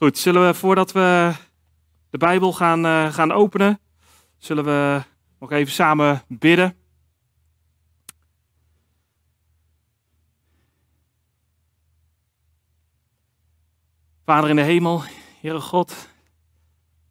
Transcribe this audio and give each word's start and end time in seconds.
Goed, 0.00 0.18
zullen 0.18 0.46
we 0.46 0.54
voordat 0.54 0.92
we 0.92 1.32
de 2.10 2.18
Bijbel 2.18 2.52
gaan, 2.52 2.86
uh, 2.86 3.12
gaan 3.12 3.32
openen, 3.32 3.80
zullen 4.38 4.64
we 4.64 5.02
nog 5.38 5.52
even 5.52 5.72
samen 5.72 6.22
bidden. 6.28 6.76
Vader 14.24 14.50
in 14.50 14.56
de 14.56 14.62
hemel, 14.62 15.02
Heere 15.40 15.60
God, 15.60 16.08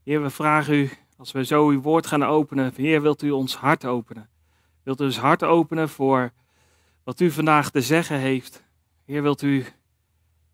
Heer, 0.03 0.21
we 0.21 0.29
vragen 0.29 0.73
u, 0.73 0.89
als 1.17 1.31
we 1.31 1.45
zo 1.45 1.67
uw 1.67 1.81
woord 1.81 2.07
gaan 2.07 2.23
openen, 2.23 2.73
Heer, 2.75 3.01
wilt 3.01 3.21
u 3.21 3.31
ons 3.31 3.55
hart 3.55 3.85
openen? 3.85 4.29
Wilt 4.83 5.01
u 5.01 5.03
ons 5.03 5.19
hart 5.19 5.43
openen 5.43 5.89
voor 5.89 6.31
wat 7.03 7.19
u 7.19 7.31
vandaag 7.31 7.69
te 7.69 7.81
zeggen 7.81 8.17
heeft? 8.17 8.63
Heer, 9.05 9.21
wilt 9.21 9.41
u 9.41 9.65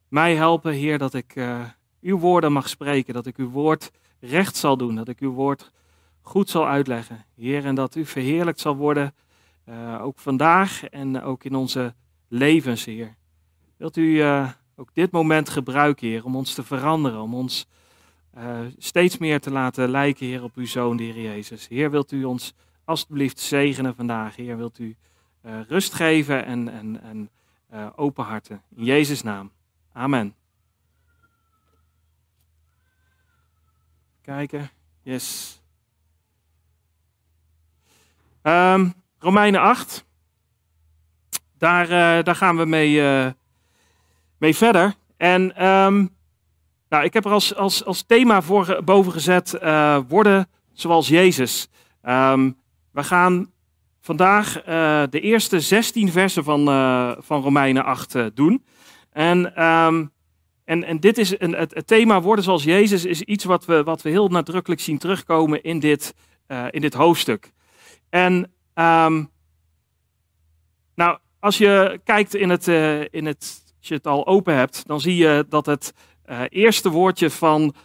mij 0.07 0.35
helpen, 0.35 0.73
Heer, 0.73 0.97
dat 0.97 1.13
ik 1.13 1.35
uh, 1.35 1.65
uw 2.05 2.17
woorden 2.17 2.51
mag 2.51 2.69
spreken, 2.69 3.13
dat 3.13 3.25
ik 3.25 3.37
uw 3.37 3.49
woord 3.49 3.91
recht 4.19 4.55
zal 4.55 4.77
doen, 4.77 4.95
dat 4.95 5.07
ik 5.07 5.19
uw 5.19 5.31
woord 5.31 5.71
goed 6.21 6.49
zal 6.49 6.67
uitleggen. 6.67 7.25
Heer, 7.35 7.65
en 7.65 7.75
dat 7.75 7.95
u 7.95 8.05
verheerlijkt 8.05 8.59
zal 8.59 8.75
worden, 8.75 9.13
uh, 9.69 10.01
ook 10.01 10.19
vandaag 10.19 10.83
en 10.83 11.21
ook 11.21 11.43
in 11.43 11.55
onze 11.55 11.93
levens, 12.27 12.85
Heer. 12.85 13.15
Wilt 13.77 13.97
u 13.97 14.01
uh, 14.01 14.49
ook 14.75 14.89
dit 14.93 15.11
moment 15.11 15.49
gebruiken, 15.49 16.07
Heer, 16.07 16.25
om 16.25 16.35
ons 16.35 16.53
te 16.53 16.63
veranderen, 16.63 17.21
om 17.21 17.33
ons 17.33 17.67
uh, 18.37 18.59
steeds 18.77 19.17
meer 19.17 19.39
te 19.39 19.51
laten 19.51 19.89
lijken, 19.89 20.25
Heer, 20.25 20.43
op 20.43 20.55
uw 20.55 20.65
Zoon, 20.65 20.97
de 20.97 21.03
Heer 21.03 21.21
Jezus. 21.21 21.67
Heer, 21.67 21.91
wilt 21.91 22.11
u 22.11 22.23
ons 22.23 22.53
alstublieft 22.83 23.39
zegenen 23.39 23.95
vandaag. 23.95 24.35
Heer, 24.35 24.57
wilt 24.57 24.79
u 24.79 24.95
rust 25.67 25.93
geven 25.93 26.45
en, 26.45 26.69
en, 26.69 27.01
en 27.01 27.29
open 27.95 28.23
harten. 28.23 28.61
In 28.75 28.83
Jezus' 28.83 29.21
naam. 29.21 29.51
Amen. 29.93 30.44
Kijken. 34.25 34.69
Yes. 35.01 35.59
Um, 38.43 38.93
Romeinen 39.19 39.61
8. 39.61 40.05
Daar, 41.57 41.83
uh, 41.83 42.23
daar 42.23 42.35
gaan 42.35 42.57
we 42.57 42.65
mee, 42.65 42.91
uh, 42.91 43.27
mee 44.37 44.55
verder. 44.55 44.95
En 45.17 45.65
um, 45.65 46.15
nou, 46.89 47.03
ik 47.03 47.13
heb 47.13 47.25
er 47.25 47.31
als, 47.31 47.55
als, 47.55 47.85
als 47.85 48.03
thema 48.03 48.41
voor 48.41 48.81
boven 48.83 49.11
gezet: 49.11 49.57
uh, 49.61 49.99
worden 50.07 50.49
zoals 50.73 51.07
Jezus. 51.07 51.69
Um, 52.03 52.57
we 52.91 53.03
gaan 53.03 53.51
vandaag 54.01 54.63
de 55.09 55.19
eerste 55.19 55.59
16 55.59 56.11
versen 56.11 56.43
van, 56.43 56.65
van 57.23 57.41
Romeinen 57.41 57.83
8 57.83 58.15
doen. 58.35 58.65
En, 59.11 59.63
um, 59.63 60.13
en, 60.65 60.83
en 60.83 60.99
dit 60.99 61.17
is 61.17 61.39
een, 61.39 61.53
het, 61.53 61.87
thema 61.87 62.21
worden 62.21 62.43
zoals 62.43 62.63
Jezus 62.63 63.05
is 63.05 63.21
iets 63.21 63.43
wat 63.43 63.65
we, 63.65 63.83
wat 63.83 64.01
we 64.01 64.09
heel 64.09 64.27
nadrukkelijk 64.27 64.81
zien 64.81 64.97
terugkomen 64.97 65.63
in 65.63 65.79
dit, 65.79 66.13
uh, 66.47 66.65
in 66.69 66.81
dit 66.81 66.93
hoofdstuk. 66.93 67.51
En 68.09 68.33
um, 68.73 69.29
nou, 70.95 71.17
als 71.39 71.57
je 71.57 71.99
kijkt 72.03 72.35
in 72.35 72.49
het, 72.49 72.67
uh, 72.67 73.01
in 73.01 73.25
het, 73.25 73.63
als 73.79 73.87
je 73.87 73.93
het 73.93 74.07
al 74.07 74.27
open 74.27 74.55
hebt, 74.55 74.87
dan 74.87 75.01
zie 75.01 75.15
je 75.15 75.45
dat 75.49 75.65
het 75.65 75.93
uh, 76.25 76.41
eerste 76.49 76.89
woordje 76.89 77.29
van 77.29 77.75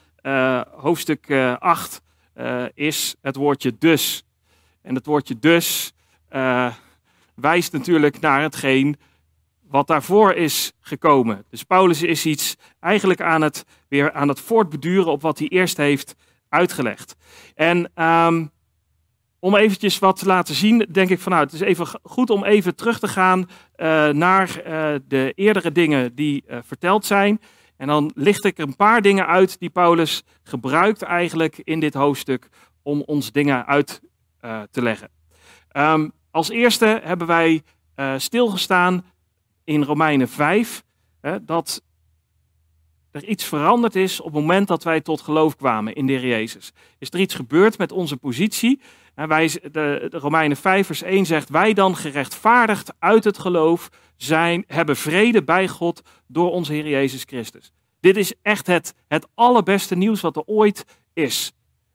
hoofdstuk 0.76 1.30
8 1.58 2.02
is 2.74 3.16
het 3.20 3.36
woordje 3.36 3.78
dus. 3.78 4.24
En 4.82 4.94
het 4.94 5.06
woordje 5.06 5.38
dus 5.38 5.92
wijst 7.34 7.72
natuurlijk 7.72 8.20
naar 8.20 8.42
hetgeen 8.42 8.96
wat 9.70 9.86
daarvoor 9.86 10.32
is 10.32 10.72
gekomen. 10.80 11.44
Dus 11.50 11.62
Paulus 11.62 12.02
is 12.02 12.26
iets 12.26 12.56
eigenlijk 12.80 13.20
aan 13.20 13.42
het, 13.42 13.64
weer 13.88 14.12
aan 14.12 14.28
het 14.28 14.40
voortbeduren 14.40 15.12
op 15.12 15.22
wat 15.22 15.38
hij 15.38 15.48
eerst 15.48 15.76
heeft 15.76 16.14
uitgelegd. 16.48 17.16
En 17.54 18.04
um, 18.04 18.50
om 19.38 19.56
eventjes 19.56 19.98
wat 19.98 20.18
te 20.18 20.26
laten 20.26 20.54
zien, 20.54 20.86
denk 20.92 21.10
ik 21.10 21.20
van 21.20 21.32
nou, 21.32 21.44
het 21.44 21.52
is 21.52 21.60
even 21.60 21.86
goed 22.02 22.30
om 22.30 22.44
even 22.44 22.74
terug 22.74 22.98
te 22.98 23.08
gaan 23.08 23.38
uh, 23.38 24.08
naar 24.08 24.48
uh, 24.48 24.94
de 25.08 25.32
eerdere 25.34 25.72
dingen 25.72 26.14
die 26.14 26.44
uh, 26.48 26.58
verteld 26.62 27.04
zijn. 27.04 27.40
En 27.76 27.86
dan 27.86 28.10
licht 28.14 28.44
ik 28.44 28.58
een 28.58 28.76
paar 28.76 29.02
dingen 29.02 29.26
uit 29.26 29.58
die 29.58 29.70
Paulus 29.70 30.22
gebruikt 30.42 31.02
eigenlijk 31.02 31.60
in 31.64 31.80
dit 31.80 31.94
hoofdstuk 31.94 32.48
om 32.82 33.02
ons 33.06 33.32
dingen 33.32 33.66
uit 33.66 34.00
te 34.70 34.82
leggen. 34.82 35.08
Um, 35.72 36.12
als 36.30 36.50
eerste 36.50 37.00
hebben 37.02 37.26
wij 37.26 37.62
stilgestaan 38.16 39.04
in 39.70 39.82
Romeinen 39.82 40.28
5 40.28 40.82
hè, 41.20 41.44
dat 41.44 41.82
er 43.10 43.24
iets 43.24 43.44
veranderd 43.44 43.96
is 43.96 44.20
op 44.20 44.26
het 44.26 44.34
moment 44.34 44.68
dat 44.68 44.82
wij 44.82 45.00
tot 45.00 45.20
geloof 45.20 45.56
kwamen 45.56 45.94
in 45.94 46.06
de 46.06 46.12
Heer 46.12 46.28
Jezus. 46.28 46.72
Is 46.98 47.08
er 47.10 47.20
iets 47.20 47.34
gebeurd 47.34 47.78
met 47.78 47.92
onze 47.92 48.16
positie? 48.16 48.80
En 49.14 49.28
wij, 49.28 49.60
de, 49.72 50.08
Romeinen 50.10 50.56
5 50.56 50.86
vers 50.86 51.02
1 51.02 51.26
zegt, 51.26 51.48
wij 51.48 51.72
dan 51.72 51.96
gerechtvaardigd 51.96 52.92
uit 52.98 53.24
het 53.24 53.38
geloof 53.38 53.88
zijn, 54.16 54.64
hebben 54.66 54.96
vrede 54.96 55.42
bij 55.42 55.68
God 55.68 56.02
door 56.26 56.50
onze 56.50 56.72
Heer 56.72 56.88
Jezus 56.88 57.22
Christus. 57.24 57.72
Dit 58.00 58.16
is 58.16 58.34
echt 58.42 58.66
het, 58.66 58.94
het 59.08 59.26
allerbeste 59.34 59.96
nieuws 59.96 60.20
wat 60.20 60.36
er 60.36 60.44
ooit 60.46 60.84
is. 61.12 61.52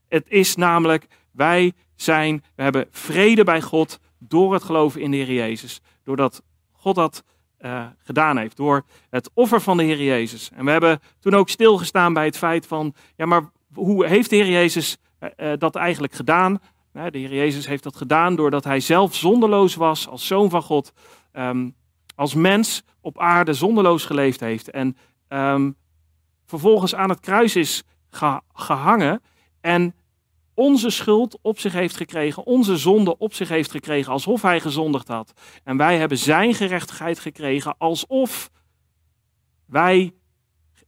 Het 0.08 0.30
is 0.30 0.56
namelijk, 0.56 1.08
wij 1.32 1.74
zijn, 1.96 2.44
we 2.56 2.64
hebben 2.64 2.88
vrede 2.92 3.44
bij 3.44 3.62
God 3.62 4.00
door 4.20 4.54
het 4.54 4.64
geloven 4.64 5.02
in 5.02 5.12
de 5.12 5.18
Heer 5.18 5.34
Jezus. 5.34 5.82
Doordat 6.04 6.44
God 6.72 6.96
dat 6.96 7.24
uh, 7.62 7.86
gedaan 7.98 8.38
heeft. 8.38 8.58
Door 8.58 8.86
het 9.10 9.30
offer 9.34 9.62
van 9.62 9.78
de 9.78 9.84
Heer 9.84 10.04
Jezus. 10.04 10.50
En 10.56 10.66
we 10.66 10.72
hebben 10.72 11.00
toen 11.20 11.34
ook 11.34 11.50
stilgestaan 11.50 12.14
bij 12.14 12.26
het 12.26 12.38
feit 12.38 12.68
van, 12.68 12.94
ja 13.16 13.26
maar 13.26 13.50
hoe 13.74 14.06
heeft 14.06 14.30
de 14.30 14.36
Heer 14.36 14.50
Jezus 14.50 14.98
uh, 15.20 15.30
uh, 15.38 15.58
dat 15.58 15.76
eigenlijk 15.76 16.14
gedaan? 16.14 16.60
De 16.92 17.18
Heer 17.18 17.34
Jezus 17.34 17.68
heeft 17.68 17.84
dat 17.84 17.96
gedaan 17.96 18.36
doordat 18.36 18.64
hij 18.64 18.80
zelf 18.80 19.16
zonderloos 19.16 19.76
was 19.76 20.08
als 20.08 20.28
zoon 20.28 20.50
van 20.50 20.62
God. 20.62 20.94
Um, 21.34 21.76
als 22.16 22.34
mens 22.34 22.84
op 23.02 23.20
aarde 23.20 23.54
zonderloos 23.54 24.06
geleefd 24.06 24.40
heeft. 24.40 24.70
En 24.70 24.98
um, 25.28 25.76
vervolgens 26.46 26.96
aan 26.96 27.10
het 27.10 27.20
kruis 27.20 27.56
is 27.56 27.84
ge 28.10 28.42
gehangen. 28.54 29.22
En 29.62 29.96
onze 30.56 30.90
schuld 30.90 31.38
op 31.42 31.60
zich 31.60 31.74
heeft 31.74 31.98
gekregen, 31.98 32.46
onze 32.46 32.78
zonde 32.78 33.18
op 33.18 33.34
zich 33.34 33.50
heeft 33.50 33.72
gekregen, 33.72 34.12
alsof 34.12 34.42
hij 34.42 34.60
gezondigd 34.60 35.08
had. 35.08 35.34
En 35.64 35.78
wij 35.78 35.98
hebben 35.98 36.18
zijn 36.18 36.54
gerechtigheid 36.54 37.20
gekregen, 37.20 37.76
alsof 37.78 38.52
wij 39.66 40.14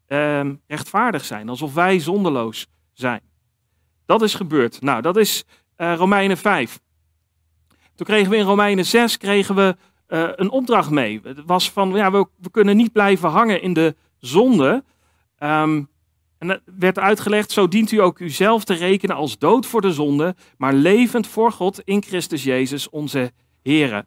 eh, 0.05 0.49
rechtvaardig 0.67 1.25
zijn, 1.25 1.49
alsof 1.49 1.73
wij 1.73 1.99
zondeloos 1.99 2.67
zijn. 2.93 3.21
Dat 4.05 4.21
is 4.21 4.33
gebeurd. 4.33 4.81
Nou, 4.81 5.01
dat 5.01 5.17
is 5.17 5.43
uh, 5.77 5.95
Romeinen 5.95 6.37
5. 6.37 6.79
Toen 7.95 8.05
kregen 8.05 8.29
we 8.29 8.37
in 8.37 8.45
Romeinen 8.45 8.85
6 8.85 9.17
kregen 9.17 9.55
we, 9.55 9.75
uh, 10.07 10.29
een 10.35 10.49
opdracht 10.49 10.89
mee. 10.89 11.19
Het 11.23 11.45
was 11.45 11.71
van, 11.71 11.89
ja, 11.89 12.11
we, 12.11 12.27
we, 12.37 12.49
kunnen 12.51 12.77
niet 12.77 12.91
blijven 12.91 13.29
hangen 13.29 13.61
in 13.61 13.73
de 13.73 13.95
zonde. 14.17 14.83
Um, 15.39 15.89
en 16.37 16.47
dat 16.47 16.61
werd 16.65 16.99
uitgelegd, 16.99 17.51
zo 17.51 17.67
dient 17.67 17.91
u 17.91 18.01
ook 18.01 18.19
uzelf 18.19 18.63
te 18.63 18.73
rekenen 18.73 19.15
als 19.15 19.37
dood 19.37 19.65
voor 19.65 19.81
de 19.81 19.93
zonde, 19.93 20.35
maar 20.57 20.73
levend 20.73 21.27
voor 21.27 21.51
God 21.51 21.81
in 21.83 22.03
Christus 22.03 22.43
Jezus, 22.43 22.89
onze 22.89 23.31
Here. 23.63 24.05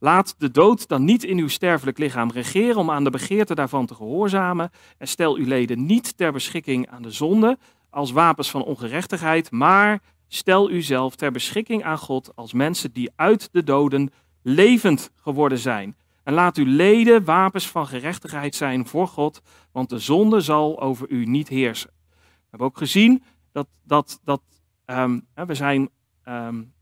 Laat 0.00 0.34
de 0.38 0.50
dood 0.50 0.88
dan 0.88 1.04
niet 1.04 1.24
in 1.24 1.38
uw 1.38 1.48
sterfelijk 1.48 1.98
lichaam 1.98 2.30
regeren 2.30 2.76
om 2.76 2.90
aan 2.90 3.04
de 3.04 3.10
begeerte 3.10 3.54
daarvan 3.54 3.86
te 3.86 3.94
gehoorzamen. 3.94 4.70
En 4.98 5.08
stel 5.08 5.36
uw 5.36 5.46
leden 5.46 5.86
niet 5.86 6.16
ter 6.16 6.32
beschikking 6.32 6.88
aan 6.88 7.02
de 7.02 7.10
zonde 7.10 7.58
als 7.90 8.10
wapens 8.10 8.50
van 8.50 8.64
ongerechtigheid, 8.64 9.50
maar 9.50 10.02
stel 10.28 10.70
uzelf 10.70 11.16
ter 11.16 11.32
beschikking 11.32 11.84
aan 11.84 11.98
God 11.98 12.30
als 12.34 12.52
mensen 12.52 12.92
die 12.92 13.10
uit 13.16 13.48
de 13.52 13.64
doden 13.64 14.10
levend 14.42 15.10
geworden 15.16 15.58
zijn. 15.58 15.96
En 16.28 16.34
laat 16.34 16.56
uw 16.56 16.66
leden 16.66 17.24
wapens 17.24 17.68
van 17.68 17.86
gerechtigheid 17.86 18.54
zijn 18.54 18.86
voor 18.86 19.08
God, 19.08 19.42
want 19.72 19.88
de 19.88 19.98
zonde 19.98 20.40
zal 20.40 20.80
over 20.80 21.08
u 21.10 21.24
niet 21.24 21.48
heersen. 21.48 21.90
We 22.10 22.46
hebben 22.50 22.68
ook 22.68 22.78
gezien 22.78 23.22
dat, 23.52 23.66
dat, 23.84 24.20
dat 24.24 24.42
um, 24.86 25.26
we 25.34 25.54
zijn, 25.54 25.90
um, 26.28 26.72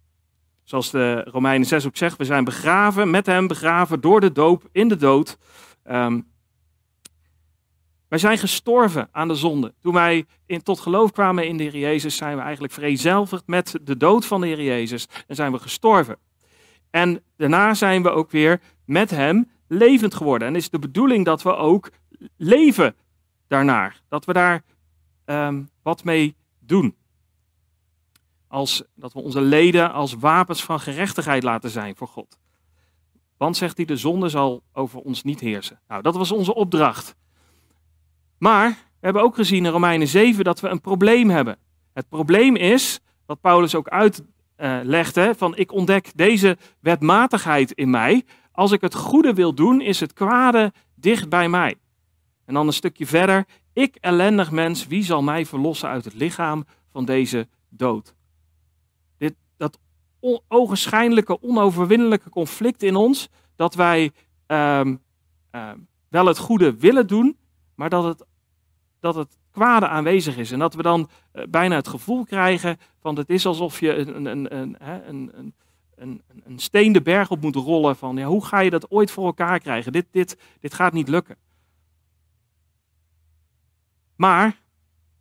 zoals 0.64 0.90
de 0.90 1.22
Romeinen 1.22 1.66
6 1.66 1.86
ook 1.86 1.96
zegt, 1.96 2.16
we 2.16 2.24
zijn 2.24 2.44
begraven 2.44 3.10
met 3.10 3.26
hem, 3.26 3.46
begraven 3.46 4.00
door 4.00 4.20
de 4.20 4.32
doop 4.32 4.68
in 4.72 4.88
de 4.88 4.96
dood. 4.96 5.38
Um, 5.90 6.26
wij 8.08 8.18
zijn 8.18 8.38
gestorven 8.38 9.08
aan 9.12 9.28
de 9.28 9.34
zonde. 9.34 9.74
Toen 9.80 9.94
wij 9.94 10.26
in, 10.46 10.62
tot 10.62 10.80
geloof 10.80 11.12
kwamen 11.12 11.46
in 11.46 11.56
de 11.56 11.62
Heer 11.62 11.76
Jezus, 11.76 12.16
zijn 12.16 12.36
we 12.36 12.42
eigenlijk 12.42 12.72
vereenzelvigd 12.72 13.46
met 13.46 13.78
de 13.82 13.96
dood 13.96 14.26
van 14.26 14.40
de 14.40 14.46
Heer 14.46 14.62
Jezus 14.62 15.08
en 15.26 15.34
zijn 15.34 15.52
we 15.52 15.58
gestorven. 15.58 16.18
En 16.96 17.22
daarna 17.36 17.74
zijn 17.74 18.02
we 18.02 18.10
ook 18.10 18.30
weer 18.30 18.60
met 18.84 19.10
hem 19.10 19.50
levend 19.68 20.14
geworden. 20.14 20.48
En 20.48 20.56
is 20.56 20.70
de 20.70 20.78
bedoeling 20.78 21.24
dat 21.24 21.42
we 21.42 21.54
ook 21.54 21.90
leven 22.36 22.94
daarnaar. 23.46 24.00
Dat 24.08 24.24
we 24.24 24.32
daar 24.32 24.62
um, 25.24 25.68
wat 25.82 26.04
mee 26.04 26.36
doen. 26.58 26.96
Als, 28.48 28.82
dat 28.94 29.12
we 29.12 29.20
onze 29.20 29.40
leden 29.40 29.92
als 29.92 30.14
wapens 30.14 30.64
van 30.64 30.80
gerechtigheid 30.80 31.42
laten 31.42 31.70
zijn 31.70 31.96
voor 31.96 32.08
God. 32.08 32.38
Want, 33.36 33.56
zegt 33.56 33.76
hij, 33.76 33.86
de 33.86 33.96
zonde 33.96 34.28
zal 34.28 34.62
over 34.72 35.00
ons 35.00 35.22
niet 35.22 35.40
heersen. 35.40 35.80
Nou, 35.88 36.02
dat 36.02 36.14
was 36.14 36.32
onze 36.32 36.54
opdracht. 36.54 37.14
Maar 38.38 38.68
we 38.68 39.04
hebben 39.04 39.22
ook 39.22 39.34
gezien 39.34 39.64
in 39.64 39.70
Romeinen 39.70 40.08
7 40.08 40.44
dat 40.44 40.60
we 40.60 40.68
een 40.68 40.80
probleem 40.80 41.30
hebben. 41.30 41.58
Het 41.92 42.08
probleem 42.08 42.56
is, 42.56 43.00
wat 43.26 43.40
Paulus 43.40 43.74
ook 43.74 43.88
uitlegde, 44.56 45.34
van 45.36 45.56
ik 45.56 45.72
ontdek 45.72 46.12
deze 46.14 46.56
wetmatigheid 46.80 47.72
in 47.72 47.90
mij. 47.90 48.24
Als 48.52 48.72
ik 48.72 48.80
het 48.80 48.94
goede 48.94 49.34
wil 49.34 49.54
doen, 49.54 49.80
is 49.80 50.00
het 50.00 50.12
kwade 50.12 50.72
dicht 50.94 51.28
bij 51.28 51.48
mij. 51.48 51.74
En 52.44 52.54
dan 52.54 52.66
een 52.66 52.72
stukje 52.72 53.06
verder. 53.06 53.46
Ik 53.72 53.96
ellendig 54.00 54.50
mens, 54.50 54.86
wie 54.86 55.04
zal 55.04 55.22
mij 55.22 55.46
verlossen 55.46 55.88
uit 55.88 56.04
het 56.04 56.14
lichaam 56.14 56.64
van 56.92 57.04
deze 57.04 57.48
dood? 57.68 58.14
Dit, 59.18 59.34
dat 59.56 59.78
ogenschijnlijke, 60.48 61.42
onoverwinnelijke 61.42 62.30
conflict 62.30 62.82
in 62.82 62.96
ons, 62.96 63.28
dat 63.56 63.74
wij 63.74 64.12
ehm, 64.46 64.96
ehm, 65.50 65.78
wel 66.08 66.26
het 66.26 66.38
goede 66.38 66.76
willen 66.76 67.06
doen, 67.06 67.36
maar 67.74 67.90
dat 67.90 68.04
het, 68.04 68.26
dat 69.00 69.14
het 69.14 69.38
kwade 69.56 69.88
aanwezig 69.88 70.36
is. 70.36 70.50
En 70.50 70.58
dat 70.58 70.74
we 70.74 70.82
dan 70.82 71.08
eh, 71.32 71.44
bijna 71.48 71.76
het 71.76 71.88
gevoel 71.88 72.24
krijgen 72.24 72.78
van 73.00 73.16
het 73.16 73.30
is 73.30 73.46
alsof 73.46 73.80
je 73.80 73.94
een, 73.94 74.24
een, 74.24 74.56
een, 74.56 74.76
een, 74.88 75.04
een, 75.08 75.54
een, 75.96 76.22
een 76.44 76.58
steen 76.58 76.92
de 76.92 77.02
berg 77.02 77.30
op 77.30 77.40
moet 77.40 77.54
rollen 77.54 77.96
van 77.96 78.16
ja, 78.16 78.26
hoe 78.26 78.44
ga 78.44 78.60
je 78.60 78.70
dat 78.70 78.90
ooit 78.90 79.10
voor 79.10 79.26
elkaar 79.26 79.58
krijgen? 79.58 79.92
Dit, 79.92 80.06
dit, 80.10 80.38
dit 80.60 80.74
gaat 80.74 80.92
niet 80.92 81.08
lukken. 81.08 81.36
Maar 84.16 84.56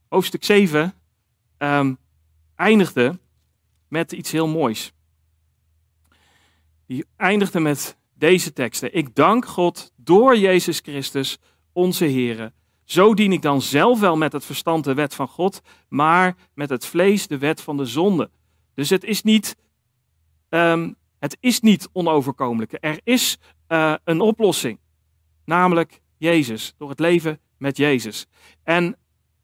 hoofdstuk 0.07 0.43
7 0.43 0.93
ehm, 1.57 1.93
eindigde 2.55 3.19
met 3.87 4.11
iets 4.11 4.31
heel 4.31 4.47
moois. 4.47 4.93
Die 6.85 7.05
eindigde 7.15 7.59
met 7.59 7.97
deze 8.13 8.53
teksten. 8.53 8.95
Ik 8.95 9.15
dank 9.15 9.45
God 9.45 9.91
door 9.95 10.37
Jezus 10.37 10.79
Christus, 10.79 11.37
onze 11.73 12.05
Heer. 12.05 12.51
Zo 12.85 13.13
dien 13.13 13.31
ik 13.31 13.41
dan 13.41 13.61
zelf 13.61 13.99
wel 13.99 14.17
met 14.17 14.31
het 14.31 14.45
verstand 14.45 14.83
de 14.83 14.93
wet 14.93 15.15
van 15.15 15.27
God, 15.27 15.61
maar 15.87 16.35
met 16.53 16.69
het 16.69 16.85
vlees 16.85 17.27
de 17.27 17.37
wet 17.37 17.61
van 17.61 17.77
de 17.77 17.85
zonde. 17.85 18.29
Dus 18.73 18.89
het 18.89 19.03
is 19.03 19.23
niet, 19.23 19.55
ehm, 20.49 20.93
het 21.19 21.37
is 21.39 21.59
niet 21.59 21.89
onoverkomelijk. 21.91 22.77
Er 22.79 22.99
is 23.03 23.37
uh, 23.67 23.93
een 24.03 24.21
oplossing, 24.21 24.79
namelijk 25.45 26.01
Jezus, 26.17 26.73
door 26.77 26.89
het 26.89 26.99
leven 26.99 27.39
met 27.57 27.77
Jezus. 27.77 28.25
En 28.63 28.97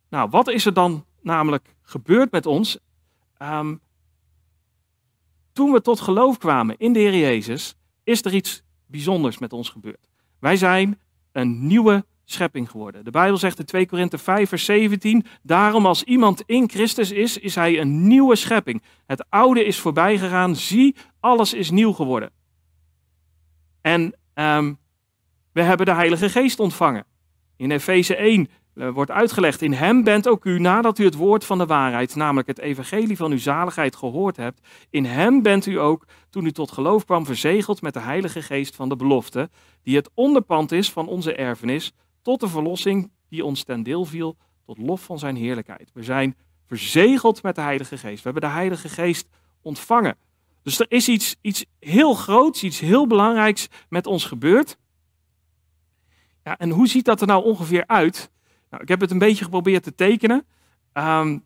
nou, 0.10 0.30
wat 0.30 0.48
is 0.48 0.66
er 0.66 0.74
dan 0.74 1.06
namelijk 1.22 1.76
gebeurd 1.82 2.32
met 2.32 2.46
ons? 2.46 2.78
Um, 3.40 3.82
toen 5.54 5.72
we 5.72 5.82
tot 5.82 6.00
geloof 6.00 6.38
kwamen 6.38 6.78
in 6.78 6.94
de 6.94 7.00
Heer 7.00 7.16
Jezus, 7.16 7.76
is 8.04 8.26
er 8.26 8.34
iets 8.34 8.64
bijzonders 8.86 9.38
met 9.38 9.54
ons 9.54 9.70
gebeurd. 9.70 10.10
Wij 10.40 10.56
zijn 10.56 11.00
een 11.32 11.68
nieuwe 11.68 12.06
schepping 12.32 12.70
geworden. 12.70 13.04
De 13.04 13.12
Bijbel 13.12 13.38
zegt 13.38 13.60
in 13.60 13.66
2 13.66 13.88
Korinthe 13.88 14.18
5, 14.18 14.50
vers 14.50 14.66
17: 14.66 15.26
Daarom, 15.42 15.86
als 15.86 16.04
iemand 16.04 16.44
in 16.46 16.70
Christus 16.70 17.12
is, 17.12 17.38
is 17.38 17.56
hij 17.56 17.80
een 17.80 18.08
nieuwe 18.08 18.36
schepping. 18.36 18.84
Het 19.06 19.26
oude 19.30 19.66
is 19.66 19.80
voorbij 19.80 20.18
gegaan, 20.18 20.56
zie, 20.56 20.96
alles 21.20 21.54
is 21.54 21.72
nieuw 21.72 21.92
geworden. 21.92 22.32
En 23.82 24.16
um, 24.34 24.80
we 25.52 25.62
hebben 25.62 25.86
de 25.86 25.94
Heilige 25.94 26.30
Geest 26.30 26.60
ontvangen. 26.60 27.06
In 27.58 27.72
Efeze 27.72 28.16
1 28.16 28.50
uh, 28.76 28.90
wordt 28.90 29.12
uitgelegd: 29.12 29.62
In 29.62 29.74
hem 29.74 30.04
bent 30.04 30.28
ook 30.28 30.46
u, 30.46 30.60
nadat 30.60 31.00
u 31.00 31.06
het 31.06 31.16
woord 31.16 31.46
van 31.46 31.58
de 31.58 31.66
waarheid, 31.66 32.16
namelijk 32.16 32.48
het 32.48 32.60
evangelie 32.60 33.18
van 33.18 33.32
uw 33.32 33.38
zaligheid, 33.38 33.96
gehoord 33.96 34.38
hebt. 34.38 34.68
In 34.90 35.06
hem 35.06 35.42
bent 35.42 35.66
u 35.66 35.80
ook, 35.80 36.06
toen 36.30 36.46
u 36.46 36.52
tot 36.52 36.72
geloof 36.72 37.06
kwam, 37.06 37.26
verzegeld 37.26 37.82
met 37.82 37.94
de 37.94 38.00
Heilige 38.00 38.42
Geest 38.42 38.76
van 38.76 38.90
de 38.90 38.96
belofte, 38.96 39.50
die 39.84 39.96
het 39.96 40.10
onderpand 40.14 40.72
is 40.72 40.92
van 40.92 41.08
onze 41.08 41.36
erfenis, 41.36 41.92
tot 42.22 42.40
de 42.40 42.48
verlossing 42.48 43.12
die 43.30 43.46
ons 43.46 43.64
ten 43.64 43.84
deel 43.84 44.06
viel, 44.06 44.38
tot 44.66 44.78
lof 44.78 45.04
van 45.04 45.20
zijn 45.20 45.36
heerlijkheid. 45.36 45.90
We 45.94 46.04
zijn 46.04 46.36
verzegeld 46.66 47.44
met 47.44 47.56
de 47.56 47.62
Heilige 47.62 47.98
Geest. 47.98 48.24
We 48.24 48.30
hebben 48.30 48.50
de 48.50 48.56
Heilige 48.56 48.90
Geest 48.90 49.28
ontvangen. 49.62 50.18
Dus 50.64 50.80
er 50.80 50.86
is 50.90 51.08
iets, 51.08 51.36
iets 51.42 51.66
heel 51.80 52.14
groots, 52.14 52.64
iets 52.64 52.80
heel 52.80 53.08
belangrijks 53.08 53.68
met 53.90 54.08
ons 54.08 54.26
gebeurd. 54.26 54.78
Ja, 56.44 56.58
en 56.58 56.70
hoe 56.70 56.88
ziet 56.88 57.06
dat 57.06 57.22
er 57.22 57.28
nou 57.28 57.44
ongeveer 57.44 57.88
uit? 57.88 58.32
Nou, 58.70 58.84
ik 58.84 58.90
heb 58.90 59.00
het 59.00 59.12
een 59.12 59.18
beetje 59.18 59.44
geprobeerd 59.44 59.84
te 59.84 59.96
tekenen. 59.96 60.46
Um, 60.94 61.46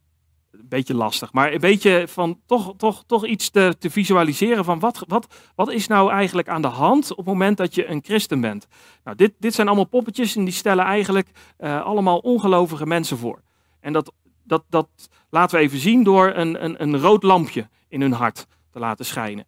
beetje 0.70 0.96
lastig, 0.96 1.34
maar 1.34 1.54
een 1.54 1.60
beetje 1.60 2.08
van 2.08 2.40
toch, 2.46 2.74
toch, 2.78 3.04
toch 3.06 3.26
iets 3.26 3.50
te, 3.50 3.76
te 3.80 3.90
visualiseren 3.90 4.66
van 4.66 4.80
wat, 4.80 5.04
wat, 5.08 5.36
wat 5.56 5.72
is 5.72 5.88
nou 5.88 6.12
eigenlijk 6.12 6.50
aan 6.50 6.62
de 6.62 6.68
hand 6.68 7.12
op 7.12 7.18
het 7.18 7.26
moment 7.26 7.58
dat 7.58 7.76
je 7.76 7.88
een 7.88 8.04
christen 8.04 8.42
bent. 8.42 8.68
Nou, 9.04 9.18
dit, 9.18 9.34
dit 9.40 9.54
zijn 9.54 9.68
allemaal 9.68 9.88
poppetjes 9.88 10.36
en 10.36 10.44
die 10.44 10.54
stellen 10.54 10.86
eigenlijk 10.86 11.30
uh, 11.60 11.86
allemaal 11.86 12.18
ongelovige 12.18 12.86
mensen 12.86 13.18
voor. 13.18 13.42
En 13.80 13.94
dat, 13.94 14.14
dat, 14.44 14.64
dat 14.70 14.90
laten 15.30 15.58
we 15.58 15.64
even 15.64 15.80
zien 15.80 16.04
door 16.04 16.34
een, 16.36 16.64
een, 16.64 16.82
een 16.82 17.00
rood 17.00 17.24
lampje 17.24 17.70
in 17.88 18.02
hun 18.02 18.14
hart 18.14 18.48
te 18.72 18.80
laten 18.80 19.06
schijnen. 19.06 19.46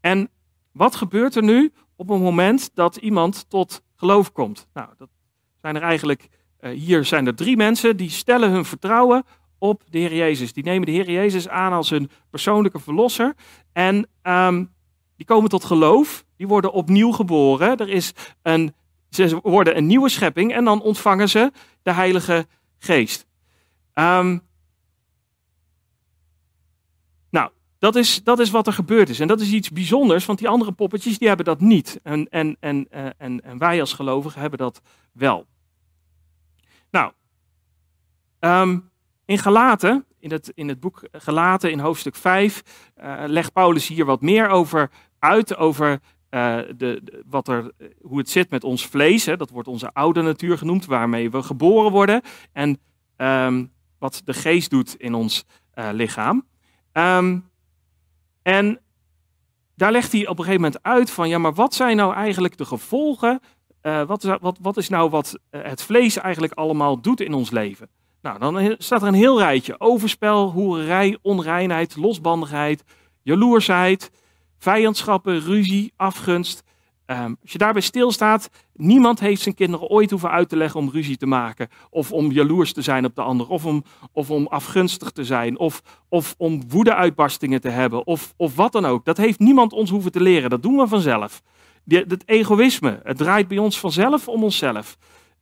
En 0.00 0.30
wat 0.72 0.96
gebeurt 0.96 1.34
er 1.34 1.42
nu 1.42 1.72
op 1.96 2.08
het 2.08 2.20
moment 2.20 2.70
dat 2.74 2.96
iemand 2.96 3.44
tot 3.48 3.82
geloof 3.96 4.32
komt? 4.32 4.68
Nou, 4.72 4.88
dat 4.98 5.08
zijn 5.60 5.76
er 5.76 5.82
eigenlijk, 5.82 6.28
uh, 6.60 6.70
hier 6.70 7.04
zijn 7.04 7.26
er 7.26 7.34
drie 7.34 7.56
mensen 7.56 7.96
die 7.96 8.10
stellen 8.10 8.50
hun 8.50 8.64
vertrouwen 8.64 9.24
op 9.58 9.82
de 9.90 9.98
Heer 9.98 10.14
Jezus. 10.14 10.52
Die 10.52 10.64
nemen 10.64 10.86
de 10.86 10.92
Heer 10.92 11.10
Jezus 11.10 11.48
aan 11.48 11.72
als 11.72 11.90
hun 11.90 12.10
persoonlijke 12.30 12.78
verlosser. 12.78 13.34
En 13.72 14.08
um, 14.22 14.74
die 15.16 15.26
komen 15.26 15.50
tot 15.50 15.64
geloof. 15.64 16.24
Die 16.36 16.46
worden 16.48 16.72
opnieuw 16.72 17.12
geboren. 17.12 17.76
Er 17.76 17.88
is 17.88 18.12
een, 18.42 18.74
ze 19.10 19.40
worden 19.42 19.76
een 19.76 19.86
nieuwe 19.86 20.08
schepping. 20.08 20.52
En 20.52 20.64
dan 20.64 20.82
ontvangen 20.82 21.28
ze 21.28 21.52
de 21.82 21.92
Heilige 21.92 22.46
Geest. 22.78 23.26
Um, 23.94 24.42
nou, 27.30 27.50
dat 27.78 27.96
is, 27.96 28.22
dat 28.24 28.38
is 28.38 28.50
wat 28.50 28.66
er 28.66 28.72
gebeurd 28.72 29.08
is. 29.08 29.20
En 29.20 29.28
dat 29.28 29.40
is 29.40 29.50
iets 29.50 29.70
bijzonders, 29.70 30.26
want 30.26 30.38
die 30.38 30.48
andere 30.48 30.72
poppetjes 30.72 31.18
die 31.18 31.28
hebben 31.28 31.46
dat 31.46 31.60
niet. 31.60 32.00
En, 32.02 32.28
en, 32.28 32.56
en, 32.60 32.86
eh, 32.90 33.06
en, 33.16 33.40
en 33.40 33.58
wij 33.58 33.80
als 33.80 33.92
gelovigen 33.92 34.40
hebben 34.40 34.58
dat 34.58 34.80
wel. 35.12 35.46
Nou, 36.90 37.12
um, 38.40 38.87
in 39.28 39.38
Galaten, 39.38 40.04
in 40.18 40.30
het, 40.30 40.52
in 40.54 40.68
het 40.68 40.80
boek 40.80 41.02
Galaten 41.12 41.70
in 41.70 41.78
hoofdstuk 41.78 42.16
5, 42.16 42.62
uh, 42.98 43.24
eh, 43.24 43.30
legt 43.30 43.52
Paulus 43.52 43.88
hier 43.88 44.04
wat 44.04 44.20
meer 44.20 44.48
over 44.48 44.90
uit, 45.18 45.56
over 45.56 45.90
uh, 45.90 46.58
de, 46.76 47.22
wat 47.26 47.48
er, 47.48 47.72
hoe 48.02 48.18
het 48.18 48.30
zit 48.30 48.50
met 48.50 48.64
ons 48.64 48.86
vlees. 48.86 49.26
Hè, 49.26 49.36
dat 49.36 49.50
wordt 49.50 49.68
onze 49.68 49.92
oude 49.92 50.22
natuur 50.22 50.58
genoemd, 50.58 50.86
waarmee 50.86 51.30
we 51.30 51.42
geboren 51.42 51.90
worden. 51.90 52.22
En 52.52 52.80
um, 53.16 53.72
wat 53.98 54.22
de 54.24 54.34
geest 54.34 54.70
doet 54.70 54.94
in 54.94 55.14
ons 55.14 55.44
lichaam. 55.92 56.46
Um, 56.92 57.50
en 58.42 58.80
daar 59.74 59.92
legt 59.92 60.12
hij 60.12 60.20
op 60.20 60.38
een 60.38 60.44
gegeven 60.44 60.62
moment 60.62 60.82
uit 60.82 61.10
van, 61.10 61.28
ja, 61.28 61.38
maar 61.38 61.54
wat 61.54 61.74
zijn 61.74 61.96
nou 61.96 62.14
eigenlijk 62.14 62.56
de 62.56 62.64
gevolgen? 62.64 63.40
Wat, 63.82 64.22
wat, 64.22 64.58
wat 64.60 64.76
is 64.76 64.88
nou 64.88 65.10
wat 65.10 65.38
het 65.50 65.82
vlees 65.82 66.16
eigenlijk 66.16 66.52
allemaal 66.52 67.00
doet 67.00 67.20
in 67.20 67.34
ons 67.34 67.50
leven? 67.50 67.88
Nou, 68.28 68.38
dan 68.38 68.74
staat 68.78 69.02
er 69.02 69.08
een 69.08 69.14
heel 69.14 69.38
rijtje. 69.38 69.80
Overspel, 69.80 70.50
hoererij, 70.50 71.18
onreinheid, 71.22 71.96
losbandigheid, 71.96 72.84
jaloersheid, 73.22 74.10
vijandschappen, 74.58 75.40
ruzie, 75.40 75.92
afgunst. 75.96 76.62
Um, 77.06 77.36
als 77.42 77.52
je 77.52 77.58
daarbij 77.58 77.82
stilstaat, 77.82 78.50
niemand 78.74 79.20
heeft 79.20 79.42
zijn 79.42 79.54
kinderen 79.54 79.88
ooit 79.88 80.10
hoeven 80.10 80.30
uit 80.30 80.48
te 80.48 80.56
leggen 80.56 80.80
om 80.80 80.90
ruzie 80.90 81.16
te 81.16 81.26
maken. 81.26 81.68
Of 81.90 82.12
om 82.12 82.32
jaloers 82.32 82.72
te 82.72 82.82
zijn 82.82 83.04
op 83.04 83.14
de 83.14 83.22
ander. 83.22 83.48
Of 83.48 83.64
om, 83.64 83.84
of 84.12 84.30
om 84.30 84.46
afgunstig 84.46 85.10
te 85.10 85.24
zijn. 85.24 85.58
Of, 85.58 85.82
of 86.08 86.34
om 86.38 86.62
woedeuitbarstingen 86.68 87.60
te 87.60 87.68
hebben. 87.68 88.06
Of, 88.06 88.34
of 88.36 88.56
wat 88.56 88.72
dan 88.72 88.86
ook. 88.86 89.04
Dat 89.04 89.16
heeft 89.16 89.38
niemand 89.38 89.72
ons 89.72 89.90
hoeven 89.90 90.12
te 90.12 90.20
leren. 90.20 90.50
Dat 90.50 90.62
doen 90.62 90.76
we 90.76 90.88
vanzelf. 90.88 91.42
Het 91.86 92.22
egoïsme, 92.26 93.00
het 93.02 93.16
draait 93.16 93.48
bij 93.48 93.58
ons 93.58 93.80
vanzelf 93.80 94.28
om 94.28 94.44
onszelf. 94.44 94.96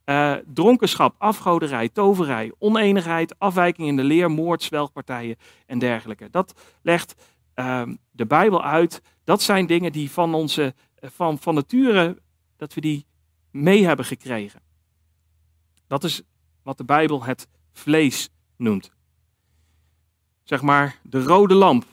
Uh, 0.06 0.34
dronkenschap, 0.46 1.14
afgoderij, 1.18 1.88
toverij, 1.88 2.52
oneenigheid, 2.58 3.38
afwijking 3.38 3.88
in 3.88 3.96
de 3.96 4.04
leer, 4.04 4.30
moord, 4.30 4.62
zwelgpartijen 4.62 5.36
en 5.66 5.78
dergelijke. 5.78 6.30
Dat 6.30 6.60
legt 6.82 7.14
uh, 7.56 7.82
de 8.10 8.26
Bijbel 8.26 8.64
uit. 8.64 9.02
Dat 9.24 9.42
zijn 9.42 9.66
dingen 9.66 9.92
die 9.92 10.10
van 10.10 10.34
onze, 10.34 10.74
eh, 10.94 11.10
van, 11.10 11.38
van 11.38 11.54
nature, 11.54 12.18
dat 12.56 12.74
we 12.74 12.80
die 12.80 13.06
mee 13.50 13.86
hebben 13.86 14.04
gekregen. 14.04 14.60
Dat 15.86 16.04
is 16.04 16.22
wat 16.62 16.78
de 16.78 16.84
Bijbel 16.84 17.24
het 17.24 17.48
vlees 17.72 18.28
noemt. 18.56 18.90
Zeg 20.42 20.62
maar 20.62 20.98
de 21.02 21.22
rode 21.22 21.54
lamp. 21.54 21.84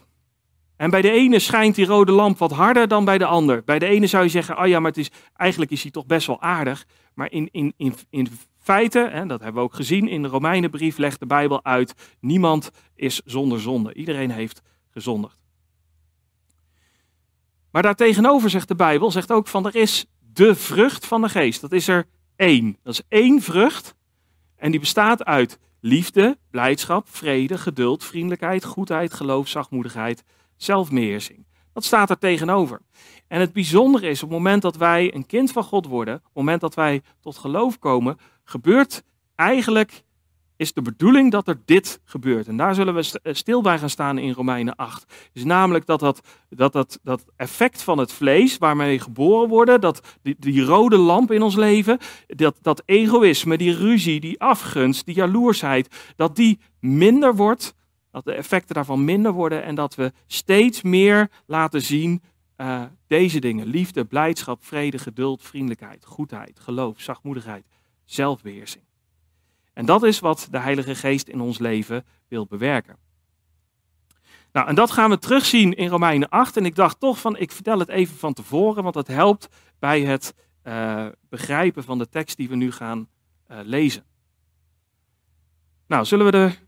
En 0.75 0.89
bij 0.89 1.01
de 1.01 1.11
ene 1.11 1.39
schijnt 1.39 1.75
die 1.75 1.85
rode 1.85 2.11
lamp 2.11 2.37
wat 2.37 2.51
harder 2.51 2.87
dan 2.87 3.05
bij 3.05 3.17
de 3.17 3.25
ander. 3.25 3.63
Bij 3.63 3.79
de 3.79 3.85
ene 3.85 4.07
zou 4.07 4.23
je 4.23 4.29
zeggen, 4.29 4.59
oh 4.59 4.67
ja, 4.67 4.79
maar 4.79 4.89
het 4.89 4.99
is, 4.99 5.11
eigenlijk 5.35 5.71
is 5.71 5.81
hij 5.81 5.91
toch 5.91 6.05
best 6.05 6.27
wel 6.27 6.41
aardig. 6.41 6.85
Maar 7.13 7.31
in, 7.31 7.49
in, 7.51 7.73
in, 7.77 7.93
in 8.09 8.27
feite, 8.59 9.09
hè, 9.11 9.25
dat 9.25 9.41
hebben 9.41 9.61
we 9.61 9.67
ook 9.67 9.75
gezien 9.75 10.07
in 10.07 10.21
de 10.21 10.27
Romeinenbrief, 10.27 10.97
legt 10.97 11.19
de 11.19 11.25
Bijbel 11.25 11.63
uit, 11.63 12.15
niemand 12.19 12.71
is 12.95 13.21
zonder 13.25 13.61
zonde. 13.61 13.93
Iedereen 13.93 14.31
heeft 14.31 14.61
gezondigd. 14.89 15.41
Maar 17.71 17.81
daartegenover 17.81 18.49
zegt 18.49 18.67
de 18.67 18.75
Bijbel, 18.75 19.11
zegt 19.11 19.31
ook 19.31 19.47
van 19.47 19.65
er 19.65 19.75
is 19.75 20.05
de 20.33 20.55
vrucht 20.55 21.05
van 21.05 21.21
de 21.21 21.29
geest. 21.29 21.61
Dat 21.61 21.71
is 21.71 21.87
er 21.87 22.07
één. 22.35 22.77
Dat 22.83 22.93
is 22.93 23.01
één 23.07 23.41
vrucht. 23.41 23.95
En 24.55 24.71
die 24.71 24.79
bestaat 24.79 25.23
uit 25.23 25.59
liefde, 25.79 26.37
blijdschap, 26.51 27.07
vrede, 27.09 27.57
geduld, 27.57 28.03
vriendelijkheid, 28.03 28.65
goedheid, 28.65 29.13
geloof, 29.13 29.47
zachtmoedigheid, 29.47 30.23
zelfbeheersing. 30.55 31.45
Dat 31.73 31.83
staat 31.83 32.09
er 32.09 32.17
tegenover. 32.17 32.81
En 33.33 33.39
het 33.39 33.53
bijzondere 33.53 34.07
is, 34.07 34.23
op 34.23 34.29
het 34.29 34.37
moment 34.37 34.61
dat 34.61 34.77
wij 34.77 35.13
een 35.13 35.25
kind 35.25 35.51
van 35.51 35.63
God 35.63 35.87
worden, 35.87 36.15
op 36.15 36.23
het 36.23 36.33
moment 36.33 36.61
dat 36.61 36.73
wij 36.75 37.01
tot 37.21 37.37
geloof 37.37 37.79
komen, 37.79 38.17
gebeurt 38.43 39.03
eigenlijk 39.35 40.03
is 40.55 40.73
de 40.73 40.81
bedoeling 40.81 41.31
dat 41.31 41.47
er 41.47 41.61
dit 41.65 42.01
gebeurt. 42.03 42.47
En 42.47 42.57
daar 42.57 42.75
zullen 42.75 42.93
we 42.93 43.19
eh, 43.23 43.33
stil 43.33 43.61
bij 43.61 43.79
gaan 43.79 43.89
staan 43.89 44.17
in 44.17 44.33
Romeinen 44.33 44.75
8. 44.75 45.29
Is 45.31 45.43
namelijk 45.43 45.85
dat 45.85 45.99
dat, 45.99 46.21
dat, 46.49 46.99
dat, 47.03 47.25
effect 47.35 47.81
van 47.81 47.97
het 47.97 48.11
vlees, 48.11 48.57
waarmee 48.57 48.99
geboren 48.99 49.49
worden, 49.49 49.81
dat 49.81 50.17
die, 50.21 50.35
die 50.39 50.61
rode 50.61 50.97
lamp 50.97 51.31
in 51.31 51.41
ons 51.41 51.55
leven, 51.55 51.97
dat, 52.27 52.57
dat 52.61 52.83
egoïsme, 52.85 53.57
die 53.57 53.75
ruzie, 53.75 54.19
die 54.19 54.41
afgunst, 54.41 55.05
die 55.05 55.15
jaloersheid, 55.15 56.13
dat 56.15 56.35
die 56.35 56.59
minder 56.79 57.35
wordt, 57.35 57.75
dat 58.11 58.25
de 58.25 58.33
effecten 58.33 58.75
daarvan 58.75 59.05
minder 59.05 59.31
worden 59.31 59.63
en 59.63 59.75
dat 59.75 59.95
we 59.95 60.11
steeds 60.27 60.81
meer 60.81 61.29
laten 61.45 61.81
zien 61.81 62.21
uh, 62.57 62.83
deze 63.07 63.39
dingen. 63.39 63.67
Liefde, 63.67 64.05
blijdschap, 64.05 64.65
vrede, 64.65 64.97
geduld, 64.97 65.43
vriendelijkheid, 65.43 66.05
goedheid, 66.05 66.59
geloof, 66.59 67.01
zachtmoedigheid, 67.01 67.65
zelfbeheersing. 68.05 68.83
En 69.73 69.85
dat 69.85 70.03
is 70.03 70.19
wat 70.19 70.47
de 70.51 70.59
Heilige 70.59 70.95
Geest 70.95 71.27
in 71.27 71.41
ons 71.41 71.59
leven 71.59 72.05
wil 72.27 72.45
bewerken. 72.45 72.97
Nou, 74.51 74.67
en 74.67 74.75
dat 74.75 74.91
gaan 74.91 75.09
we 75.09 75.17
terugzien 75.17 75.73
in 75.73 75.87
Romeinen 75.87 76.29
8. 76.29 76.57
En 76.57 76.65
ik 76.65 76.75
dacht 76.75 76.99
toch 76.99 77.19
van, 77.19 77.37
ik 77.37 77.51
vertel 77.51 77.79
het 77.79 77.89
even 77.89 78.17
van 78.17 78.33
tevoren, 78.33 78.83
want 78.83 78.95
dat 78.95 79.07
helpt 79.07 79.47
bij 79.79 80.01
het 80.01 80.33
uh, 80.63 81.07
begrijpen 81.29 81.83
van 81.83 81.97
de 81.97 82.09
tekst 82.09 82.37
die 82.37 82.49
we 82.49 82.55
nu 82.55 82.71
gaan 82.71 83.07
uh, 83.51 83.59
lezen. 83.63 84.03
Nou, 85.87 86.05
zullen 86.05 86.25
we 86.25 86.37
er 86.37 86.59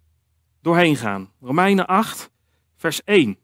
doorheen 0.62 0.96
gaan. 0.96 1.32
Romeinen 1.42 1.88
8, 1.88 2.32
vers 2.76 3.04
1. 3.04 3.38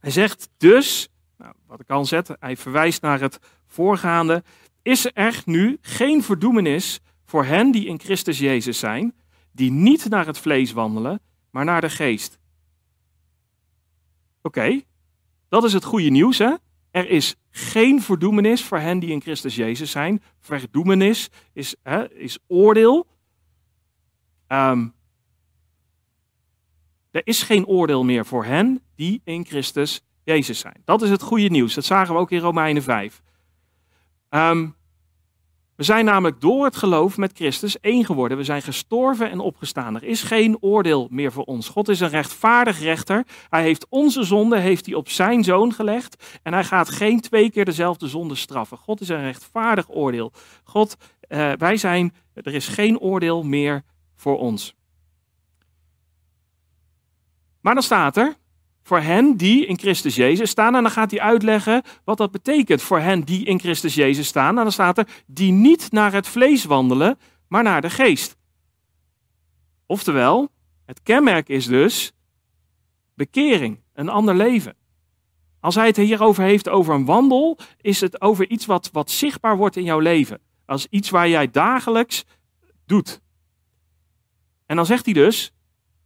Hij 0.00 0.10
zegt 0.10 0.48
dus, 0.56 1.08
nou, 1.42 1.54
wat 1.66 1.80
ik 1.80 1.90
al 1.90 2.04
zet, 2.04 2.36
hij 2.40 2.56
verwijst 2.56 3.02
naar 3.02 3.20
het 3.20 3.38
voorgaande. 3.66 4.42
Is 4.82 5.10
er 5.14 5.42
nu 5.44 5.78
geen 5.80 6.22
verdoemenis 6.22 7.00
voor 7.24 7.44
hen 7.44 7.70
die 7.70 7.86
in 7.86 8.00
Christus 8.00 8.38
Jezus 8.38 8.78
zijn, 8.78 9.14
die 9.52 9.70
niet 9.70 10.08
naar 10.08 10.26
het 10.26 10.38
vlees 10.38 10.72
wandelen, 10.72 11.20
maar 11.50 11.64
naar 11.64 11.80
de 11.80 11.90
geest. 11.90 12.38
Oké, 14.42 14.80
dat 15.48 15.64
is 15.64 15.72
het 15.72 15.84
goede 15.84 16.08
nieuws, 16.08 16.38
hè? 16.38 16.54
Er 16.90 17.08
is 17.08 17.36
geen 17.50 18.02
verdoemenis 18.02 18.64
voor 18.64 18.78
hen 18.78 18.98
die 18.98 19.10
in 19.10 19.20
Christus 19.20 19.54
Jezus 19.56 19.90
zijn. 19.90 20.22
Verdoemenis 20.40 21.28
is, 21.52 21.76
hè, 21.82 22.12
is 22.12 22.38
oordeel. 22.46 23.06
Um, 24.48 24.94
er 27.10 27.26
is 27.26 27.42
geen 27.42 27.66
oordeel 27.66 28.04
meer 28.04 28.26
voor 28.26 28.44
hen 28.44 28.82
die 28.94 29.20
in 29.24 29.44
Christus 29.44 30.02
Jezus 30.24 30.58
zijn. 30.58 30.82
Dat 30.84 31.02
is 31.02 31.10
het 31.10 31.22
goede 31.22 31.48
nieuws. 31.48 31.74
Dat 31.74 31.84
zagen 31.84 32.14
we 32.14 32.20
ook 32.20 32.30
in 32.30 32.40
Romeinen 32.40 32.82
5. 32.82 33.22
Um, 34.30 34.40
ehm, 34.40 34.68
we 35.76 35.88
zijn 35.88 36.04
namelijk 36.04 36.40
door 36.40 36.64
het 36.64 36.76
geloof 36.76 37.16
met 37.16 37.32
Christus 37.34 37.80
één 37.80 38.04
geworden. 38.04 38.36
We 38.36 38.44
zijn 38.44 38.62
gestorven 38.62 39.30
en 39.30 39.38
opgestaan. 39.38 39.94
Er 39.94 40.04
is 40.04 40.22
geen 40.22 40.56
oordeel 40.60 41.08
meer 41.10 41.32
voor 41.32 41.44
ons. 41.44 41.68
God 41.68 41.88
is 41.88 42.00
een 42.00 42.08
rechtvaardig 42.08 42.80
rechter. 42.80 43.26
Hij 43.48 43.62
heeft 43.62 43.86
onze 43.88 44.24
zonde 44.24 44.58
heeft 44.58 44.86
hij 44.86 44.94
op 44.94 45.08
zijn 45.08 45.44
zoon 45.44 45.72
gelegd. 45.72 46.38
En 46.42 46.52
hij 46.52 46.64
gaat 46.64 46.88
geen 46.88 47.20
twee 47.20 47.50
keer 47.50 47.64
dezelfde 47.64 48.08
zonde 48.08 48.34
straffen. 48.34 48.78
God 48.78 49.00
is 49.00 49.08
een 49.08 49.22
rechtvaardig 49.22 49.90
oordeel. 49.90 50.32
God, 50.64 50.96
uh, 51.28 51.52
wij 51.52 51.76
zijn, 51.76 52.14
er 52.34 52.54
is 52.54 52.68
geen 52.68 52.98
oordeel 52.98 53.42
meer 53.42 53.82
voor 54.16 54.38
ons. 54.38 54.74
Maar 57.60 57.74
dan 57.74 57.82
staat 57.82 58.16
er, 58.16 58.36
voor 58.82 59.00
hen 59.00 59.36
die 59.36 59.66
in 59.66 59.78
Christus 59.78 60.14
Jezus 60.14 60.50
staan. 60.50 60.74
En 60.74 60.82
dan 60.82 60.90
gaat 60.90 61.10
hij 61.10 61.20
uitleggen 61.20 61.82
wat 62.04 62.16
dat 62.16 62.30
betekent 62.30 62.82
voor 62.82 63.00
hen 63.00 63.22
die 63.22 63.44
in 63.44 63.58
Christus 63.58 63.94
Jezus 63.94 64.26
staan. 64.26 64.56
En 64.56 64.62
dan 64.62 64.72
staat 64.72 64.98
er, 64.98 65.08
die 65.26 65.52
niet 65.52 65.92
naar 65.92 66.12
het 66.12 66.28
vlees 66.28 66.64
wandelen, 66.64 67.18
maar 67.48 67.62
naar 67.62 67.80
de 67.80 67.90
geest. 67.90 68.36
Oftewel, 69.86 70.48
het 70.86 71.02
kenmerk 71.02 71.48
is 71.48 71.66
dus 71.66 72.12
bekering, 73.14 73.80
een 73.94 74.08
ander 74.08 74.34
leven. 74.34 74.76
Als 75.60 75.74
hij 75.74 75.86
het 75.86 75.96
hierover 75.96 76.44
heeft 76.44 76.68
over 76.68 76.94
een 76.94 77.04
wandel, 77.04 77.58
is 77.80 78.00
het 78.00 78.20
over 78.20 78.50
iets 78.50 78.66
wat, 78.66 78.90
wat 78.92 79.10
zichtbaar 79.10 79.56
wordt 79.56 79.76
in 79.76 79.84
jouw 79.84 79.98
leven. 79.98 80.40
Als 80.66 80.86
iets 80.90 81.10
waar 81.10 81.28
jij 81.28 81.50
dagelijks 81.50 82.24
doet. 82.86 83.20
En 84.66 84.76
dan 84.76 84.86
zegt 84.86 85.04
hij 85.04 85.14
dus, 85.14 85.52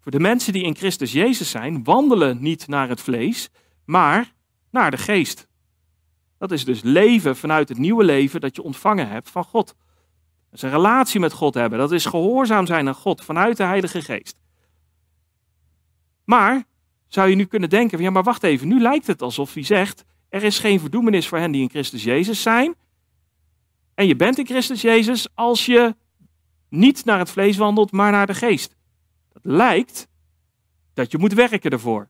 voor 0.07 0.15
de 0.15 0.21
mensen 0.21 0.53
die 0.53 0.63
in 0.63 0.77
Christus 0.77 1.13
Jezus 1.13 1.51
zijn, 1.51 1.85
wandelen 1.85 2.43
niet 2.43 2.69
naar 2.69 2.89
het 2.89 3.01
vlees, 3.01 3.49
maar 3.85 4.33
naar 4.71 4.91
de 4.91 4.97
geest. 4.97 5.49
Dat 6.39 6.51
is 6.53 6.65
dus 6.65 6.83
leven 6.83 7.37
vanuit 7.37 7.69
het 7.69 7.79
nieuwe 7.79 8.05
leven 8.05 8.41
dat 8.41 8.57
je 8.57 8.63
ontvangen 8.63 9.09
hebt 9.09 9.31
van 9.31 9.45
God. 9.45 9.67
Dat 9.67 10.53
is 10.53 10.63
een 10.63 10.71
relatie 10.71 11.21
met 11.21 11.33
God 11.33 11.55
hebben. 11.55 11.79
Dat 11.79 11.93
is 11.93 12.05
gehoorzaam 12.05 12.67
zijn 12.67 12.89
aan 12.89 12.95
God 12.95 13.25
vanuit 13.25 13.57
de 13.57 13.63
Heilige 13.65 14.03
Geest. 14.03 14.41
Maar 16.25 16.65
zou 17.09 17.29
je 17.29 17.37
nu 17.37 17.45
kunnen 17.45 17.69
denken: 17.69 18.01
ja, 18.01 18.11
maar 18.11 18.23
wacht 18.23 18.43
even, 18.43 18.69
nu 18.69 18.81
lijkt 18.81 19.07
het 19.07 19.23
alsof 19.23 19.55
hij 19.55 19.63
zegt: 19.63 20.05
er 20.29 20.43
is 20.43 20.59
geen 20.59 20.81
verdoemenis 20.81 21.29
voor 21.29 21.39
hen 21.39 21.51
die 21.51 21.63
in 21.63 21.71
Christus 21.71 22.05
Jezus 22.05 22.43
zijn. 22.43 22.75
En 23.95 24.07
je 24.07 24.17
bent 24.17 24.39
in 24.39 24.47
Christus 24.47 24.81
Jezus 24.81 25.29
als 25.35 25.67
je 25.67 25.97
niet 26.69 27.05
naar 27.05 27.19
het 27.19 27.31
vlees 27.31 27.57
wandelt, 27.57 27.93
maar 27.93 28.11
naar 28.11 28.27
de 28.27 28.35
geest 28.35 28.77
lijkt 29.47 30.09
dat 30.95 31.11
je 31.13 31.19
moet 31.19 31.33
werken 31.33 31.71
ervoor. 31.71 32.09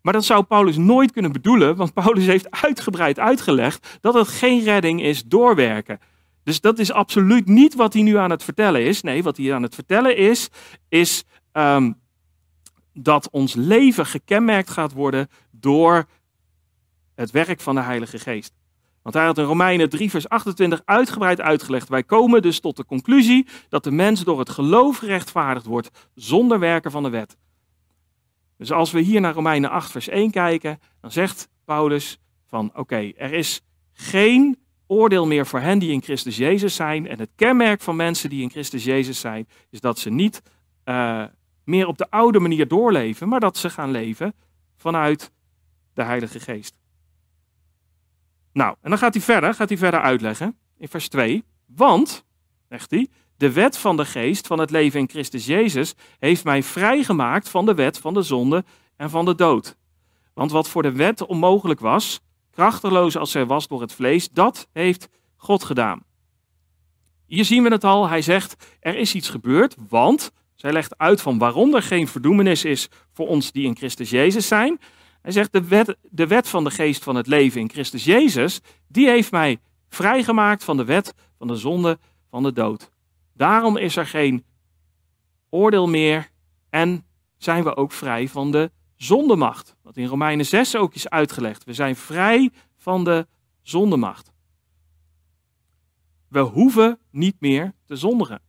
Maar 0.00 0.12
dat 0.12 0.24
zou 0.24 0.44
Paulus 0.44 0.76
nooit 0.76 1.12
kunnen 1.12 1.32
bedoelen, 1.32 1.76
want 1.76 1.94
Paulus 1.94 2.26
heeft 2.26 2.50
uitgebreid 2.50 3.18
uitgelegd 3.18 3.98
dat 4.00 4.14
het 4.14 4.28
geen 4.28 4.62
redding 4.62 5.02
is 5.02 5.24
doorwerken. 5.24 5.98
Dus 6.42 6.60
dat 6.60 6.78
is 6.78 6.92
absoluut 6.92 7.46
niet 7.46 7.74
wat 7.74 7.92
hij 7.92 8.02
nu 8.02 8.16
aan 8.16 8.30
het 8.30 8.44
vertellen 8.44 8.84
is. 8.84 9.02
Nee, 9.02 9.22
wat 9.22 9.36
hij 9.36 9.54
aan 9.54 9.62
het 9.62 9.74
vertellen 9.74 10.16
is, 10.16 10.48
is 10.88 11.24
um, 11.52 12.00
dat 12.92 13.30
ons 13.30 13.54
leven 13.54 14.06
gekenmerkt 14.06 14.70
gaat 14.70 14.92
worden 14.92 15.28
door 15.50 16.04
het 17.14 17.30
werk 17.30 17.60
van 17.60 17.74
de 17.74 17.80
Heilige 17.80 18.18
Geest. 18.18 18.52
Want 19.04 19.16
hij 19.16 19.24
had 19.24 19.38
in 19.38 19.44
Romeinen 19.44 19.88
3, 19.88 20.10
vers 20.10 20.28
28 20.28 20.82
uitgebreid 20.84 21.40
uitgelegd. 21.40 21.88
Wij 21.88 22.02
komen 22.02 22.42
dus 22.42 22.60
tot 22.60 22.76
de 22.76 22.84
conclusie 22.84 23.46
dat 23.68 23.84
de 23.84 23.90
mens 23.90 24.24
door 24.24 24.38
het 24.38 24.50
geloof 24.50 24.98
gerechtvaardigd 24.98 25.66
wordt 25.66 26.08
zonder 26.14 26.58
werken 26.58 26.90
van 26.90 27.02
de 27.02 27.10
wet. 27.10 27.36
Dus 28.58 28.72
als 28.72 28.92
we 28.92 29.00
hier 29.00 29.20
naar 29.20 29.34
Romeinen 29.34 29.70
8, 29.70 29.90
vers 29.90 30.08
1 30.08 30.30
kijken, 30.30 30.78
dan 31.00 31.10
zegt 31.10 31.48
Paulus 31.64 32.18
van 32.46 32.70
oké, 32.74 33.12
er 33.16 33.32
is 33.32 33.62
geen 33.92 34.58
oordeel 34.86 35.26
meer 35.26 35.46
voor 35.46 35.60
hen 35.60 35.78
die 35.78 35.92
in 35.92 36.02
Christus 36.02 36.36
Jezus 36.36 36.74
zijn. 36.74 37.08
En 37.08 37.18
het 37.18 37.30
kenmerk 37.36 37.80
van 37.80 37.96
mensen 37.96 38.30
die 38.30 38.42
in 38.42 38.50
Christus 38.50 38.84
Jezus 38.84 39.20
zijn, 39.20 39.48
is 39.70 39.80
dat 39.80 39.98
ze 39.98 40.10
niet 40.10 40.42
uh, 40.84 41.24
meer 41.64 41.86
op 41.86 41.98
de 41.98 42.10
oude 42.10 42.38
manier 42.38 42.68
doorleven, 42.68 43.28
maar 43.28 43.40
dat 43.40 43.56
ze 43.56 43.70
gaan 43.70 43.90
leven 43.90 44.34
vanuit 44.76 45.30
de 45.94 46.02
Heilige 46.02 46.40
Geest. 46.40 46.83
Nou, 48.54 48.76
en 48.80 48.90
dan 48.90 48.98
gaat 48.98 49.14
hij 49.14 49.22
verder, 49.22 49.54
gaat 49.54 49.68
hij 49.68 49.78
verder 49.78 50.00
uitleggen 50.00 50.56
in 50.78 50.88
vers 50.88 51.08
2. 51.08 51.44
Want, 51.66 52.24
zegt 52.68 52.90
hij, 52.90 53.08
de 53.36 53.52
wet 53.52 53.78
van 53.78 53.96
de 53.96 54.04
geest 54.04 54.46
van 54.46 54.58
het 54.58 54.70
leven 54.70 55.00
in 55.00 55.08
Christus 55.08 55.46
Jezus 55.46 55.94
heeft 56.18 56.44
mij 56.44 56.62
vrijgemaakt 56.62 57.48
van 57.48 57.66
de 57.66 57.74
wet 57.74 57.98
van 57.98 58.14
de 58.14 58.22
zonde 58.22 58.64
en 58.96 59.10
van 59.10 59.24
de 59.24 59.34
dood. 59.34 59.76
Want 60.34 60.50
wat 60.50 60.68
voor 60.68 60.82
de 60.82 60.92
wet 60.92 61.26
onmogelijk 61.26 61.80
was, 61.80 62.20
krachteloos 62.50 63.16
als 63.16 63.30
zij 63.30 63.46
was 63.46 63.68
door 63.68 63.80
het 63.80 63.92
vlees, 63.92 64.28
dat 64.28 64.68
heeft 64.72 65.08
God 65.36 65.64
gedaan. 65.64 66.02
Hier 67.26 67.44
zien 67.44 67.62
we 67.62 67.68
het 67.68 67.84
al, 67.84 68.08
hij 68.08 68.22
zegt, 68.22 68.78
er 68.80 68.96
is 68.96 69.14
iets 69.14 69.28
gebeurd, 69.28 69.76
want, 69.88 70.32
zij 70.54 70.72
legt 70.72 70.98
uit 70.98 71.20
van 71.20 71.38
waarom 71.38 71.74
er 71.74 71.82
geen 71.82 72.08
verdoemenis 72.08 72.64
is 72.64 72.88
voor 73.12 73.28
ons 73.28 73.52
die 73.52 73.66
in 73.66 73.76
Christus 73.76 74.10
Jezus 74.10 74.46
zijn. 74.46 74.80
Hij 75.24 75.32
zegt, 75.32 75.52
de 75.52 75.68
wet, 75.68 75.96
de 76.02 76.26
wet 76.26 76.48
van 76.48 76.64
de 76.64 76.70
geest 76.70 77.02
van 77.02 77.16
het 77.16 77.26
leven 77.26 77.60
in 77.60 77.70
Christus 77.70 78.04
Jezus, 78.04 78.60
die 78.88 79.08
heeft 79.08 79.30
mij 79.30 79.58
vrijgemaakt 79.88 80.64
van 80.64 80.76
de 80.76 80.84
wet 80.84 81.14
van 81.38 81.46
de 81.46 81.56
zonde 81.56 81.98
van 82.30 82.42
de 82.42 82.52
dood. 82.52 82.90
Daarom 83.32 83.76
is 83.76 83.96
er 83.96 84.06
geen 84.06 84.44
oordeel 85.48 85.88
meer 85.88 86.30
en 86.70 87.06
zijn 87.36 87.64
we 87.64 87.76
ook 87.76 87.92
vrij 87.92 88.28
van 88.28 88.50
de 88.50 88.70
zondemacht. 88.96 89.76
Wat 89.82 89.96
in 89.96 90.06
Romeinen 90.06 90.46
6 90.46 90.76
ook 90.76 90.94
is 90.94 91.08
uitgelegd. 91.08 91.64
We 91.64 91.72
zijn 91.72 91.96
vrij 91.96 92.50
van 92.76 93.04
de 93.04 93.26
zondemacht. 93.62 94.32
We 96.28 96.40
hoeven 96.40 96.98
niet 97.10 97.36
meer 97.40 97.72
te 97.84 97.96
zondigen. 97.96 98.40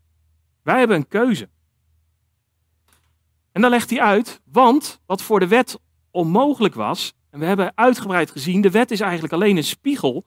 Wij 0.61 0.79
hebben 0.79 0.97
een 0.97 1.07
keuze. 1.07 1.49
En 3.51 3.61
dan 3.61 3.69
legt 3.69 3.89
hij 3.89 4.01
uit, 4.01 4.41
want 4.43 5.01
wat 5.05 5.21
voor 5.21 5.39
de 5.39 5.47
wet 5.47 5.79
onmogelijk 6.15 6.75
was. 6.75 7.13
En 7.29 7.39
we 7.39 7.45
hebben 7.45 7.71
uitgebreid 7.75 8.31
gezien, 8.31 8.61
de 8.61 8.71
wet 8.71 8.91
is 8.91 8.99
eigenlijk 8.99 9.33
alleen 9.33 9.57
een 9.57 9.63
spiegel. 9.63 10.23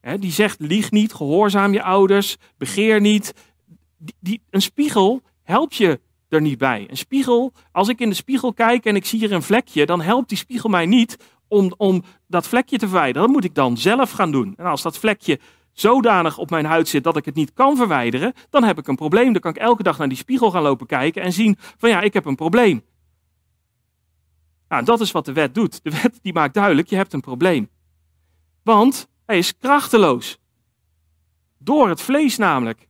Hè, 0.00 0.18
die 0.18 0.32
zegt, 0.32 0.60
lieg 0.60 0.90
niet, 0.90 1.14
gehoorzaam 1.14 1.72
je 1.72 1.82
ouders, 1.82 2.36
begeer 2.58 3.00
niet. 3.00 3.32
die, 3.98 4.14
die, 4.20 4.40
een 4.50 4.62
spiegel 4.62 5.22
helpt 5.42 5.76
je 5.76 6.00
er 6.28 6.40
niet 6.40 6.58
bij. 6.58 6.86
Een 6.90 6.96
spiegel, 6.96 7.52
als 7.72 7.88
ik 7.88 8.00
in 8.00 8.08
de 8.08 8.14
spiegel 8.14 8.52
kijk 8.52 8.84
en 8.84 8.96
ik 8.96 9.04
zie 9.04 9.18
hier 9.18 9.32
een 9.32 9.42
vlekje, 9.42 9.86
dan 9.86 10.00
helpt 10.00 10.28
die 10.28 10.38
spiegel 10.38 10.68
mij 10.68 10.86
niet 10.86 11.16
om, 11.48 11.74
om 11.76 12.02
dat 12.26 12.48
vlekje 12.48 12.78
te 12.78 12.88
verwijderen. 12.88 13.22
Dat 13.26 13.36
moet 13.36 13.44
ik 13.44 13.54
dan 13.54 13.76
zelf 13.76 14.10
gaan 14.10 14.30
doen. 14.30 14.54
En 14.56 14.64
als 14.64 14.82
dat 14.82 14.98
vlekje 14.98 15.40
zodanig 15.72 16.38
op 16.38 16.50
mijn 16.50 16.64
huid 16.64 16.88
zit 16.88 17.04
dat 17.04 17.16
ik 17.16 17.24
het 17.24 17.34
niet 17.34 17.52
kan 17.52 17.76
verwijderen, 17.76 18.32
dan 18.50 18.64
heb 18.64 18.78
ik 18.78 18.88
een 18.88 18.96
probleem. 18.96 19.32
Dan 19.32 19.40
kan 19.40 19.50
ik 19.50 19.56
elke 19.56 19.82
dag 19.82 19.98
naar 19.98 20.08
die 20.08 20.16
spiegel 20.16 20.50
gaan 20.50 20.62
lopen 20.62 20.86
kijken 20.86 21.22
en 21.22 21.32
zien 21.32 21.56
van 21.78 21.90
ja, 21.90 22.00
ik 22.00 22.12
heb 22.12 22.24
een 22.24 22.34
probleem. 22.34 22.82
Nou, 24.68 24.84
dat 24.84 25.00
is 25.00 25.12
wat 25.12 25.24
de 25.24 25.32
wet 25.32 25.54
doet. 25.54 25.80
De 25.82 25.90
wet 25.90 26.18
die 26.22 26.32
maakt 26.32 26.54
duidelijk, 26.54 26.88
je 26.88 26.96
hebt 26.96 27.12
een 27.12 27.20
probleem. 27.20 27.68
Want 28.62 29.08
hij 29.26 29.38
is 29.38 29.56
krachteloos. 29.58 30.38
Door 31.58 31.88
het 31.88 32.00
vlees 32.00 32.36
namelijk. 32.36 32.88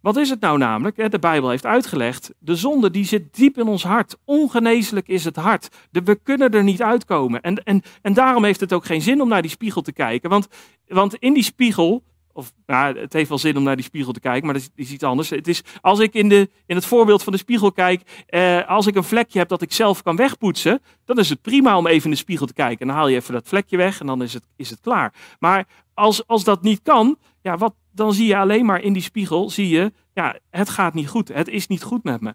Wat 0.00 0.16
is 0.16 0.30
het 0.30 0.40
nou 0.40 0.58
namelijk? 0.58 1.10
De 1.10 1.18
Bijbel 1.18 1.50
heeft 1.50 1.66
uitgelegd, 1.66 2.32
de 2.38 2.56
zonde 2.56 2.90
die 2.90 3.04
zit 3.04 3.34
diep 3.34 3.58
in 3.58 3.66
ons 3.66 3.82
hart. 3.82 4.16
Ongeneeslijk 4.24 5.08
is 5.08 5.24
het 5.24 5.36
hart. 5.36 5.68
We 5.90 6.14
kunnen 6.22 6.50
er 6.50 6.62
niet 6.62 6.82
uitkomen. 6.82 7.40
En, 7.40 7.62
en, 7.64 7.82
en 8.02 8.12
daarom 8.12 8.44
heeft 8.44 8.60
het 8.60 8.72
ook 8.72 8.84
geen 8.84 9.02
zin 9.02 9.20
om 9.20 9.28
naar 9.28 9.42
die 9.42 9.50
spiegel 9.50 9.82
te 9.82 9.92
kijken. 9.92 10.30
Want, 10.30 10.48
want 10.86 11.14
in 11.14 11.34
die 11.34 11.42
spiegel, 11.42 12.02
of 12.32 12.52
nou, 12.66 12.98
het 12.98 13.12
heeft 13.12 13.28
wel 13.28 13.38
zin 13.38 13.56
om 13.56 13.62
naar 13.62 13.76
die 13.76 13.84
spiegel 13.84 14.12
te 14.12 14.20
kijken, 14.20 14.44
maar 14.44 14.54
dat 14.54 14.70
is, 14.74 14.90
iets 14.90 15.04
anders. 15.04 15.30
Het 15.30 15.48
is, 15.48 15.62
als 15.80 15.98
ik 15.98 16.14
in, 16.14 16.28
de, 16.28 16.50
in 16.66 16.76
het 16.76 16.86
voorbeeld 16.86 17.22
van 17.22 17.32
de 17.32 17.38
spiegel 17.38 17.72
kijk, 17.72 18.24
eh, 18.26 18.68
als 18.68 18.86
ik 18.86 18.94
een 18.94 19.04
vlekje 19.04 19.38
heb 19.38 19.48
dat 19.48 19.62
ik 19.62 19.72
zelf 19.72 20.02
kan 20.02 20.16
wegpoetsen, 20.16 20.82
dan 21.04 21.18
is 21.18 21.28
het 21.28 21.42
prima 21.42 21.76
om 21.76 21.86
even 21.86 22.04
in 22.04 22.10
de 22.10 22.16
spiegel 22.16 22.46
te 22.46 22.52
kijken. 22.52 22.80
En 22.80 22.86
dan 22.86 22.96
haal 22.96 23.08
je 23.08 23.16
even 23.16 23.32
dat 23.32 23.48
vlekje 23.48 23.76
weg 23.76 24.00
en 24.00 24.06
dan 24.06 24.22
is 24.22 24.32
het, 24.32 24.46
is 24.56 24.70
het 24.70 24.80
klaar. 24.80 25.14
Maar 25.38 25.66
als, 25.94 26.26
als 26.26 26.44
dat 26.44 26.62
niet 26.62 26.82
kan, 26.82 27.18
ja, 27.42 27.56
wat, 27.56 27.74
dan 27.92 28.12
zie 28.12 28.26
je 28.26 28.36
alleen 28.36 28.64
maar 28.64 28.80
in 28.80 28.92
die 28.92 29.02
spiegel, 29.02 29.50
zie 29.50 29.68
je, 29.68 29.92
ja, 30.14 30.38
het 30.50 30.68
gaat 30.68 30.94
niet 30.94 31.08
goed. 31.08 31.28
Het 31.28 31.48
is 31.48 31.66
niet 31.66 31.82
goed 31.82 32.04
met 32.04 32.20
me. 32.20 32.34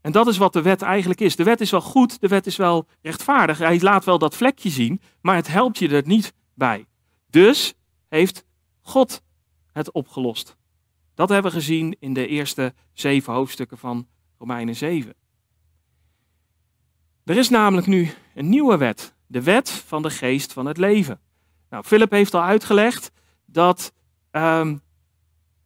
En 0.00 0.12
dat 0.12 0.26
is 0.26 0.36
wat 0.36 0.52
de 0.52 0.62
wet 0.62 0.82
eigenlijk 0.82 1.20
is. 1.20 1.36
De 1.36 1.44
wet 1.44 1.60
is 1.60 1.70
wel 1.70 1.80
goed, 1.80 2.20
de 2.20 2.28
wet 2.28 2.46
is 2.46 2.56
wel 2.56 2.86
rechtvaardig. 3.02 3.58
Hij 3.58 3.80
laat 3.80 4.04
wel 4.04 4.18
dat 4.18 4.36
vlekje 4.36 4.70
zien, 4.70 5.00
maar 5.20 5.36
het 5.36 5.48
helpt 5.48 5.78
je 5.78 5.88
er 5.88 6.06
niet 6.06 6.32
bij. 6.54 6.86
Dus 7.30 7.74
heeft 8.14 8.44
God 8.80 9.22
het 9.72 9.92
opgelost. 9.92 10.56
Dat 11.14 11.28
hebben 11.28 11.52
we 11.52 11.58
gezien 11.58 11.96
in 11.98 12.12
de 12.12 12.26
eerste 12.26 12.74
zeven 12.92 13.32
hoofdstukken 13.32 13.78
van 13.78 14.06
Romeinen 14.38 14.76
7. 14.76 15.14
Er 17.24 17.36
is 17.36 17.48
namelijk 17.48 17.86
nu 17.86 18.10
een 18.34 18.48
nieuwe 18.48 18.76
wet, 18.76 19.14
de 19.26 19.42
wet 19.42 19.70
van 19.70 20.02
de 20.02 20.10
geest 20.10 20.52
van 20.52 20.66
het 20.66 20.76
leven. 20.76 21.20
Nou, 21.70 21.84
Philip 21.84 22.10
heeft 22.10 22.34
al 22.34 22.42
uitgelegd 22.42 23.10
dat 23.44 23.92
um, 24.30 24.82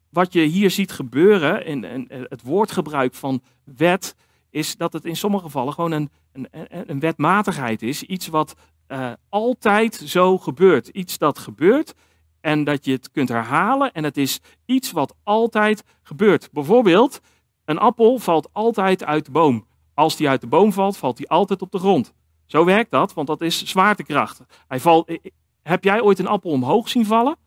wat 0.09 0.33
je 0.33 0.41
hier 0.41 0.71
ziet 0.71 0.91
gebeuren 0.91 1.65
in, 1.65 2.07
het 2.29 2.41
woordgebruik 2.41 3.13
van 3.13 3.41
wet, 3.63 4.15
is 4.49 4.75
dat 4.75 4.93
het 4.93 5.05
in 5.05 5.15
sommige 5.15 5.43
gevallen 5.43 5.73
gewoon 5.73 5.91
een, 5.91 6.09
een, 6.31 6.47
een 6.89 6.99
wetmatigheid 6.99 7.81
is. 7.81 8.03
Iets 8.03 8.27
wat 8.27 8.55
uh, 8.87 9.11
altijd 9.29 9.95
zo 9.95 10.37
gebeurt. 10.37 10.87
Iets 10.87 11.17
dat 11.17 11.39
gebeurt 11.39 11.93
en 12.41 12.63
dat 12.63 12.85
je 12.85 12.91
het 12.91 13.11
kunt 13.11 13.29
herhalen 13.29 13.91
en 13.91 14.03
het 14.03 14.17
is 14.17 14.39
iets 14.65 14.91
wat 14.91 15.15
altijd 15.23 15.83
gebeurt. 16.01 16.49
Bijvoorbeeld, 16.51 17.21
een 17.65 17.77
appel 17.77 18.17
valt 18.17 18.49
altijd 18.51 19.03
uit 19.03 19.25
de 19.25 19.31
boom. 19.31 19.67
Als 19.93 20.15
die 20.15 20.29
uit 20.29 20.41
de 20.41 20.47
boom 20.47 20.73
valt, 20.73 20.97
valt 20.97 21.17
die 21.17 21.29
altijd 21.29 21.61
op 21.61 21.71
de 21.71 21.79
grond. 21.79 22.13
Zo 22.45 22.65
werkt 22.65 22.91
dat, 22.91 23.13
want 23.13 23.27
dat 23.27 23.41
is 23.41 23.65
zwaartekracht. 23.65 24.41
Hij 24.67 24.79
valt, 24.79 25.19
heb 25.61 25.83
jij 25.83 26.01
ooit 26.01 26.19
een 26.19 26.27
appel 26.27 26.51
omhoog 26.51 26.89
zien 26.89 27.05
vallen? 27.05 27.37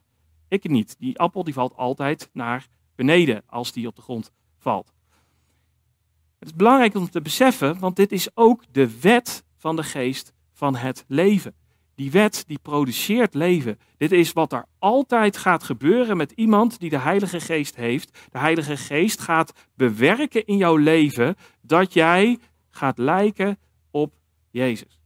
Ik 0.49 0.69
niet. 0.69 0.97
Die 0.99 1.19
appel 1.19 1.45
die 1.45 1.55
valt 1.55 1.77
altijd 1.77 2.31
naar 2.33 2.67
beneden 2.95 3.43
als 3.47 3.73
die 3.73 3.87
op 3.87 3.97
de 3.97 4.03
grond 4.03 4.33
valt. 4.59 4.93
Het 6.39 6.49
is 6.49 6.57
belangrijk 6.57 6.95
om 6.95 7.11
te 7.11 7.23
beseffen, 7.23 7.79
want 7.79 7.97
dit 7.97 8.13
is 8.13 8.29
ook 8.35 8.63
de 8.73 9.01
wet 9.01 9.45
van 9.57 9.77
de 9.77 9.83
geest 9.83 10.33
van 10.53 10.77
het 10.77 11.05
leven. 11.09 11.55
Die 12.03 12.11
wet 12.11 12.45
die 12.47 12.59
produceert 12.59 13.35
leven. 13.35 13.79
Dit 13.97 14.13
is 14.13 14.33
wat 14.33 14.53
er 14.53 14.67
altijd 14.79 15.37
gaat 15.37 15.63
gebeuren 15.63 16.17
met 16.17 16.33
iemand 16.33 16.79
die 16.79 16.91
de 16.91 16.99
Heilige 16.99 17.41
Geest 17.41 17.77
heeft. 17.77 18.19
De 18.31 18.39
Heilige 18.39 18.77
Geest 18.77 19.21
gaat 19.21 19.53
bewerken 19.75 20.47
in 20.47 20.57
jouw 20.57 20.77
leven 20.77 21.37
dat 21.61 21.93
jij 21.93 22.39
gaat 22.71 22.99
lijken 22.99 23.59
op 23.91 24.15
Jezus. 24.51 24.99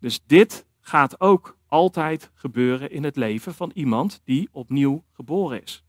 Dus 0.00 0.20
dit 0.26 0.66
gaat 0.80 1.20
ook 1.20 1.56
altijd 1.66 2.30
gebeuren 2.34 2.90
in 2.90 3.04
het 3.04 3.16
leven 3.16 3.54
van 3.54 3.70
iemand 3.74 4.20
die 4.24 4.48
opnieuw 4.52 5.04
geboren 5.12 5.62
is. 5.62 5.84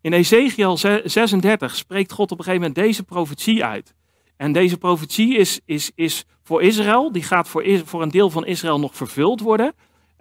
In 0.00 0.12
Ezekiel 0.12 0.76
36 0.76 1.76
spreekt 1.76 2.12
God 2.12 2.30
op 2.30 2.38
een 2.38 2.44
gegeven 2.44 2.66
moment 2.66 2.86
deze 2.86 3.04
profetie 3.04 3.64
uit. 3.64 3.94
En 4.42 4.52
deze 4.52 4.76
profetie 4.76 5.36
is, 5.36 5.60
is, 5.64 5.90
is 5.94 6.24
voor 6.42 6.62
Israël, 6.62 7.12
die 7.12 7.22
gaat 7.22 7.48
voor, 7.48 7.80
voor 7.84 8.02
een 8.02 8.10
deel 8.10 8.30
van 8.30 8.46
Israël 8.46 8.80
nog 8.80 8.96
vervuld 8.96 9.40
worden. 9.40 9.72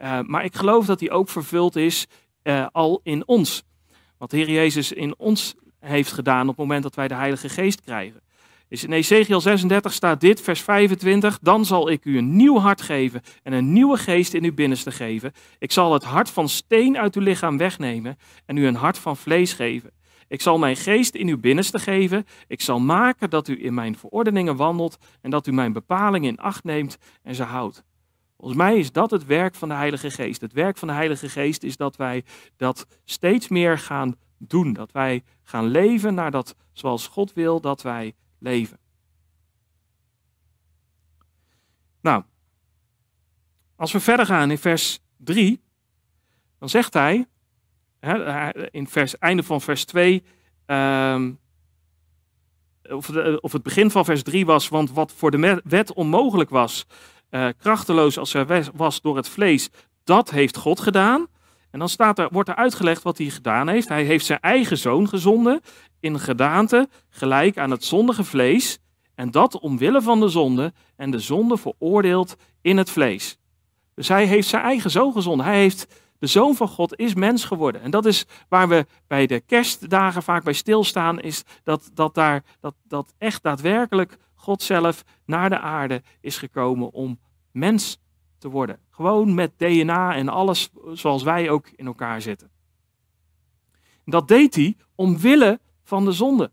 Uh, 0.02 0.20
maar 0.22 0.44
ik 0.44 0.56
geloof 0.56 0.86
dat 0.86 1.00
die 1.00 1.12
ook 1.12 1.30
vervuld 1.30 1.76
is 1.76 2.08
uh, 2.44 2.66
al 2.72 3.00
in 3.04 3.28
ons. 3.28 3.64
Wat 4.18 4.32
Heer 4.32 4.50
Jezus 4.50 4.92
in 4.92 5.14
ons 5.18 5.56
heeft 5.80 6.12
gedaan 6.12 6.42
op 6.42 6.48
het 6.48 6.58
moment 6.58 6.84
dat 6.84 6.96
wij 6.96 7.08
de 7.08 7.14
Heilige 7.14 7.50
Geest 7.50 7.82
krijgen. 7.82 8.22
Dus 8.68 8.84
in 8.84 8.92
Ezekiel 8.92 9.42
36 9.42 9.94
staat 9.94 10.22
dit, 10.22 10.42
vers 10.42 10.62
25. 10.62 11.40
Dan 11.42 11.66
zal 11.66 11.90
ik 11.90 12.06
u 12.06 12.18
een 12.18 12.36
nieuw 12.36 12.58
hart 12.58 12.82
geven 12.82 13.22
en 13.44 13.54
een 13.54 13.74
nieuwe 13.74 13.98
geest 13.98 14.34
in 14.34 14.44
uw 14.44 14.54
binnenste 14.54 14.92
geven. 14.92 15.32
Ik 15.60 15.72
zal 15.72 15.94
het 15.94 16.04
hart 16.04 16.30
van 16.30 16.50
steen 16.50 16.98
uit 16.98 17.16
uw 17.16 17.22
lichaam 17.22 17.58
wegnemen 17.58 18.18
en 18.46 18.58
u 18.58 18.68
een 18.68 18.76
hart 18.76 18.98
van 18.98 19.18
vlees 19.18 19.54
geven. 19.54 19.92
Ik 20.32 20.42
zal 20.42 20.58
mijn 20.58 20.76
geest 20.76 21.16
in 21.16 21.28
uw 21.28 21.40
binnenste 21.40 21.80
geven. 21.80 22.26
Ik 22.48 22.62
zal 22.62 22.80
maken 22.80 23.30
dat 23.30 23.48
u 23.48 23.66
in 23.66 23.74
mijn 23.74 23.98
verordeningen 23.98 24.56
wandelt 24.56 24.98
en 25.22 25.30
dat 25.30 25.48
u 25.48 25.52
mijn 25.52 25.74
bepalingen 25.74 26.30
in 26.30 26.38
acht 26.38 26.64
neemt 26.64 26.98
en 27.24 27.36
ze 27.36 27.44
houdt. 27.44 27.84
Volgens 28.38 28.60
mij 28.60 28.78
is 28.78 28.92
dat 28.92 29.12
het 29.12 29.26
werk 29.26 29.56
van 29.56 29.70
de 29.70 29.74
Heilige 29.74 30.12
Geest. 30.12 30.42
Het 30.42 30.54
werk 30.54 30.78
van 30.78 30.88
de 30.88 30.94
Heilige 30.94 31.30
Geest 31.30 31.64
is 31.64 31.78
dat 31.78 31.96
wij 31.96 32.24
dat 32.58 32.88
steeds 33.04 33.48
meer 33.48 33.78
gaan 33.78 34.16
doen. 34.38 34.74
Dat 34.74 34.92
wij 34.92 35.24
gaan 35.44 35.66
leven 35.66 36.14
naar 36.14 36.32
dat 36.32 36.56
zoals 36.72 37.08
God 37.08 37.34
wil 37.34 37.62
dat 37.62 37.82
wij 37.82 38.16
leven. 38.40 38.80
Nou, 42.02 42.24
als 43.76 43.92
we 43.92 44.00
verder 44.00 44.26
gaan 44.26 44.52
in 44.52 44.58
vers 44.58 45.00
3, 45.18 45.62
dan 46.60 46.70
zegt 46.70 46.94
hij, 46.94 47.28
in 48.72 48.88
vers, 48.88 49.18
einde 49.18 49.44
van 49.44 49.62
vers 49.62 49.86
2, 49.86 50.24
um, 50.66 51.40
of, 52.90 53.10
of, 53.40 53.52
het 53.52 53.64
begin 53.64 53.92
van 53.92 54.06
vers 54.06 54.24
3 54.24 54.46
was, 54.46 54.70
want 54.70 54.92
wat 54.92 55.12
voor 55.12 55.32
de 55.32 55.62
wet 55.64 55.94
onmogelijk 55.94 56.50
was, 56.50 56.86
uh, 57.30 57.48
krachteloos 57.58 58.18
als 58.18 58.34
er 58.34 58.70
was 58.74 59.02
door 59.02 59.16
het 59.16 59.30
vlees, 59.30 59.70
dat 60.04 60.30
heeft 60.30 60.58
God 60.58 60.80
gedaan. 60.80 61.28
En 61.72 61.80
dan 61.80 61.90
staat 61.90 62.20
er, 62.20 62.28
wordt 62.32 62.50
er 62.50 62.56
uitgelegd 62.56 63.04
wat 63.04 63.18
hij 63.18 63.30
gedaan 63.30 63.68
heeft. 63.68 63.88
Hij 63.88 64.04
heeft 64.04 64.26
zijn 64.26 64.40
eigen 64.40 64.78
zoon 64.78 65.08
gezonden 65.08 65.62
in 66.00 66.20
gedaante 66.20 66.90
gelijk 67.10 67.58
aan 67.58 67.72
het 67.72 67.84
zondige 67.84 68.24
vlees. 68.24 68.80
En 69.16 69.32
dat 69.32 69.60
omwille 69.60 70.02
van 70.02 70.20
de 70.20 70.30
zonde 70.30 70.74
en 70.96 71.12
de 71.12 71.20
zonde 71.20 71.58
veroordeeld 71.58 72.36
in 72.62 72.78
het 72.78 72.90
vlees. 72.90 73.38
Dus 73.96 74.08
hij 74.08 74.26
heeft 74.26 74.48
zijn 74.48 74.64
eigen 74.64 74.92
zoon 74.92 75.14
gezonden. 75.14 75.46
Hij 75.46 75.60
heeft, 75.60 76.01
de 76.22 76.28
zoon 76.28 76.56
van 76.56 76.68
God 76.68 76.98
is 76.98 77.14
mens 77.14 77.46
geworden. 77.46 77.82
En 77.82 77.92
dat 77.92 78.06
is 78.06 78.26
waar 78.50 78.68
we 78.68 78.86
bij 79.08 79.28
de 79.28 79.40
kerstdagen 79.40 80.24
vaak 80.24 80.44
bij 80.44 80.54
stilstaan, 80.54 81.20
is 81.20 81.44
dat, 81.64 81.92
dat, 81.94 82.16
daar, 82.16 82.44
dat, 82.60 82.76
dat 82.84 83.14
echt 83.18 83.44
daadwerkelijk 83.44 84.18
God 84.36 84.62
zelf 84.62 85.04
naar 85.26 85.50
de 85.50 85.60
aarde 85.60 86.04
is 86.20 86.38
gekomen 86.38 86.92
om 86.92 87.20
mens 87.52 88.00
te 88.38 88.50
worden. 88.50 88.80
Gewoon 88.90 89.34
met 89.34 89.52
DNA 89.58 90.16
en 90.16 90.30
alles 90.30 90.70
zoals 90.94 91.24
wij 91.24 91.50
ook 91.50 91.68
in 91.76 91.86
elkaar 91.86 92.22
zitten. 92.22 92.52
Dat 94.06 94.28
deed 94.28 94.56
hij 94.56 94.78
omwille 94.96 95.60
van 95.84 96.06
de 96.06 96.12
zonde. 96.12 96.52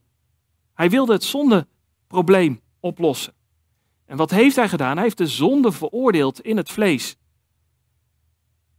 Hij 0.75 0.91
wilde 0.91 1.13
het 1.13 1.25
zondeprobleem 1.25 2.61
oplossen. 2.81 3.35
En 4.07 4.17
wat 4.17 4.31
heeft 4.31 4.57
hij 4.57 4.69
gedaan? 4.69 4.95
Hij 4.95 5.05
heeft 5.05 5.19
de 5.19 5.27
zonde 5.27 5.73
veroordeeld 5.73 6.41
in 6.41 6.57
het 6.57 6.71
vlees. 6.71 7.17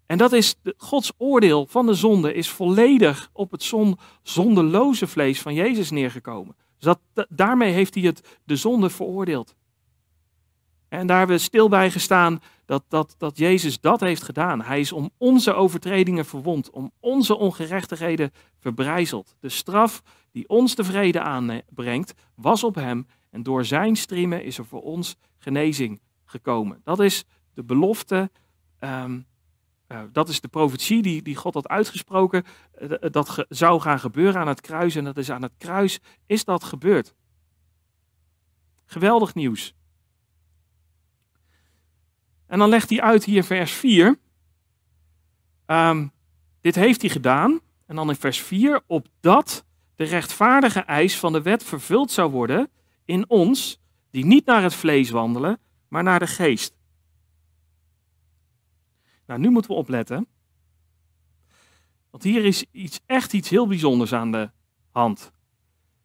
En 0.09 0.17
dat 0.17 0.31
is 0.31 0.55
Gods 0.77 1.11
oordeel 1.17 1.65
van 1.65 1.85
de 1.85 1.93
zonde 1.93 2.33
is 2.33 2.49
volledig 2.49 3.29
op 3.33 3.51
het 3.51 3.63
zon, 3.63 3.97
zondeloze 4.21 5.07
vlees 5.07 5.41
van 5.41 5.53
Jezus 5.53 5.89
neergekomen. 5.89 6.55
Dus 6.77 6.95
dat, 7.13 7.27
daarmee 7.29 7.71
heeft 7.71 7.93
hij 7.93 8.03
het, 8.03 8.39
de 8.43 8.55
zonde 8.55 8.89
veroordeeld. 8.89 9.55
En 10.87 11.07
daar 11.07 11.17
hebben 11.17 11.35
we 11.35 11.41
stil 11.41 11.69
bij 11.69 11.91
gestaan 11.91 12.39
dat, 12.65 12.83
dat, 12.87 13.15
dat 13.17 13.37
Jezus 13.37 13.79
dat 13.79 13.99
heeft 13.99 14.23
gedaan. 14.23 14.61
Hij 14.61 14.79
is 14.79 14.91
om 14.91 15.09
onze 15.17 15.53
overtredingen 15.53 16.25
verwond, 16.25 16.69
om 16.69 16.91
onze 16.99 17.37
ongerechtigheden 17.37 18.31
verbrijzeld. 18.59 19.35
De 19.39 19.49
straf 19.49 20.01
die 20.31 20.49
ons 20.49 20.75
de 20.75 20.83
vrede 20.83 21.21
aanbrengt, 21.21 22.13
was 22.35 22.63
op 22.63 22.75
hem. 22.75 23.07
En 23.29 23.43
door 23.43 23.65
zijn 23.65 23.95
striemen 23.95 24.43
is 24.43 24.57
er 24.57 24.65
voor 24.65 24.81
ons 24.81 25.15
genezing 25.37 26.01
gekomen. 26.25 26.81
Dat 26.83 26.99
is 26.99 27.25
de 27.53 27.63
belofte 27.63 28.29
um, 28.79 29.27
Uh, 29.91 30.01
dat 30.11 30.29
is 30.29 30.41
de 30.41 30.47
profetie 30.47 31.01
die, 31.01 31.21
die 31.21 31.35
God 31.35 31.53
had 31.53 31.67
uitgesproken. 31.67 32.43
Uh, 32.81 32.89
dat 32.99 33.45
zou 33.49 33.81
gaan 33.81 33.99
gebeuren 33.99 34.41
aan 34.41 34.47
het 34.47 34.61
kruis. 34.61 34.95
En 34.95 35.03
dat 35.03 35.17
is 35.17 35.31
aan 35.31 35.41
het 35.41 35.53
kruis 35.57 35.99
is 36.25 36.43
dat 36.43 36.63
gebeurd. 36.63 37.13
Geweldig 38.85 39.35
nieuws. 39.35 39.73
En 42.47 42.59
dan 42.59 42.69
legt 42.69 42.89
hij 42.89 43.01
uit 43.01 43.23
hier 43.23 43.43
vers 43.43 43.71
4. 43.71 44.19
Um, 45.65 46.11
dit 46.61 46.75
heeft 46.75 47.01
hij 47.01 47.09
gedaan. 47.09 47.59
En 47.85 47.95
dan 47.95 48.09
in 48.09 48.15
vers 48.15 48.41
4. 48.41 48.81
Opdat 48.87 49.65
de 49.95 50.03
rechtvaardige 50.03 50.79
eis 50.79 51.19
van 51.19 51.31
de 51.31 51.41
wet 51.41 51.63
vervuld 51.63 52.11
zou 52.11 52.31
worden 52.31 52.69
in 53.05 53.29
ons, 53.29 53.79
die 54.11 54.25
niet 54.25 54.45
naar 54.45 54.63
het 54.63 54.73
vlees 54.73 55.09
wandelen, 55.09 55.59
maar 55.87 56.03
naar 56.03 56.19
de 56.19 56.27
geest. 56.27 56.78
Nou, 59.29 59.41
nu 59.41 59.49
moeten 59.49 59.71
we 59.71 59.77
opletten. 59.77 60.27
Want 62.11 62.23
hier 62.23 62.45
is 62.45 62.65
iets, 62.71 62.99
echt 63.05 63.33
iets 63.33 63.49
heel 63.49 63.67
bijzonders 63.67 64.13
aan 64.13 64.31
de 64.31 64.49
hand. 64.91 65.31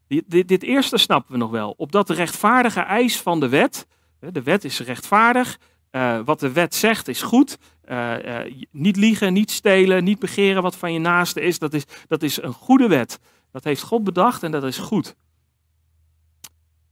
Dit, 0.07 0.25
dit, 0.27 0.49
dit 0.49 0.63
eerste 0.63 0.97
snappen 0.97 1.33
we 1.33 1.39
nog 1.39 1.51
wel. 1.51 1.75
Opdat 1.77 2.07
de 2.07 2.15
rechtvaardige 2.15 2.81
eis 2.81 3.21
van 3.21 3.41
de 3.41 3.49
wet, 3.49 3.87
de 4.19 4.43
wet 4.43 4.65
is 4.65 4.81
rechtvaardig, 4.81 5.59
uh, 5.91 6.21
wat 6.25 6.41
de 6.41 6.53
wet 6.53 6.75
zegt 6.75 7.09
is 7.09 7.23
goed. 7.23 7.59
Uh, 7.89 8.45
uh, 8.47 8.55
niet 8.71 8.97
liegen, 8.97 9.33
niet 9.33 9.51
stelen, 9.51 10.05
niet 10.05 10.19
begeren 10.19 10.63
wat 10.63 10.77
van 10.77 10.93
je 10.93 10.99
naaste 10.99 11.41
is. 11.41 11.59
Dat, 11.59 11.75
is. 11.75 11.85
dat 12.07 12.23
is 12.23 12.43
een 12.43 12.53
goede 12.53 12.89
wet. 12.89 13.21
Dat 13.51 13.65
heeft 13.65 13.83
God 13.83 14.05
bedacht 14.05 14.43
en 14.43 14.51
dat 14.51 14.65
is 14.65 14.79
goed. 14.79 15.17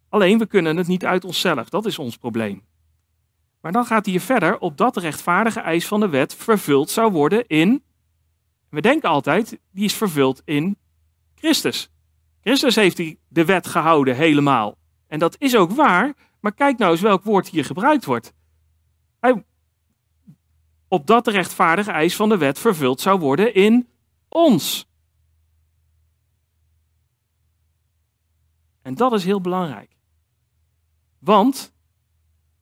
Alleen 0.08 0.38
we 0.38 0.46
kunnen 0.46 0.76
het 0.76 0.86
niet 0.86 1.04
uit 1.04 1.24
onszelf. 1.24 1.68
Dat 1.68 1.86
is 1.86 1.98
ons 1.98 2.16
probleem. 2.16 2.62
Maar 3.62 3.72
dan 3.72 3.84
gaat 3.84 4.04
hij 4.04 4.14
hier 4.14 4.22
verder, 4.22 4.58
opdat 4.58 4.94
de 4.94 5.00
rechtvaardige 5.00 5.60
eis 5.60 5.86
van 5.86 6.00
de 6.00 6.08
wet 6.08 6.34
vervuld 6.34 6.90
zou 6.90 7.12
worden 7.12 7.46
in. 7.46 7.84
We 8.68 8.80
denken 8.80 9.08
altijd, 9.08 9.58
die 9.70 9.84
is 9.84 9.94
vervuld 9.94 10.42
in 10.44 10.76
Christus. 11.34 11.90
Christus 12.40 12.74
heeft 12.74 12.96
die 12.96 13.18
de 13.28 13.44
wet 13.44 13.66
gehouden 13.66 14.16
helemaal. 14.16 14.76
En 15.06 15.18
dat 15.18 15.36
is 15.38 15.56
ook 15.56 15.70
waar, 15.70 16.14
maar 16.40 16.54
kijk 16.54 16.78
nou 16.78 16.92
eens 16.92 17.00
welk 17.00 17.24
woord 17.24 17.48
hier 17.48 17.64
gebruikt 17.64 18.04
wordt. 18.04 18.32
Hij, 19.20 19.44
opdat 20.88 21.24
de 21.24 21.30
rechtvaardige 21.30 21.90
eis 21.90 22.16
van 22.16 22.28
de 22.28 22.36
wet 22.36 22.58
vervuld 22.58 23.00
zou 23.00 23.18
worden 23.18 23.54
in 23.54 23.88
ons. 24.28 24.86
En 28.82 28.94
dat 28.94 29.12
is 29.12 29.24
heel 29.24 29.40
belangrijk. 29.40 29.96
Want, 31.18 31.71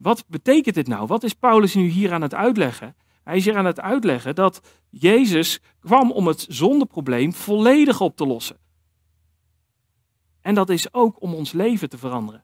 wat 0.01 0.25
betekent 0.29 0.75
dit 0.75 0.87
nou? 0.87 1.07
Wat 1.07 1.23
is 1.23 1.35
Paulus 1.35 1.75
nu 1.75 1.87
hier 1.87 2.13
aan 2.13 2.23
het 2.23 2.35
uitleggen? 2.35 2.97
Hij 3.25 3.37
is 3.37 3.45
hier 3.45 3.57
aan 3.57 3.65
het 3.65 3.81
uitleggen 3.81 4.35
dat 4.35 4.61
Jezus 4.91 5.61
kwam 5.81 6.13
om 6.13 6.27
het 6.27 6.47
zondeprobleem 6.49 7.33
volledig 7.33 8.01
op 8.01 8.17
te 8.17 8.27
lossen. 8.27 8.57
En 10.41 10.55
dat 10.55 10.69
is 10.69 10.95
ook 10.95 11.23
om 11.23 11.35
ons 11.35 11.53
leven 11.53 11.89
te 11.89 11.99
veranderen. 11.99 12.43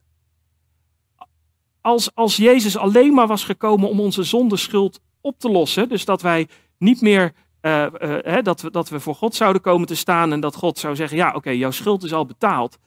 Als, 1.81 2.15
als 2.15 2.37
Jezus 2.37 2.77
alleen 2.77 3.15
maar 3.15 3.27
was 3.27 3.45
gekomen 3.45 3.89
om 3.89 4.01
onze 4.01 4.23
zondeschuld 4.23 5.01
op 5.21 5.39
te 5.39 5.51
lossen, 5.51 5.89
dus 5.89 6.05
dat 6.05 6.23
wij 6.23 6.49
niet 6.79 7.01
meer, 7.01 7.33
uh, 7.63 7.87
uh, 8.01 8.43
dat, 8.43 8.61
we, 8.61 8.71
dat 8.71 8.89
we 8.89 9.01
voor 9.01 9.15
God 9.15 9.35
zouden 9.35 9.63
komen 9.63 9.87
te 9.87 9.95
staan 9.95 10.33
en 10.33 10.41
dat 10.41 10.55
God 10.55 10.79
zou 10.79 10.97
zeggen, 10.97 11.17
ja 11.17 11.33
oké, 11.35 11.51
jouw 11.51 11.71
schuld 11.71 12.05
is 12.05 12.13
al 12.13 12.27
betaald, 12.27 12.79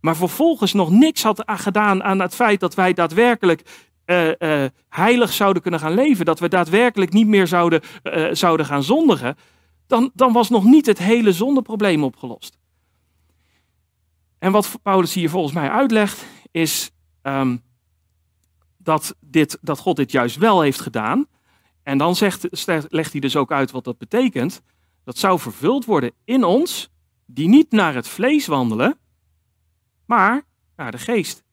maar 0.00 0.16
vervolgens 0.16 0.72
nog 0.72 0.90
niks 0.90 1.22
had 1.22 1.42
gedaan 1.46 2.02
aan 2.02 2.20
het 2.20 2.34
feit 2.34 2.60
dat 2.60 2.74
wij 2.74 2.92
daadwerkelijk 2.92 3.92
uh, 4.06 4.28
uh, 4.38 4.64
heilig 4.88 5.32
zouden 5.32 5.62
kunnen 5.62 5.80
gaan 5.80 5.94
leven, 5.94 6.24
dat 6.24 6.40
we 6.40 6.48
daadwerkelijk 6.48 7.12
niet 7.12 7.26
meer 7.26 7.46
zouden, 7.46 7.80
uh, 8.02 8.28
zouden 8.32 8.66
gaan 8.66 8.82
zondigen, 8.82 9.36
dan, 9.86 10.10
dan 10.14 10.32
was 10.32 10.48
nog 10.48 10.64
niet 10.64 10.86
het 10.86 10.98
hele 10.98 11.32
zondeprobleem 11.32 12.04
opgelost. 12.04 12.58
En 14.38 14.52
wat 14.52 14.78
Paulus 14.82 15.14
hier 15.14 15.30
volgens 15.30 15.54
mij 15.54 15.70
uitlegt, 15.70 16.26
is 16.50 16.90
um, 17.22 17.62
dat, 18.76 19.14
dit, 19.20 19.58
dat 19.60 19.78
God 19.78 19.96
dit 19.96 20.12
juist 20.12 20.36
wel 20.36 20.60
heeft 20.60 20.80
gedaan. 20.80 21.26
En 21.82 21.98
dan 21.98 22.16
zegt, 22.16 22.66
legt 22.88 23.12
hij 23.12 23.20
dus 23.20 23.36
ook 23.36 23.52
uit 23.52 23.70
wat 23.70 23.84
dat 23.84 23.98
betekent. 23.98 24.62
Dat 25.04 25.18
zou 25.18 25.38
vervuld 25.38 25.84
worden 25.84 26.12
in 26.24 26.44
ons, 26.44 26.90
die 27.26 27.48
niet 27.48 27.70
naar 27.70 27.94
het 27.94 28.08
vlees 28.08 28.46
wandelen, 28.46 28.98
maar 30.06 30.42
naar 30.76 30.90
de 30.90 30.98
geest. 30.98 31.43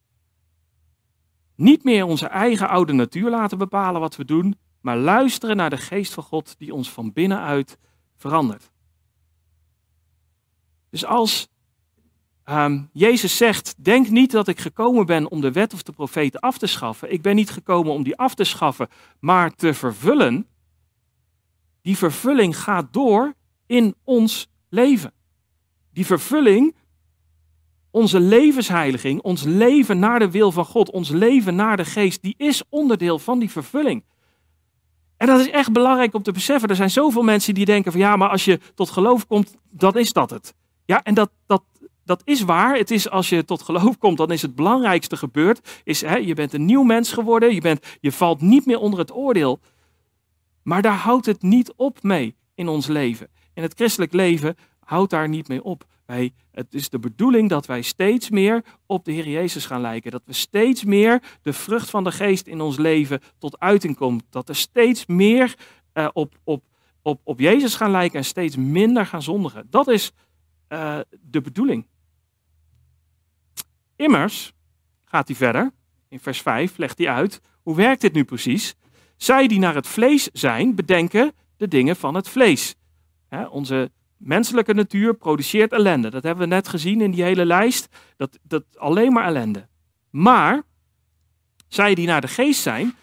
Niet 1.61 1.83
meer 1.83 2.05
onze 2.05 2.27
eigen 2.27 2.69
oude 2.69 2.93
natuur 2.93 3.29
laten 3.29 3.57
bepalen 3.57 4.01
wat 4.01 4.15
we 4.15 4.25
doen, 4.25 4.57
maar 4.79 4.97
luisteren 4.97 5.55
naar 5.55 5.69
de 5.69 5.77
geest 5.77 6.13
van 6.13 6.23
God 6.23 6.55
die 6.57 6.73
ons 6.73 6.91
van 6.91 7.13
binnenuit 7.13 7.77
verandert. 8.17 8.71
Dus 10.89 11.05
als 11.05 11.47
um, 12.45 12.89
Jezus 12.93 13.37
zegt, 13.37 13.83
denk 13.83 14.09
niet 14.09 14.31
dat 14.31 14.47
ik 14.47 14.59
gekomen 14.59 15.05
ben 15.05 15.31
om 15.31 15.41
de 15.41 15.51
wet 15.51 15.73
of 15.73 15.83
de 15.83 15.91
profeten 15.91 16.39
af 16.39 16.57
te 16.57 16.67
schaffen. 16.67 17.11
Ik 17.11 17.21
ben 17.21 17.35
niet 17.35 17.49
gekomen 17.49 17.93
om 17.93 18.03
die 18.03 18.17
af 18.17 18.35
te 18.35 18.43
schaffen, 18.43 18.87
maar 19.19 19.55
te 19.55 19.73
vervullen. 19.73 20.47
Die 21.81 21.97
vervulling 21.97 22.57
gaat 22.57 22.93
door 22.93 23.33
in 23.65 23.95
ons 24.03 24.49
leven. 24.69 25.13
Die 25.93 26.05
vervulling 26.05 26.75
onze 27.91 28.19
levensheiliging, 28.19 29.21
ons 29.21 29.43
leven 29.43 29.99
naar 29.99 30.19
de 30.19 30.31
wil 30.31 30.51
van 30.51 30.65
God, 30.65 30.91
ons 30.91 31.09
leven 31.09 31.55
naar 31.55 31.77
de 31.77 31.85
geest, 31.85 32.21
die 32.21 32.35
is 32.37 32.63
onderdeel 32.69 33.19
van 33.19 33.39
die 33.39 33.51
vervulling. 33.51 34.03
En 35.17 35.27
dat 35.27 35.39
is 35.39 35.49
echt 35.49 35.71
belangrijk 35.71 36.13
om 36.13 36.23
te 36.23 36.31
beseffen. 36.31 36.69
Er 36.69 36.75
zijn 36.75 36.89
zoveel 36.89 37.23
mensen 37.23 37.53
die 37.53 37.65
denken 37.65 37.91
van 37.91 38.01
ja, 38.01 38.15
maar 38.15 38.29
als 38.29 38.45
je 38.45 38.59
tot 38.75 38.89
geloof 38.89 39.27
komt, 39.27 39.55
dan 39.69 39.97
is 39.97 40.13
dat 40.13 40.29
het. 40.29 40.53
Ja, 40.85 41.03
en 41.03 41.13
dat, 41.13 41.31
dat, 41.45 41.63
dat 42.05 42.21
is 42.25 42.41
waar. 42.41 42.77
Het 42.77 42.91
is 42.91 43.09
als 43.09 43.29
je 43.29 43.45
tot 43.45 43.61
geloof 43.61 43.97
komt, 43.97 44.17
dan 44.17 44.31
is 44.31 44.41
het 44.41 44.55
belangrijkste 44.55 45.17
gebeurd. 45.17 45.81
Is, 45.83 46.01
hè, 46.01 46.15
je 46.15 46.33
bent 46.33 46.53
een 46.53 46.65
nieuw 46.65 46.83
mens 46.83 47.13
geworden, 47.13 47.53
je, 47.53 47.61
bent, 47.61 47.85
je 47.99 48.11
valt 48.11 48.41
niet 48.41 48.65
meer 48.65 48.79
onder 48.79 48.99
het 48.99 49.13
oordeel. 49.15 49.59
Maar 50.63 50.81
daar 50.81 50.97
houdt 50.97 51.25
het 51.25 51.41
niet 51.41 51.73
op 51.75 52.03
mee 52.03 52.35
in 52.55 52.67
ons 52.67 52.87
leven. 52.87 53.29
In 53.53 53.63
het 53.63 53.73
christelijk 53.73 54.13
leven 54.13 54.55
houdt 54.79 55.09
daar 55.09 55.29
niet 55.29 55.47
mee 55.47 55.63
op 55.63 55.83
het 56.51 56.73
is 56.73 56.89
de 56.89 56.99
bedoeling 56.99 57.49
dat 57.49 57.65
wij 57.65 57.81
steeds 57.81 58.29
meer 58.29 58.63
op 58.85 59.05
de 59.05 59.11
Heer 59.11 59.27
Jezus 59.27 59.65
gaan 59.65 59.81
lijken. 59.81 60.11
Dat 60.11 60.21
we 60.25 60.33
steeds 60.33 60.83
meer 60.83 61.23
de 61.41 61.53
vrucht 61.53 61.89
van 61.89 62.03
de 62.03 62.11
geest 62.11 62.47
in 62.47 62.61
ons 62.61 62.77
leven 62.77 63.19
tot 63.37 63.59
uiting 63.59 63.95
komt. 63.95 64.23
Dat 64.29 64.49
er 64.49 64.55
steeds 64.55 65.05
meer 65.05 65.55
uh, 65.93 66.07
op, 66.13 66.37
op, 66.43 66.63
op, 67.01 67.21
op 67.23 67.39
Jezus 67.39 67.75
gaan 67.75 67.91
lijken 67.91 68.17
en 68.17 68.25
steeds 68.25 68.55
minder 68.55 69.05
gaan 69.05 69.21
zondigen. 69.21 69.67
Dat 69.69 69.87
is 69.87 70.11
uh, 70.69 70.99
de 71.21 71.41
bedoeling. 71.41 71.87
Immers, 73.95 74.53
gaat 75.05 75.27
hij 75.27 75.37
verder, 75.37 75.71
in 76.07 76.19
vers 76.19 76.41
5 76.41 76.77
legt 76.77 76.97
hij 76.97 77.09
uit, 77.09 77.41
hoe 77.61 77.75
werkt 77.75 78.01
dit 78.01 78.13
nu 78.13 78.23
precies? 78.23 78.75
Zij 79.17 79.47
die 79.47 79.59
naar 79.59 79.75
het 79.75 79.87
vlees 79.87 80.29
zijn, 80.33 80.75
bedenken 80.75 81.31
de 81.57 81.67
dingen 81.67 81.95
van 81.95 82.15
het 82.15 82.29
vlees. 82.29 82.75
onze 83.49 83.91
Menselijke 84.23 84.73
natuur 84.73 85.13
produceert 85.13 85.71
ellende. 85.71 86.09
Dat 86.09 86.23
hebben 86.23 86.49
we 86.49 86.55
net 86.55 86.67
gezien 86.67 87.01
in 87.01 87.11
die 87.11 87.23
hele 87.23 87.45
lijst. 87.45 87.87
Dat, 88.17 88.39
dat 88.41 88.63
alleen 88.77 89.13
maar 89.13 89.25
ellende. 89.25 89.67
Maar 90.09 90.63
zij 91.67 91.95
die 91.95 92.07
naar 92.07 92.21
de 92.21 92.27
geest 92.27 92.61
zijn, 92.61 92.95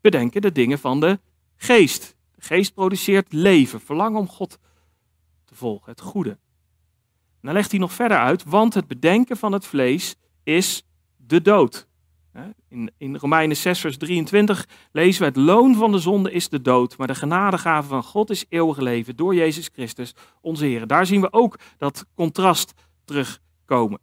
bedenken 0.00 0.40
de 0.40 0.52
dingen 0.52 0.78
van 0.78 1.00
de 1.00 1.20
geest. 1.56 2.16
De 2.34 2.42
geest 2.42 2.74
produceert 2.74 3.32
leven, 3.32 3.80
verlangen 3.80 4.20
om 4.20 4.28
God 4.28 4.58
te 5.44 5.54
volgen, 5.54 5.90
het 5.90 6.00
goede. 6.00 6.38
Dan 7.40 7.52
legt 7.52 7.70
hij 7.70 7.80
nog 7.80 7.92
verder 7.92 8.18
uit, 8.18 8.44
want 8.44 8.74
het 8.74 8.86
bedenken 8.86 9.36
van 9.36 9.52
het 9.52 9.66
vlees 9.66 10.16
is 10.42 10.86
de 11.16 11.42
dood. 11.42 11.86
In, 12.68 12.90
in 12.96 13.16
Romeinen 13.16 13.56
6, 13.56 13.80
vers 13.80 13.96
23 13.96 14.68
lezen 14.92 15.20
we: 15.20 15.26
Het 15.26 15.36
loon 15.36 15.74
van 15.74 15.92
de 15.92 15.98
zonde 15.98 16.32
is 16.32 16.48
de 16.48 16.62
dood, 16.62 16.96
maar 16.96 17.06
de 17.06 17.14
genadegave 17.14 17.88
van 17.88 18.02
God 18.02 18.30
is 18.30 18.44
eeuwig 18.48 18.76
leven 18.76 19.16
door 19.16 19.34
Jezus 19.34 19.70
Christus, 19.72 20.14
onze 20.40 20.64
Heer. 20.64 20.86
Daar 20.86 21.06
zien 21.06 21.20
we 21.20 21.32
ook 21.32 21.58
dat 21.78 22.06
contrast 22.14 22.72
terugkomen. 23.04 24.00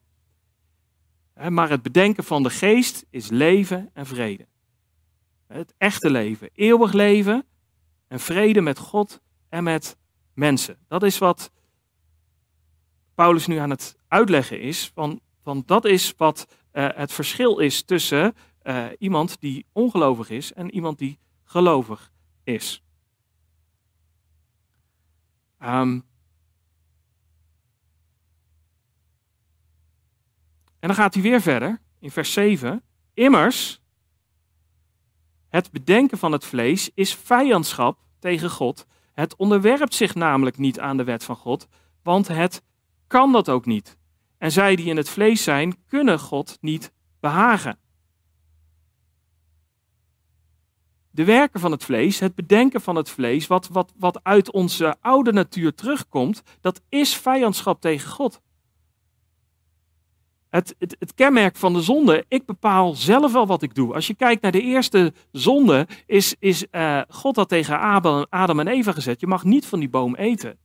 Maar 1.50 1.70
het 1.70 1.82
bedenken 1.82 2.24
van 2.24 2.44
de 2.44 2.50
geest 2.50 3.06
is 3.10 3.30
leven 3.30 3.90
en 3.94 4.06
vrede. 4.06 4.48
Het 5.48 5.74
echte 5.78 6.10
leven, 6.10 6.50
eeuwig 6.54 6.94
leven 6.94 7.46
en 8.08 8.20
vrede 8.20 8.62
met 8.62 8.78
God 8.78 9.22
en 9.50 9.64
met 9.64 9.98
mensen. 10.34 10.78
Dat 10.88 11.04
is 11.04 11.18
wat 11.18 11.52
Paulus 13.16 13.48
nu 13.48 13.58
aan 13.58 13.70
het 13.70 13.98
uitleggen 14.08 14.62
is. 14.62 14.92
Van 15.44 15.64
dat 15.66 15.86
is 15.86 16.14
wat 16.18 16.48
uh, 16.74 16.90
het 16.96 17.14
verschil 17.14 17.60
is 17.60 17.82
tussen 17.84 18.36
uh, 18.64 18.86
iemand 19.00 19.40
die 19.40 19.66
ongelovig 19.72 20.30
is 20.30 20.54
en 20.54 20.72
iemand 20.72 20.98
die 20.98 21.20
gelovig 21.44 22.12
is. 22.44 22.84
Um, 25.60 26.04
en 30.80 30.88
dan 30.88 30.96
gaat 30.96 31.14
hij 31.14 31.24
weer 31.24 31.42
verder 31.42 31.82
in 32.00 32.12
vers 32.12 32.34
7. 32.34 32.84
Immers, 33.14 33.82
het 35.50 35.72
bedenken 35.72 36.18
van 36.18 36.32
het 36.32 36.46
vlees 36.46 36.90
is 36.94 37.16
vijandschap 37.16 38.00
tegen 38.20 38.50
God 38.50 38.86
Het 39.14 39.36
onderwerpt 39.36 39.94
zich 39.94 40.16
namelijk 40.16 40.58
niet 40.58 40.80
aan 40.80 40.98
de 40.98 41.04
wet 41.04 41.24
van 41.24 41.36
God, 41.36 41.68
want 42.04 42.28
het 42.28 42.64
kan 43.08 43.32
dat 43.32 43.50
ook 43.50 43.66
niet. 43.66 43.98
En 44.44 44.52
zij 44.52 44.76
die 44.76 44.86
in 44.86 44.98
het 44.98 45.10
vlees 45.10 45.44
zijn, 45.44 45.84
kunnen 45.88 46.20
God 46.20 46.58
niet 46.62 46.94
behagen. 47.20 47.78
De 51.10 51.24
werken 51.24 51.60
van 51.60 51.72
het 51.72 51.84
vlees, 51.84 52.20
het 52.20 52.36
bedenken 52.36 52.82
van 52.82 52.96
het 52.96 53.10
vlees, 53.10 53.48
wat, 53.48 53.68
wat, 53.68 53.94
wat 53.98 54.24
uit 54.24 54.52
onze 54.52 54.96
oude 55.02 55.32
natuur 55.32 55.76
terugkomt, 55.76 56.44
dat 56.62 56.82
is 56.90 57.16
vijandschap 57.16 57.82
tegen 57.82 58.10
God. 58.10 58.42
Het, 60.50 60.76
het, 60.80 60.96
het, 61.00 61.14
kenmerk 61.14 61.56
van 61.56 61.74
de 61.74 61.82
zonde, 61.82 62.26
ik 62.28 62.46
bepaal 62.46 62.94
zelf 62.94 63.32
wel 63.34 63.48
wat 63.48 63.62
ik 63.62 63.76
doe. 63.76 63.94
Als 63.94 64.08
je 64.08 64.16
kijkt 64.16 64.42
naar 64.42 64.52
de 64.52 64.62
eerste 64.62 65.14
zonde, 65.32 65.88
is, 66.06 66.36
is 66.40 66.66
uh, 66.72 67.02
God 67.08 67.36
had 67.36 67.50
tegen 67.50 67.80
Adam 68.30 68.60
en 68.60 68.68
Eva 68.68 68.92
gezet, 68.92 69.20
je 69.20 69.28
mag 69.28 69.44
niet 69.44 69.66
van 69.66 69.80
die 69.80 69.90
boom 69.90 70.16
eten. 70.16 70.58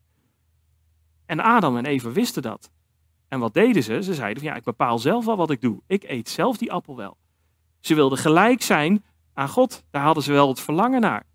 En 1.26 1.40
Adam 1.40 1.76
en 1.76 1.86
Eva 1.86 2.10
wisten 2.10 2.42
dat. 2.42 2.70
En 3.28 3.38
wat 3.38 3.54
deden 3.54 3.82
ze? 3.82 4.02
Ze 4.02 4.14
zeiden 4.14 4.42
van 4.42 4.52
ja, 4.52 4.58
ik 4.58 4.64
bepaal 4.64 4.98
zelf 4.98 5.24
wel 5.24 5.36
wat 5.36 5.50
ik 5.50 5.60
doe. 5.60 5.82
Ik 5.86 6.02
eet 6.02 6.28
zelf 6.28 6.56
die 6.56 6.72
appel 6.72 6.96
wel. 6.96 7.16
Ze 7.80 7.94
wilden 7.94 8.18
gelijk 8.18 8.62
zijn 8.62 9.04
aan 9.32 9.48
God. 9.48 9.84
Daar 9.90 10.02
hadden 10.02 10.22
ze 10.22 10.32
wel 10.32 10.48
het 10.48 10.60
verlangen 10.60 11.00
naar. 11.00 11.26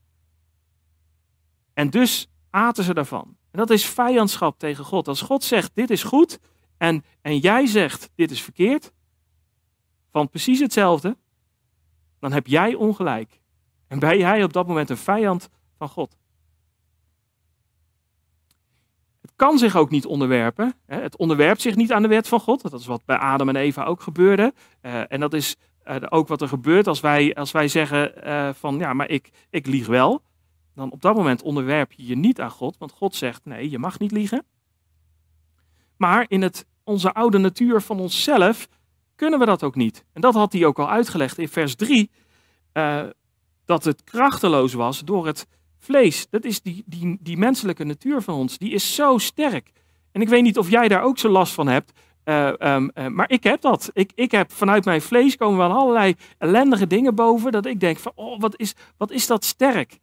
En 1.73 1.89
dus 1.89 2.27
aten 2.49 2.84
ze 2.84 2.93
daarvan. 2.93 3.38
En 3.51 3.60
dat 3.60 3.69
is 3.69 3.86
vijandschap 3.86 4.60
tegen 4.60 4.86
God. 4.86 5.08
Als 5.08 5.21
God 5.21 5.43
zegt 5.43 5.75
dit 5.75 5.89
is 5.89 6.03
goed 6.03 6.39
en, 6.77 7.03
en 7.21 7.38
jij 7.38 7.65
zegt 7.65 8.10
dit 8.15 8.32
is 8.32 8.41
verkeerd, 8.41 8.91
van 10.12 10.29
precies 10.29 10.60
hetzelfde, 10.60 11.17
dan 12.19 12.32
heb 12.32 12.47
jij 12.47 12.73
ongelijk. 12.73 13.41
En 13.88 13.99
ben 13.99 14.17
jij 14.17 14.43
op 14.43 14.53
dat 14.53 14.67
moment 14.67 14.89
een 14.89 14.97
vijand 14.97 15.49
van 15.77 15.89
God. 15.89 16.17
Het 19.21 19.23
kan 19.36 19.58
zich 19.58 19.76
ook 19.76 19.89
niet 19.89 20.06
onderwerpen. 20.06 20.74
Het 20.86 21.17
onderwerpt 21.17 21.62
zich 21.62 21.76
niet 21.76 21.91
aan 21.91 22.02
de 22.02 22.08
wet 22.08 22.28
van 22.28 22.39
God. 22.39 22.62
Dat 22.62 22.80
is 22.80 22.86
wat 22.86 23.06
bij 23.06 23.17
Adam 23.17 23.50
en 23.50 23.56
Eva 23.56 23.84
ook 23.84 24.02
gebeurde. 24.02 24.54
Eh, 24.82 25.12
en 25.12 25.19
dat 25.19 25.34
is 25.34 25.56
uh, 25.86 25.96
ook 26.10 26.28
wat 26.28 26.41
er 26.41 26.48
gebeurt 26.48 26.88
als 26.88 27.00
wij, 27.00 27.36
als 27.36 27.52
wij 27.52 27.67
zeggen 27.67 28.28
uh, 28.28 28.50
van 28.54 28.78
ja, 28.78 28.93
maar 28.93 29.10
ik, 29.10 29.30
ik 29.50 29.65
lieg 29.65 29.88
wel. 29.88 30.22
Dan 30.76 30.91
op 30.91 31.02
dat 31.02 31.15
moment 31.15 31.41
onderwerp 31.41 31.91
je 31.91 32.06
je 32.06 32.15
niet 32.15 32.41
aan 32.41 32.52
God, 32.52 32.78
want 32.78 32.91
God 32.91 33.15
zegt 33.15 33.46
nee, 33.46 33.69
je 33.69 33.80
mag 33.80 34.00
niet 34.00 34.12
liegen. 34.12 34.46
Maar 35.98 36.26
in 36.28 36.41
het, 36.41 36.65
onze 36.84 37.13
oude 37.13 37.38
natuur 37.38 37.82
van 37.82 38.00
onszelf 38.00 38.67
kunnen 39.15 39.39
we 39.39 39.46
dat 39.46 39.63
ook 39.63 39.76
niet. 39.76 40.06
En 40.13 40.22
dat 40.22 40.34
had 40.34 40.54
hij 40.54 40.65
ook 40.65 40.80
al 40.80 40.89
uitgelegd 40.89 41.38
in 41.38 41.50
vers 41.50 41.76
3, 41.76 42.12
uh, 42.74 43.00
eh, 43.00 43.10
dat 43.65 43.84
het 43.84 44.04
krachteloos 44.04 44.74
was 44.74 45.00
door 45.00 45.26
het 45.26 45.48
vlees. 45.84 46.30
Dat 46.30 46.46
is 46.46 46.62
die, 46.62 46.84
die, 46.86 47.17
die 47.22 47.38
menselijke 47.38 47.84
natuur 47.84 48.22
van 48.22 48.36
ons, 48.36 48.58
die 48.58 48.72
is 48.72 48.96
zo 48.96 49.17
sterk. 49.17 49.72
En 50.12 50.22
ik 50.22 50.30
weet 50.30 50.43
niet 50.43 50.58
of 50.58 50.69
jij 50.69 50.88
daar 50.88 51.04
ook 51.04 51.17
zo 51.17 51.30
last 51.30 51.54
van 51.54 51.67
hebt. 51.67 51.91
Uh, 52.26 52.54
um, 52.60 52.91
uh, 52.96 53.08
maar 53.08 53.30
ik 53.30 53.43
heb 53.43 53.62
dat. 53.62 53.89
Ik, 53.93 54.12
ik 54.15 54.32
heb 54.32 54.52
vanuit 54.52 54.86
mijn 54.86 55.02
vlees 55.02 55.36
komen 55.36 55.58
wel 55.58 55.72
allerlei 55.72 56.15
ellendige 56.38 56.88
dingen 56.88 57.15
boven. 57.15 57.52
Dat 57.52 57.65
ik 57.65 57.80
denk 57.80 57.98
van, 57.98 58.12
oh, 58.15 58.39
wat 58.39 58.60
is, 58.60 58.74
wat 58.98 59.12
is 59.12 59.28
dat 59.28 59.46
sterk. 59.46 60.00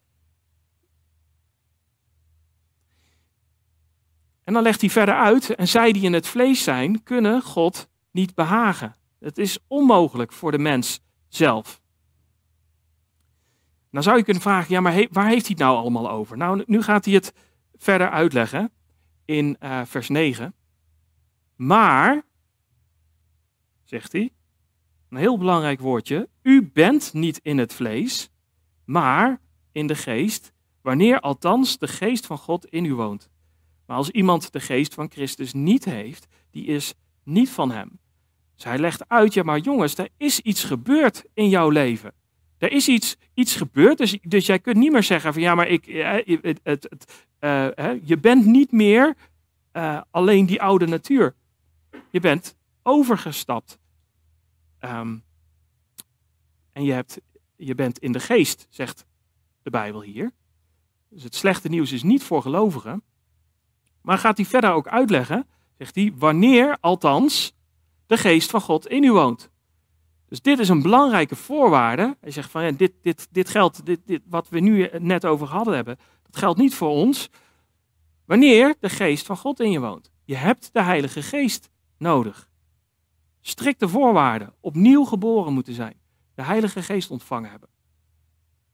En 4.43 4.53
dan 4.53 4.63
legt 4.63 4.81
hij 4.81 4.89
verder 4.89 5.15
uit. 5.15 5.55
En 5.55 5.67
zij 5.67 5.91
die 5.91 6.03
in 6.03 6.13
het 6.13 6.27
vlees 6.27 6.63
zijn, 6.63 7.03
kunnen 7.03 7.41
God 7.41 7.89
niet 8.11 8.35
behagen. 8.35 8.95
Het 9.19 9.37
is 9.37 9.59
onmogelijk 9.67 10.31
voor 10.31 10.51
de 10.51 10.57
mens 10.57 10.99
zelf. 11.27 11.80
Nou 13.91 14.03
zou 14.03 14.17
je 14.17 14.23
kunnen 14.23 14.41
vragen, 14.41 14.73
ja, 14.73 14.81
maar 14.81 15.07
waar 15.11 15.27
heeft 15.27 15.45
hij 15.45 15.55
het 15.57 15.57
nou 15.57 15.77
allemaal 15.77 16.09
over? 16.09 16.37
Nou, 16.37 16.63
nu 16.65 16.81
gaat 16.81 17.05
hij 17.05 17.13
het 17.13 17.33
verder 17.75 18.09
uitleggen 18.09 18.71
in 19.25 19.57
uh, 19.59 19.81
vers 19.85 20.09
9. 20.09 20.53
Maar, 21.55 22.23
zegt 23.83 24.11
hij, 24.11 24.31
een 25.09 25.17
heel 25.17 25.37
belangrijk 25.37 25.79
woordje, 25.79 26.29
u 26.41 26.69
bent 26.73 27.13
niet 27.13 27.39
in 27.43 27.57
het 27.57 27.73
vlees, 27.73 28.29
maar 28.85 29.39
in 29.71 29.87
de 29.87 29.95
geest, 29.95 30.53
wanneer 30.81 31.19
althans 31.19 31.77
de 31.77 31.87
geest 31.87 32.25
van 32.25 32.37
God 32.37 32.65
in 32.65 32.85
u 32.85 32.93
woont. 32.93 33.29
Maar 33.85 33.97
als 33.97 34.09
iemand 34.09 34.51
de 34.51 34.59
geest 34.59 34.93
van 34.93 35.11
Christus 35.11 35.53
niet 35.53 35.85
heeft, 35.85 36.27
die 36.51 36.65
is 36.65 36.93
niet 37.23 37.49
van 37.49 37.71
hem. 37.71 37.99
Dus 38.55 38.63
hij 38.63 38.77
legt 38.79 39.09
uit, 39.09 39.33
ja 39.33 39.43
maar 39.43 39.59
jongens, 39.59 39.97
er 39.97 40.09
is 40.17 40.39
iets 40.39 40.63
gebeurd 40.63 41.23
in 41.33 41.49
jouw 41.49 41.69
leven. 41.69 42.13
Er 42.61 42.71
is 42.71 42.87
iets, 42.87 43.17
iets 43.33 43.55
gebeurd, 43.55 43.97
dus, 43.97 44.17
dus 44.21 44.45
jij 44.45 44.59
kunt 44.59 44.77
niet 44.77 44.91
meer 44.91 45.03
zeggen 45.03 45.33
van 45.33 45.41
ja, 45.41 45.55
maar 45.55 45.67
ik, 45.67 45.87
eh, 45.87 46.39
het, 46.41 46.59
het, 46.63 46.87
het, 46.89 47.27
uh, 47.39 47.99
je 48.03 48.17
bent 48.17 48.45
niet 48.45 48.71
meer 48.71 49.15
alleen 50.11 50.45
die 50.45 50.61
oude 50.61 50.87
natuur. 50.87 51.35
Je 52.09 52.19
bent 52.19 52.55
overgestapt. 52.83 53.79
Um, 54.79 55.23
en 56.71 56.83
je, 56.83 56.91
hebt, 56.91 57.21
je 57.55 57.75
bent 57.75 57.99
in 57.99 58.11
de 58.11 58.19
geest, 58.19 58.67
zegt 58.69 59.05
de 59.61 59.69
Bijbel 59.69 60.01
hier. 60.01 60.31
Dus 61.09 61.23
het 61.23 61.35
slechte 61.35 61.69
nieuws 61.69 61.91
is 61.91 62.03
niet 62.03 62.23
voor 62.23 62.41
gelovigen. 62.41 63.03
Maar 64.01 64.17
gaat 64.17 64.37
hij 64.37 64.45
verder 64.45 64.71
ook 64.71 64.87
uitleggen, 64.87 65.47
zegt 65.77 65.95
hij, 65.95 66.13
wanneer 66.15 66.77
althans 66.79 67.53
de 68.05 68.17
geest 68.17 68.49
van 68.49 68.61
God 68.61 68.87
in 68.87 69.03
u 69.03 69.11
woont. 69.11 69.50
Dus 70.31 70.41
dit 70.41 70.59
is 70.59 70.69
een 70.69 70.81
belangrijke 70.81 71.35
voorwaarde. 71.35 72.17
Hij 72.21 72.31
zegt 72.31 72.51
van 72.51 72.63
ja, 72.63 72.71
dit, 72.71 72.93
dit, 73.01 73.27
dit 73.31 73.49
geldt, 73.49 73.85
dit, 73.85 73.99
dit, 74.05 74.21
wat 74.25 74.49
we 74.49 74.59
nu 74.59 74.89
net 74.97 75.25
over 75.25 75.47
hadden 75.47 75.75
hebben, 75.75 75.97
dat 76.23 76.37
geldt 76.37 76.59
niet 76.59 76.75
voor 76.75 76.89
ons. 76.89 77.29
Wanneer 78.25 78.75
de 78.79 78.89
geest 78.89 79.25
van 79.25 79.37
God 79.37 79.59
in 79.59 79.71
je 79.71 79.79
woont. 79.79 80.11
Je 80.23 80.35
hebt 80.35 80.69
de 80.73 80.81
Heilige 80.81 81.21
Geest 81.21 81.69
nodig. 81.97 82.49
Strikte 83.41 83.89
voorwaarden, 83.89 84.53
opnieuw 84.59 85.03
geboren 85.03 85.53
moeten 85.53 85.73
zijn, 85.73 85.99
de 86.35 86.43
Heilige 86.43 86.83
Geest 86.83 87.11
ontvangen 87.11 87.49
hebben. 87.49 87.69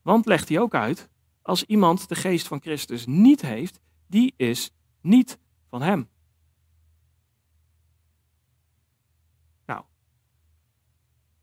Want, 0.02 0.26
legt 0.26 0.48
hij 0.48 0.58
ook 0.58 0.74
uit, 0.74 1.08
als 1.42 1.64
iemand 1.64 2.08
de 2.08 2.14
Geest 2.14 2.46
van 2.46 2.60
Christus 2.60 3.06
niet 3.06 3.42
heeft, 3.42 3.80
die 4.06 4.34
is 4.36 4.70
niet 5.00 5.38
van 5.68 5.82
Hem. 5.82 6.08
Nou, 9.66 9.82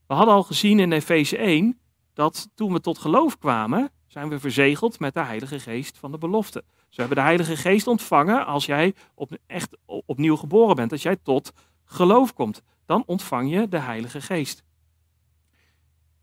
we 0.07 0.13
hadden 0.13 0.33
al 0.33 0.43
gezien 0.43 0.79
in 0.79 0.91
Efeze 0.91 1.37
1 1.37 1.79
dat 2.13 2.49
toen 2.55 2.73
we 2.73 2.79
tot 2.79 2.97
geloof 2.97 3.37
kwamen, 3.37 3.91
zijn 4.07 4.29
we 4.29 4.39
verzegeld 4.39 4.99
met 4.99 5.13
de 5.13 5.23
Heilige 5.23 5.59
Geest 5.59 5.97
van 5.97 6.11
de 6.11 6.17
belofte. 6.17 6.63
Ze 6.89 6.99
hebben 6.99 7.17
de 7.17 7.23
Heilige 7.23 7.57
Geest 7.57 7.87
ontvangen 7.87 8.45
als 8.45 8.65
jij 8.65 8.93
op, 9.13 9.37
echt 9.47 9.77
opnieuw 9.85 10.35
geboren 10.35 10.75
bent, 10.75 10.91
als 10.91 11.01
jij 11.01 11.15
tot 11.23 11.53
geloof 11.85 12.33
komt. 12.33 12.61
Dan 12.85 13.03
ontvang 13.05 13.51
je 13.51 13.67
de 13.67 13.79
Heilige 13.79 14.21
Geest. 14.21 14.63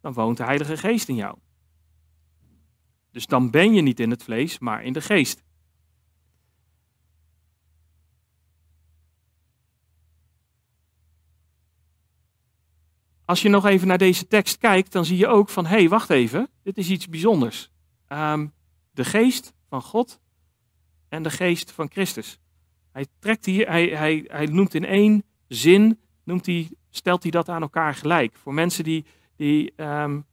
Dan 0.00 0.12
woont 0.12 0.36
de 0.36 0.44
Heilige 0.44 0.76
Geest 0.76 1.08
in 1.08 1.14
jou. 1.14 1.36
Dus 3.12 3.26
dan 3.26 3.50
ben 3.50 3.74
je 3.74 3.82
niet 3.82 4.00
in 4.00 4.10
het 4.10 4.22
vlees, 4.22 4.58
maar 4.58 4.84
in 4.84 4.92
de 4.92 5.00
geest. 5.00 5.42
Als 13.24 13.42
je 13.42 13.48
nog 13.48 13.66
even 13.66 13.88
naar 13.88 13.98
deze 13.98 14.26
tekst 14.26 14.58
kijkt, 14.58 14.92
dan 14.92 15.04
zie 15.04 15.16
je 15.16 15.26
ook 15.26 15.48
van, 15.48 15.66
hé, 15.66 15.76
hey, 15.76 15.88
wacht 15.88 16.10
even, 16.10 16.48
dit 16.62 16.78
is 16.78 16.90
iets 16.90 17.08
bijzonders. 17.08 17.70
Um, 18.08 18.52
de 18.90 19.04
geest 19.04 19.52
van 19.68 19.82
God 19.82 20.20
en 21.08 21.22
de 21.22 21.30
geest 21.30 21.70
van 21.70 21.90
Christus. 21.90 22.38
Hij 22.92 23.06
trekt 23.18 23.44
hier, 23.44 23.68
hij, 23.68 23.86
hij, 23.86 24.24
hij 24.26 24.46
noemt 24.46 24.74
in 24.74 24.84
één 24.84 25.24
zin, 25.48 26.00
noemt 26.24 26.46
hij, 26.46 26.70
stelt 26.90 27.22
hij 27.22 27.30
dat 27.30 27.48
aan 27.48 27.62
elkaar 27.62 27.94
gelijk. 27.94 28.36
Voor 28.36 28.54
mensen 28.54 28.84
die, 28.84 29.04
die 29.36 29.72
um, 29.76 30.26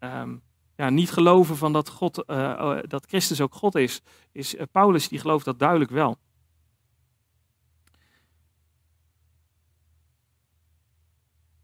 um, 0.00 0.42
ja, 0.76 0.90
niet 0.90 1.10
geloven 1.10 1.56
van 1.56 1.72
dat, 1.72 1.88
God, 1.88 2.24
uh, 2.26 2.78
dat 2.82 3.06
Christus 3.06 3.40
ook 3.40 3.54
God 3.54 3.74
is, 3.74 4.00
is 4.32 4.54
uh, 4.54 4.62
Paulus 4.72 5.08
die 5.08 5.18
gelooft 5.18 5.44
dat 5.44 5.58
duidelijk 5.58 5.90
wel. 5.90 6.18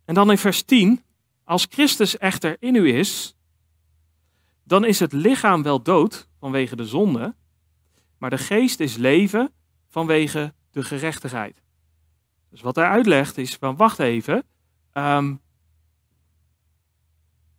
En 0.07 0.15
dan 0.15 0.31
in 0.31 0.39
vers 0.39 0.63
10, 0.63 1.03
als 1.45 1.67
Christus 1.71 2.19
echter 2.19 2.57
in 2.61 2.75
u 2.75 2.95
is, 2.95 3.37
dan 4.65 4.85
is 4.85 5.01
het 5.01 5.13
lichaam 5.13 5.63
wel 5.63 5.83
dood 5.83 6.29
vanwege 6.39 6.77
de 6.77 6.87
zonde, 6.87 7.35
maar 8.19 8.31
de 8.31 8.39
geest 8.39 8.81
is 8.81 8.97
leven 8.97 9.53
vanwege 9.89 10.55
de 10.71 10.83
gerechtigheid. 10.83 11.63
Dus 12.51 12.61
wat 12.61 12.77
hij 12.77 12.85
uitlegt 12.85 13.39
is 13.39 13.55
van 13.55 13.77
wacht 13.77 13.99
even, 13.99 14.45
um, 14.93 15.41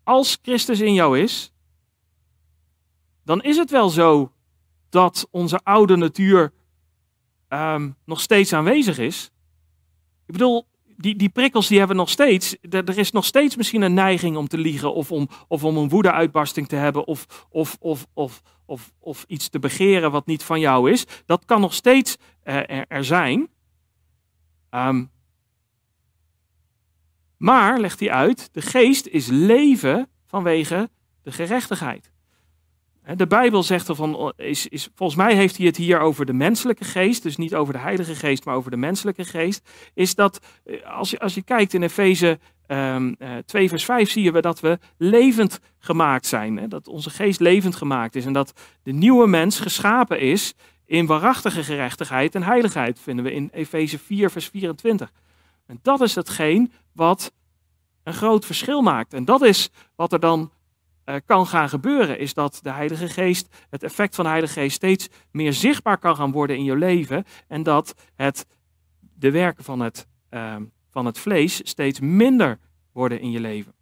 als 0.04 0.38
Christus 0.42 0.80
in 0.80 0.94
jou 0.94 1.20
is, 1.20 1.52
dan 3.24 3.42
is 3.42 3.58
het 3.58 3.70
wel 3.70 3.90
zo 3.90 4.32
dat 4.90 5.28
onze 5.32 5.60
oude 5.64 5.96
natuur 5.96 6.54
um, 7.50 7.96
nog 8.04 8.22
steeds 8.22 8.54
aanwezig 8.54 8.98
is. 8.98 9.32
Ik 10.26 10.34
bedoel, 10.34 10.68
die, 10.98 11.16
die 11.16 11.30
prikkels 11.30 11.68
die 11.68 11.78
hebben 11.78 11.98
nog 11.98 12.10
steeds. 12.10 12.56
Er 12.70 12.98
is 12.98 13.12
nog 13.12 13.26
steeds 13.26 13.56
misschien 13.56 13.82
een 13.82 13.94
neiging 13.94 14.38
om 14.38 14.48
te 14.48 14.58
liegen 14.58 14.94
of 14.94 15.12
om, 15.12 15.30
of 15.48 15.64
om 15.64 15.78
een 15.78 15.90
woedeuitbarsting 15.90 16.68
te 16.68 16.76
hebben 16.76 17.08
of, 17.08 17.48
of, 17.50 17.78
of, 17.80 18.06
of, 18.14 18.42
of, 18.66 18.94
of 19.00 19.26
iets 19.28 19.50
te 19.50 19.60
begeren 19.60 20.12
wat 20.12 20.26
niet 20.26 20.44
van 20.44 20.60
jou 20.60 20.92
is. 20.92 21.06
Dat 21.26 21.46
kan 21.46 21.62
nog 21.62 21.74
steeds 21.74 22.18
er, 22.44 22.88
er, 22.88 23.04
zijn. 23.04 23.50
Ehm, 24.70 25.06
maar, 27.38 27.80
legt 27.80 28.00
hij 28.00 28.12
uit, 28.12 28.50
de 28.54 28.62
geest 28.62 29.08
is 29.08 29.28
leven 29.28 30.10
vanwege 30.26 30.90
de 31.24 31.32
gerechtigheid. 31.32 32.12
De 33.16 33.28
Bijbel 33.28 33.64
zegt 33.64 33.90
ervan, 33.90 34.34
is, 34.36 34.68
is, 34.68 34.90
volgens 34.96 35.20
mij 35.20 35.36
heeft 35.36 35.58
hij 35.58 35.66
het 35.66 35.78
hier 35.78 36.00
over 36.00 36.26
de 36.26 36.34
menselijke 36.34 36.84
geest, 36.84 37.24
dus 37.24 37.38
niet 37.38 37.56
over 37.56 37.74
de 37.74 37.80
Heilige 37.80 38.16
Geest, 38.16 38.46
maar 38.46 38.56
over 38.56 38.72
de 38.72 38.78
menselijke 38.78 39.24
geest. 39.24 39.70
Is 39.94 40.16
dat, 40.16 40.40
eh, 40.64 40.98
als 40.98 41.10
je, 41.10 41.20
als 41.20 41.34
je 41.34 41.42
kijkt 41.42 41.74
in 41.74 41.84
Efeze 41.84 42.40
um, 42.68 43.16
uh, 43.20 43.38
2 43.46 43.70
vers 43.70 43.86
5, 43.86 44.10
zie 44.10 44.24
je 44.24 44.42
dat 44.42 44.60
we 44.60 44.80
levend 44.98 45.60
gemaakt 45.80 46.26
zijn. 46.26 46.58
Hè? 46.58 46.68
Dat 46.68 46.88
onze 46.88 47.10
geest 47.10 47.40
levend 47.40 47.76
gemaakt 47.76 48.16
is 48.16 48.26
en 48.26 48.34
dat 48.34 48.54
de 48.84 48.92
nieuwe 48.92 49.28
mens 49.28 49.60
geschapen 49.60 50.20
is 50.20 50.54
in 50.86 51.06
waarachtige 51.06 51.64
gerechtigheid 51.64 52.36
en 52.36 52.44
heiligheid, 52.44 53.00
vinden 53.00 53.26
we 53.26 53.34
in 53.34 53.50
Efeze 53.54 54.00
4 54.00 54.30
vers 54.30 54.48
24. 54.48 55.12
En 55.66 55.80
dat 55.82 56.02
is 56.02 56.16
hetgeen 56.16 56.72
wat 56.94 57.32
een 58.04 58.14
groot 58.14 58.46
verschil 58.46 58.82
maakt. 58.82 59.14
En 59.14 59.26
dat 59.26 59.42
is 59.42 59.70
wat 59.96 60.14
er 60.14 60.20
dan 60.20 60.52
kan 61.26 61.48
gaan 61.48 61.70
gebeuren, 61.70 62.20
is 62.20 62.34
dat 62.34 62.60
de 62.62 62.72
Heilige 62.72 63.08
Geest, 63.08 63.66
het 63.70 63.84
effect 63.84 64.16
van 64.16 64.24
de 64.24 64.30
Heilige 64.30 64.54
Geest 64.54 64.76
steeds 64.76 65.10
meer 65.32 65.54
zichtbaar 65.54 65.98
kan 65.98 66.16
gaan 66.16 66.32
worden 66.32 66.58
in 66.58 66.64
je 66.64 66.76
leven. 66.76 67.24
En 67.48 67.64
dat 67.64 67.94
het, 68.16 68.46
de 69.00 69.32
werken 69.32 69.64
van 69.64 69.80
het, 69.80 70.08
uh, 70.30 70.56
van 70.90 71.06
het 71.06 71.20
vlees 71.20 71.62
steeds 71.64 72.00
minder 72.00 72.60
worden 72.92 73.20
in 73.20 73.32
je 73.32 73.40
leven. 73.40 73.74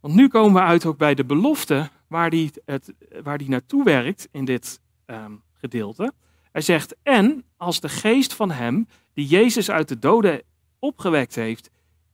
Want 0.00 0.14
nu 0.14 0.28
komen 0.28 0.62
we 0.62 0.68
uit 0.68 0.86
ook 0.86 0.98
bij 0.98 1.14
de 1.14 1.24
belofte 1.24 1.90
waar 2.06 2.30
die, 2.30 2.50
het, 2.64 2.92
waar 3.22 3.38
die 3.38 3.48
naartoe 3.48 3.84
werkt 3.84 4.28
in 4.30 4.44
dit 4.44 4.80
um, 5.06 5.42
gedeelte. 5.52 6.12
Hij 6.52 6.60
zegt, 6.60 6.96
en 7.02 7.44
als 7.56 7.80
de 7.80 7.88
geest 7.88 8.34
van 8.34 8.50
hem, 8.50 8.88
die 9.12 9.26
Jezus 9.26 9.70
uit 9.70 9.88
de 9.88 9.98
doden 9.98 10.42
opgewekt 10.78 11.34
heeft, 11.34 11.70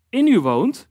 in 0.09 0.27
u 0.27 0.41
woont, 0.41 0.89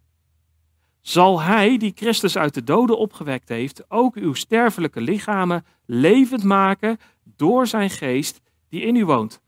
zal 1.08 1.41
hij, 1.41 1.78
die 1.78 1.91
Christus 1.96 2.38
uit 2.38 2.54
de 2.54 2.63
doden 2.63 2.98
opgewekt 2.98 3.50
heeft, 3.50 3.91
ook 3.91 4.15
uw 4.15 4.34
sterfelijke 4.34 5.02
lichamen 5.02 5.65
levend 5.86 6.44
maken 6.44 6.98
door 7.24 7.68
zijn 7.68 7.89
geest 7.89 8.41
die 8.70 8.82
in 8.82 8.96
u 8.96 9.06
woont. 9.06 9.41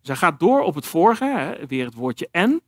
Zij 0.00 0.16
gaat 0.16 0.40
door 0.40 0.60
op 0.60 0.74
het 0.74 0.86
vorige, 0.86 1.24
hè, 1.24 1.66
weer 1.66 1.84
het 1.84 1.94
woordje 1.94 2.28
en. 2.30 2.62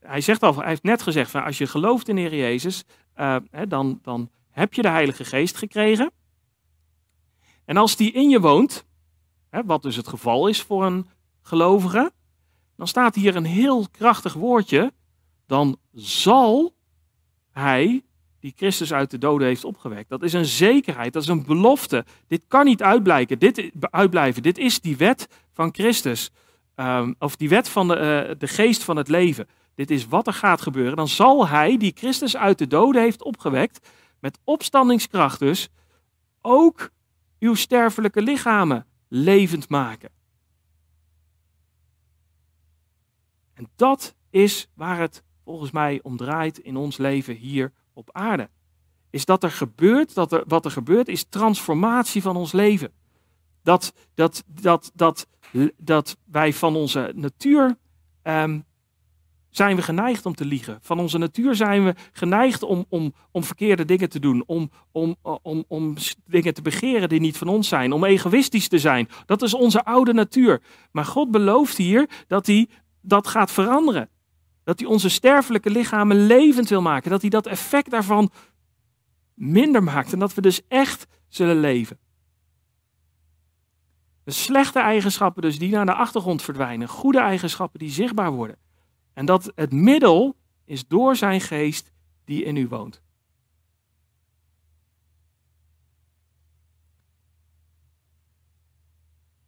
Hij, 0.00 0.20
zegt 0.20 0.42
al, 0.42 0.54
hij 0.54 0.68
heeft 0.68 0.82
net 0.82 1.02
gezegd, 1.02 1.30
van, 1.30 1.44
als 1.44 1.58
je 1.58 1.66
gelooft 1.66 2.08
in 2.08 2.16
Heer 2.16 2.34
Jezus, 2.34 2.84
hè, 3.50 3.66
dan, 3.68 3.98
dan 4.02 4.30
heb 4.50 4.74
je 4.74 4.82
de 4.82 4.88
Heilige 4.88 5.24
Geest 5.24 5.56
gekregen. 5.56 6.10
En 7.64 7.76
als 7.76 7.96
die 7.96 8.12
in 8.12 8.28
je 8.28 8.40
woont, 8.40 8.86
hè, 9.50 9.64
wat 9.64 9.82
dus 9.82 9.96
het 9.96 10.08
geval 10.08 10.46
is 10.46 10.62
voor 10.62 10.84
een 10.84 11.08
gelovige, 11.42 12.12
dan 12.76 12.88
staat 12.88 13.14
hier 13.14 13.36
een 13.36 13.44
heel 13.44 13.86
krachtig 13.90 14.34
woordje. 14.34 14.92
Dan 15.46 15.78
zal 15.92 16.74
hij, 17.50 18.04
die 18.40 18.52
Christus 18.56 18.92
uit 18.92 19.10
de 19.10 19.18
doden 19.18 19.46
heeft 19.46 19.64
opgewekt. 19.64 20.08
Dat 20.08 20.22
is 20.22 20.32
een 20.32 20.44
zekerheid, 20.44 21.12
dat 21.12 21.22
is 21.22 21.28
een 21.28 21.46
belofte. 21.46 22.04
Dit 22.26 22.44
kan 22.48 22.64
niet 22.64 22.82
uitblijken, 22.82 23.38
dit, 23.38 23.70
uitblijven. 23.80 24.42
Dit 24.42 24.58
is 24.58 24.80
die 24.80 24.96
wet 24.96 25.28
van 25.52 25.74
Christus. 25.74 26.30
Um, 26.76 27.14
of 27.18 27.36
die 27.36 27.48
wet 27.48 27.68
van 27.68 27.88
de, 27.88 27.94
uh, 28.28 28.34
de 28.38 28.48
geest 28.48 28.82
van 28.82 28.96
het 28.96 29.08
leven. 29.08 29.48
Dit 29.74 29.90
is 29.90 30.06
wat 30.06 30.26
er 30.26 30.32
gaat 30.32 30.62
gebeuren. 30.62 30.96
Dan 30.96 31.08
zal 31.08 31.48
hij, 31.48 31.76
die 31.76 31.92
Christus 31.94 32.36
uit 32.36 32.58
de 32.58 32.66
doden 32.66 33.02
heeft 33.02 33.22
opgewekt, 33.22 33.88
met 34.20 34.38
opstandingskracht 34.44 35.38
dus, 35.38 35.68
ook 36.40 36.90
uw 37.38 37.54
sterfelijke 37.54 38.22
lichamen 38.22 38.86
levend 39.08 39.68
maken. 39.68 40.10
En 43.54 43.68
dat 43.76 44.14
is 44.30 44.68
waar 44.74 44.98
het 44.98 45.22
volgens 45.46 45.70
mij 45.70 46.00
om 46.02 46.16
draait 46.16 46.58
in 46.58 46.76
ons 46.76 46.96
leven 46.96 47.34
hier 47.34 47.72
op 47.92 48.08
aarde. 48.12 48.48
Is 49.10 49.24
dat 49.24 49.42
er 49.42 49.50
gebeurt, 49.50 50.14
dat 50.14 50.32
er, 50.32 50.44
wat 50.46 50.64
er 50.64 50.70
gebeurt, 50.70 51.08
is 51.08 51.24
transformatie 51.24 52.22
van 52.22 52.36
ons 52.36 52.52
leven. 52.52 52.92
Dat, 53.62 53.92
dat, 54.14 54.44
dat, 54.46 54.92
dat, 54.94 55.26
dat 55.76 56.16
wij 56.24 56.52
van 56.52 56.76
onze 56.76 57.12
natuur 57.14 57.76
um, 58.22 58.64
zijn 59.50 59.76
we 59.76 59.82
geneigd 59.82 60.26
om 60.26 60.34
te 60.34 60.44
liegen. 60.44 60.78
Van 60.82 60.98
onze 61.00 61.18
natuur 61.18 61.54
zijn 61.54 61.84
we 61.84 61.94
geneigd 62.12 62.62
om, 62.62 62.84
om, 62.88 63.12
om 63.30 63.44
verkeerde 63.44 63.84
dingen 63.84 64.08
te 64.08 64.18
doen. 64.20 64.42
Om, 64.46 64.70
om, 64.92 65.16
om, 65.42 65.64
om 65.68 65.94
dingen 66.24 66.54
te 66.54 66.62
begeren 66.62 67.08
die 67.08 67.20
niet 67.20 67.38
van 67.38 67.48
ons 67.48 67.68
zijn. 67.68 67.92
Om 67.92 68.04
egoïstisch 68.04 68.68
te 68.68 68.78
zijn. 68.78 69.08
Dat 69.26 69.42
is 69.42 69.54
onze 69.54 69.84
oude 69.84 70.12
natuur. 70.12 70.62
Maar 70.92 71.04
God 71.04 71.30
belooft 71.30 71.76
hier 71.76 72.08
dat 72.26 72.46
hij 72.46 72.68
dat 73.00 73.26
gaat 73.26 73.50
veranderen. 73.50 74.08
Dat 74.66 74.78
hij 74.78 74.88
onze 74.88 75.08
sterfelijke 75.08 75.70
lichamen 75.70 76.26
levend 76.26 76.68
wil 76.68 76.82
maken. 76.82 77.10
Dat 77.10 77.20
hij 77.20 77.30
dat 77.30 77.46
effect 77.46 77.90
daarvan 77.90 78.30
minder 79.34 79.82
maakt. 79.82 80.12
En 80.12 80.18
dat 80.18 80.34
we 80.34 80.40
dus 80.40 80.66
echt 80.68 81.06
zullen 81.28 81.60
leven. 81.60 81.98
De 84.24 84.30
slechte 84.30 84.78
eigenschappen 84.78 85.42
dus 85.42 85.58
die 85.58 85.70
naar 85.70 85.86
de 85.86 85.94
achtergrond 85.94 86.42
verdwijnen. 86.42 86.88
Goede 86.88 87.18
eigenschappen 87.18 87.78
die 87.78 87.90
zichtbaar 87.90 88.30
worden. 88.30 88.58
En 89.12 89.26
dat 89.26 89.52
het 89.54 89.72
middel 89.72 90.36
is 90.64 90.86
door 90.86 91.16
zijn 91.16 91.40
geest 91.40 91.92
die 92.24 92.44
in 92.44 92.56
u 92.56 92.68
woont. 92.68 93.02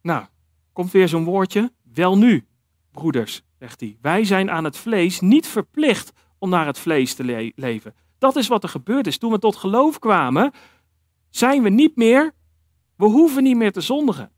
Nou, 0.01 0.25
komt 0.73 0.91
weer 0.91 1.07
zo'n 1.07 1.23
woordje. 1.23 1.71
Wel 1.83 2.17
nu, 2.17 2.47
broeders, 2.91 3.43
zegt 3.59 3.79
hij. 3.79 3.97
Wij 4.01 4.23
zijn 4.23 4.51
aan 4.51 4.63
het 4.63 4.77
vlees 4.77 5.19
niet 5.19 5.47
verplicht 5.47 6.11
om 6.37 6.49
naar 6.49 6.65
het 6.65 6.79
vlees 6.79 7.13
te 7.13 7.51
leven. 7.55 7.93
Dat 8.17 8.35
is 8.35 8.47
wat 8.47 8.63
er 8.63 8.69
gebeurd 8.69 9.07
is. 9.07 9.17
Toen 9.17 9.31
we 9.31 9.39
tot 9.39 9.55
geloof 9.55 9.99
kwamen, 9.99 10.51
zijn 11.29 11.63
we 11.63 11.69
niet 11.69 11.95
meer, 11.95 12.33
we 12.95 13.05
hoeven 13.05 13.43
niet 13.43 13.57
meer 13.57 13.71
te 13.71 13.81
zondigen. 13.81 14.31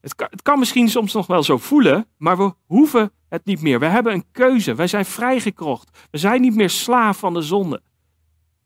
Het 0.00 0.14
kan, 0.14 0.26
het 0.30 0.42
kan 0.42 0.58
misschien 0.58 0.88
soms 0.88 1.12
nog 1.12 1.26
wel 1.26 1.42
zo 1.42 1.58
voelen, 1.58 2.06
maar 2.16 2.36
we 2.36 2.54
hoeven 2.66 3.12
het 3.28 3.44
niet 3.44 3.60
meer. 3.60 3.78
We 3.78 3.86
hebben 3.86 4.12
een 4.12 4.30
keuze. 4.32 4.74
Wij 4.74 4.86
zijn 4.86 5.04
vrijgekrocht. 5.04 6.08
We 6.10 6.18
zijn 6.18 6.40
niet 6.40 6.54
meer 6.54 6.70
slaaf 6.70 7.18
van 7.18 7.34
de 7.34 7.42
zonde. 7.42 7.82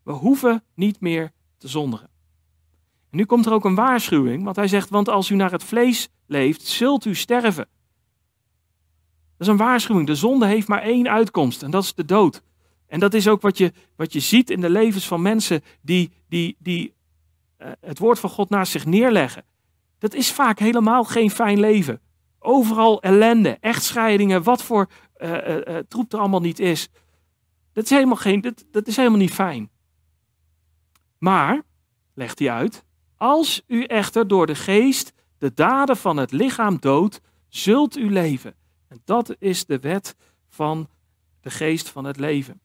We 0.02 0.12
hoeven 0.12 0.62
niet 0.74 1.00
meer 1.00 1.32
te 1.58 1.68
zondigen. 1.68 2.08
En 3.10 3.16
nu 3.16 3.24
komt 3.24 3.46
er 3.46 3.52
ook 3.52 3.64
een 3.64 3.74
waarschuwing, 3.74 4.44
want 4.44 4.56
hij 4.56 4.68
zegt: 4.68 4.90
Want 4.90 5.08
als 5.08 5.30
u 5.30 5.34
naar 5.34 5.50
het 5.50 5.64
vlees 5.64 6.08
leeft, 6.26 6.62
zult 6.62 7.04
u 7.04 7.14
sterven. 7.14 7.68
Is 9.44 9.50
een 9.50 9.56
waarschuwing. 9.56 10.06
De 10.06 10.14
zonde 10.14 10.46
heeft 10.46 10.68
maar 10.68 10.82
één 10.82 11.08
uitkomst 11.08 11.62
en 11.62 11.70
dat 11.70 11.82
is 11.82 11.94
de 11.94 12.04
dood. 12.04 12.42
En 12.86 13.00
dat 13.00 13.14
is 13.14 13.28
ook 13.28 13.40
wat 13.40 13.58
je, 13.58 13.72
wat 13.96 14.12
je 14.12 14.20
ziet 14.20 14.50
in 14.50 14.60
de 14.60 14.70
levens 14.70 15.06
van 15.06 15.22
mensen 15.22 15.62
die, 15.80 16.10
die, 16.28 16.56
die 16.58 16.94
uh, 17.58 17.68
het 17.80 17.98
woord 17.98 18.18
van 18.18 18.30
God 18.30 18.48
naast 18.48 18.72
zich 18.72 18.86
neerleggen. 18.86 19.44
Dat 19.98 20.14
is 20.14 20.32
vaak 20.32 20.58
helemaal 20.58 21.04
geen 21.04 21.30
fijn 21.30 21.60
leven. 21.60 22.00
Overal 22.38 23.02
ellende, 23.02 23.56
echtscheidingen, 23.60 24.42
wat 24.42 24.62
voor 24.62 24.88
uh, 25.18 25.30
uh, 25.30 25.76
troep 25.88 26.12
er 26.12 26.18
allemaal 26.18 26.40
niet 26.40 26.58
is. 26.58 26.88
Dat 27.72 27.84
is, 27.84 27.90
helemaal 27.90 28.16
geen, 28.16 28.40
dat, 28.40 28.64
dat 28.70 28.86
is 28.86 28.96
helemaal 28.96 29.18
niet 29.18 29.34
fijn. 29.34 29.70
Maar, 31.18 31.62
legt 32.14 32.38
hij 32.38 32.50
uit, 32.50 32.84
als 33.16 33.62
u 33.66 33.84
echter 33.84 34.28
door 34.28 34.46
de 34.46 34.54
geest 34.54 35.12
de 35.38 35.54
daden 35.54 35.96
van 35.96 36.16
het 36.16 36.32
lichaam 36.32 36.76
doodt, 36.80 37.20
zult 37.48 37.96
u 37.96 38.10
leven. 38.10 38.54
Dat 39.04 39.36
is 39.38 39.64
de 39.64 39.78
wet 39.78 40.16
van 40.48 40.88
de 41.40 41.50
geest 41.50 41.88
van 41.88 42.04
het 42.04 42.18
leven. 42.18 42.60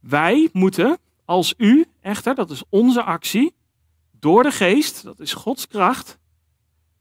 Wij 0.00 0.48
moeten, 0.52 0.98
als 1.24 1.54
u 1.56 1.86
echter, 2.00 2.34
dat 2.34 2.50
is 2.50 2.62
onze 2.68 3.02
actie, 3.02 3.54
door 4.10 4.42
de 4.42 4.50
geest, 4.50 5.02
dat 5.02 5.20
is 5.20 5.32
Gods 5.32 5.68
kracht, 5.68 6.18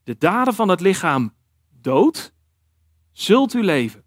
de 0.03 0.17
daden 0.17 0.53
van 0.53 0.69
het 0.69 0.79
lichaam 0.79 1.33
dood, 1.81 2.33
zult 3.11 3.53
u 3.53 3.63
leven. 3.63 4.03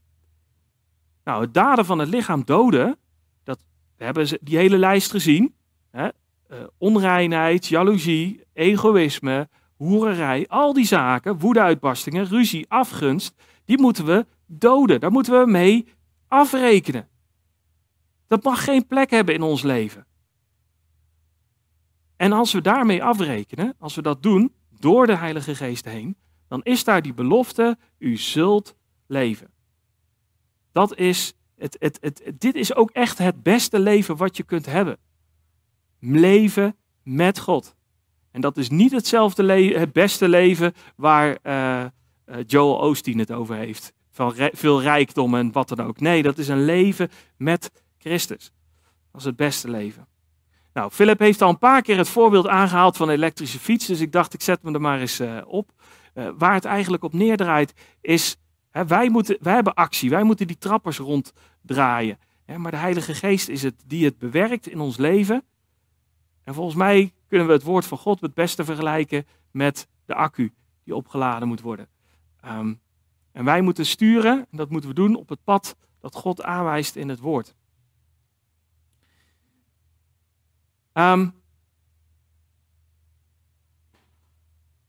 Nou, 1.24 1.42
het 1.42 1.54
daden 1.54 1.84
van 1.84 1.98
het 1.98 2.08
lichaam 2.08 2.44
doden, 2.44 2.98
dat, 3.44 3.58
we 3.96 4.04
hebben 4.04 4.38
die 4.40 4.56
hele 4.56 4.78
lijst 4.78 5.10
gezien. 5.10 5.54
Hè? 5.90 6.08
Uh, 6.50 6.58
onreinheid, 6.78 7.66
jaloezie, 7.66 8.44
egoïsme, 8.52 9.48
hoererij, 9.78 10.48
al 10.48 10.72
die 10.72 10.86
zaken, 10.86 11.38
woedeuitbarstingen, 11.38 12.26
ruzie, 12.26 12.66
afgunst, 12.68 13.34
die 13.64 13.80
moeten 13.80 14.04
we 14.04 14.26
doden. 14.46 15.00
Daar 15.00 15.10
moeten 15.10 15.40
we 15.40 15.50
mee 15.50 15.86
afrekenen. 16.28 17.08
Dat 18.26 18.44
mag 18.44 18.64
geen 18.64 18.86
plek 18.86 19.10
hebben 19.10 19.34
in 19.34 19.42
ons 19.42 19.62
leven. 19.62 20.06
En 22.16 22.32
als 22.32 22.52
we 22.52 22.60
daarmee 22.60 23.04
afrekenen, 23.04 23.74
als 23.78 23.94
we 23.94 24.02
dat 24.02 24.22
doen 24.22 24.52
door 24.78 25.06
de 25.06 25.16
Heilige 25.16 25.54
Geest 25.54 25.84
heen, 25.84 26.16
dan 26.48 26.62
is 26.62 26.84
daar 26.84 27.02
die 27.02 27.14
belofte, 27.14 27.78
u 27.98 28.16
zult 28.16 28.76
leven. 29.06 29.50
Dat 30.72 30.96
is 30.96 31.34
het, 31.56 31.76
het, 31.78 31.98
het, 32.00 32.32
dit 32.34 32.54
is 32.54 32.74
ook 32.74 32.90
echt 32.90 33.18
het 33.18 33.42
beste 33.42 33.78
leven 33.78 34.16
wat 34.16 34.36
je 34.36 34.42
kunt 34.42 34.66
hebben. 34.66 34.98
Leven 35.98 36.76
met 37.02 37.38
God. 37.38 37.76
En 38.30 38.40
dat 38.40 38.56
is 38.56 38.68
niet 38.68 38.92
hetzelfde 38.92 39.42
le 39.42 39.78
het 39.78 39.92
beste 39.92 40.28
leven 40.28 40.72
waar 40.96 41.38
uh, 41.42 41.84
Joel 42.46 42.74
Osteen 42.74 43.18
het 43.18 43.32
over 43.32 43.56
heeft. 43.56 43.92
Van 44.10 44.34
veel 44.52 44.82
rijkdom 44.82 45.34
en 45.34 45.52
wat 45.52 45.68
dan 45.68 45.80
ook. 45.80 46.00
Nee, 46.00 46.22
dat 46.22 46.38
is 46.38 46.48
een 46.48 46.64
leven 46.64 47.10
met 47.36 47.70
Christus. 47.98 48.52
Dat 49.12 49.20
is 49.20 49.26
het 49.26 49.36
beste 49.36 49.70
leven. 49.70 50.06
Nou, 50.72 50.90
Philip 50.90 51.18
heeft 51.18 51.42
al 51.42 51.48
een 51.48 51.58
paar 51.58 51.82
keer 51.82 51.96
het 51.96 52.08
voorbeeld 52.08 52.48
aangehaald 52.48 52.96
van 52.96 53.10
elektrische 53.10 53.58
fiets. 53.58 53.86
Dus 53.86 54.00
ik 54.00 54.12
dacht, 54.12 54.34
ik 54.34 54.42
zet 54.42 54.62
me 54.62 54.72
er 54.72 54.80
maar 54.80 55.00
eens 55.00 55.20
uh, 55.20 55.38
op. 55.46 55.70
Waar 56.38 56.54
het 56.54 56.64
eigenlijk 56.64 57.02
op 57.02 57.12
neerdraait 57.12 57.72
is, 58.00 58.36
hè, 58.70 58.86
wij, 58.86 59.08
moeten, 59.08 59.36
wij 59.40 59.54
hebben 59.54 59.74
actie. 59.74 60.10
Wij 60.10 60.22
moeten 60.22 60.46
die 60.46 60.58
trappers 60.58 60.98
ronddraaien. 60.98 62.18
Hè, 62.44 62.58
maar 62.58 62.70
de 62.70 62.76
Heilige 62.76 63.14
Geest 63.14 63.48
is 63.48 63.62
het 63.62 63.74
die 63.86 64.04
het 64.04 64.18
bewerkt 64.18 64.68
in 64.68 64.80
ons 64.80 64.96
leven. 64.96 65.44
En 66.44 66.54
volgens 66.54 66.76
mij 66.76 67.12
kunnen 67.28 67.46
we 67.46 67.52
het 67.52 67.62
woord 67.62 67.86
van 67.86 67.98
God 67.98 68.20
het 68.20 68.34
beste 68.34 68.64
vergelijken 68.64 69.26
met 69.50 69.88
de 70.04 70.14
accu 70.14 70.52
die 70.84 70.96
opgeladen 70.96 71.48
moet 71.48 71.60
worden. 71.60 71.88
Um, 72.44 72.80
en 73.32 73.44
wij 73.44 73.60
moeten 73.60 73.86
sturen, 73.86 74.46
en 74.50 74.56
dat 74.56 74.70
moeten 74.70 74.90
we 74.90 74.96
doen 74.96 75.14
op 75.14 75.28
het 75.28 75.44
pad 75.44 75.76
dat 76.00 76.14
God 76.14 76.42
aanwijst 76.42 76.96
in 76.96 77.08
het 77.08 77.18
woord. 77.18 77.54
Um, 80.92 81.34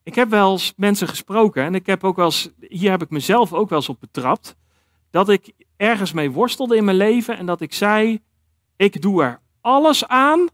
ik 0.03 0.15
heb 0.15 0.29
wel 0.29 0.51
eens 0.51 0.73
mensen 0.75 1.07
gesproken 1.07 1.63
en 1.63 1.75
ik 1.75 1.85
heb 1.85 2.03
ook 2.03 2.15
wel 2.15 2.31
hier 2.59 2.91
heb 2.91 3.01
ik 3.01 3.09
mezelf 3.09 3.53
ook 3.53 3.69
wel 3.69 3.77
eens 3.77 3.89
op 3.89 3.99
betrapt, 3.99 4.55
dat 5.09 5.29
ik 5.29 5.53
ergens 5.77 6.11
mee 6.11 6.31
worstelde 6.31 6.75
in 6.75 6.85
mijn 6.85 6.97
leven 6.97 7.37
en 7.37 7.45
dat 7.45 7.61
ik 7.61 7.73
zei, 7.73 8.21
ik 8.75 9.01
doe 9.01 9.23
er 9.23 9.41
alles 9.61 10.07
aan 10.07 10.47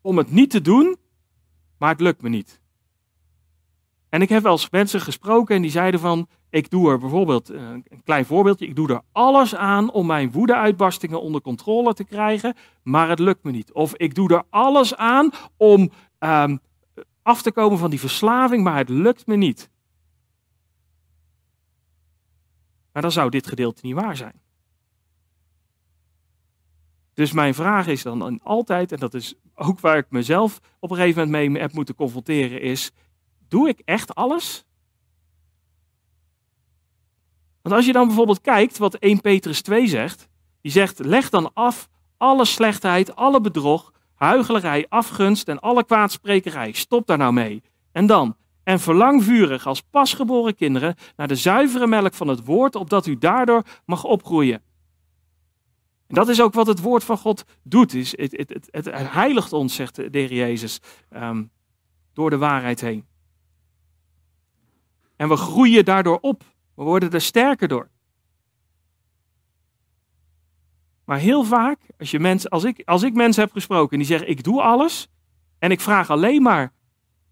om 0.00 0.18
het 0.18 0.30
niet 0.30 0.50
te 0.50 0.60
doen, 0.60 0.96
maar 1.78 1.90
het 1.90 2.00
lukt 2.00 2.22
me 2.22 2.28
niet. 2.28 2.60
En 4.08 4.22
ik 4.22 4.28
heb 4.28 4.42
wel 4.42 4.52
eens 4.52 4.70
mensen 4.70 5.00
gesproken 5.00 5.56
en 5.56 5.62
die 5.62 5.70
zeiden 5.70 6.00
van, 6.00 6.28
ik 6.50 6.70
doe 6.70 6.90
er 6.90 6.98
bijvoorbeeld, 6.98 7.50
eh, 7.50 7.68
een 7.68 8.02
klein 8.04 8.24
voorbeeldje, 8.24 8.66
ik 8.66 8.76
doe 8.76 8.88
er 8.88 9.02
alles 9.12 9.54
aan 9.54 9.92
om 9.92 10.06
mijn 10.06 10.32
woedeuitbarstingen 10.32 11.22
onder 11.22 11.40
controle 11.40 11.94
te 11.94 12.04
krijgen, 12.04 12.56
maar 12.82 13.08
het 13.08 13.18
lukt 13.18 13.44
me 13.44 13.50
niet. 13.50 13.72
Of 13.72 13.94
ik 13.94 14.14
doe 14.14 14.34
er 14.34 14.42
alles 14.50 14.96
aan 14.96 15.30
om 15.56 15.90
um, 16.18 16.60
af 17.22 17.42
te 17.42 17.52
komen 17.52 17.78
van 17.78 17.90
die 17.90 18.00
verslaving, 18.00 18.64
maar 18.64 18.76
het 18.76 18.88
lukt 18.88 19.26
me 19.26 19.36
niet. 19.36 19.70
Maar 22.92 23.02
dan 23.02 23.12
zou 23.12 23.30
dit 23.30 23.46
gedeelte 23.46 23.86
niet 23.86 23.94
waar 23.94 24.16
zijn. 24.16 24.40
Dus 27.20 27.32
mijn 27.32 27.54
vraag 27.54 27.86
is 27.86 28.02
dan 28.02 28.40
altijd, 28.42 28.92
en 28.92 28.98
dat 28.98 29.14
is 29.14 29.34
ook 29.54 29.80
waar 29.80 29.96
ik 29.96 30.06
mezelf 30.08 30.60
op 30.78 30.90
een 30.90 30.96
gegeven 30.96 31.24
moment 31.24 31.50
mee 31.50 31.60
heb 31.62 31.72
moeten 31.72 31.94
confronteren, 31.94 32.60
is: 32.60 32.90
doe 33.48 33.68
ik 33.68 33.82
echt 33.84 34.14
alles? 34.14 34.64
Want 37.62 37.74
als 37.74 37.86
je 37.86 37.92
dan 37.92 38.06
bijvoorbeeld 38.06 38.40
kijkt 38.40 38.78
wat 38.78 38.94
1 38.94 39.20
Petrus 39.20 39.62
2 39.62 39.86
zegt, 39.86 40.28
die 40.60 40.72
zegt: 40.72 40.98
leg 40.98 41.30
dan 41.30 41.50
af 41.54 41.88
alle 42.16 42.44
slechtheid, 42.44 43.16
alle 43.16 43.40
bedrog, 43.40 43.92
huigelarij, 44.14 44.86
afgunst 44.88 45.48
en 45.48 45.58
alle 45.58 45.84
kwaadsprekerij. 45.84 46.72
Stop 46.72 47.06
daar 47.06 47.18
nou 47.18 47.32
mee. 47.32 47.62
En 47.92 48.06
dan, 48.06 48.36
en 48.64 48.80
verlang 48.80 49.24
vurig 49.24 49.66
als 49.66 49.80
pasgeboren 49.80 50.54
kinderen 50.54 50.94
naar 51.16 51.28
de 51.28 51.36
zuivere 51.36 51.86
melk 51.86 52.14
van 52.14 52.28
het 52.28 52.44
woord, 52.44 52.74
opdat 52.74 53.06
u 53.06 53.18
daardoor 53.18 53.62
mag 53.84 54.04
opgroeien. 54.04 54.62
En 56.10 56.16
dat 56.16 56.28
is 56.28 56.40
ook 56.40 56.54
wat 56.54 56.66
het 56.66 56.80
woord 56.80 57.04
van 57.04 57.18
God 57.18 57.44
doet. 57.62 57.94
Is 57.94 58.16
het, 58.16 58.36
het, 58.36 58.50
het, 58.50 58.68
het 58.70 59.12
heiligt 59.12 59.52
ons, 59.52 59.74
zegt 59.74 59.94
de 59.96 60.18
Heer 60.18 60.32
Jezus, 60.32 60.80
um, 61.10 61.50
door 62.12 62.30
de 62.30 62.38
waarheid 62.38 62.80
heen. 62.80 63.06
En 65.16 65.28
we 65.28 65.36
groeien 65.36 65.84
daardoor 65.84 66.18
op. 66.20 66.44
We 66.74 66.82
worden 66.82 67.10
er 67.10 67.20
sterker 67.20 67.68
door. 67.68 67.88
Maar 71.04 71.18
heel 71.18 71.44
vaak, 71.44 71.78
als, 71.98 72.10
je 72.10 72.20
mensen, 72.20 72.50
als, 72.50 72.64
ik, 72.64 72.82
als 72.84 73.02
ik 73.02 73.14
mensen 73.14 73.42
heb 73.42 73.52
gesproken 73.52 73.98
die 73.98 74.06
zeggen: 74.06 74.28
Ik 74.28 74.42
doe 74.42 74.62
alles. 74.62 75.08
En 75.58 75.70
ik 75.70 75.80
vraag 75.80 76.10
alleen 76.10 76.42
maar: 76.42 76.72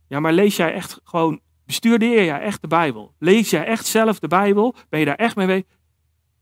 Ja, 0.09 0.21
maar 0.21 0.33
lees 0.33 0.57
jij 0.57 0.73
echt 0.73 1.01
gewoon. 1.05 1.41
Bestuurdeer 1.67 2.25
jij 2.25 2.41
echt 2.41 2.61
de 2.61 2.69
Bijbel? 2.69 3.15
Lees 3.19 3.51
jij 3.51 3.65
echt 3.65 3.87
zelf 3.87 4.19
de 4.19 4.29
Bijbel? 4.29 4.75
Ben 4.89 5.01
je 5.01 5.07
daar 5.07 5.15
echt 5.15 5.37
mee 5.37 5.47
bezig? 5.47 5.79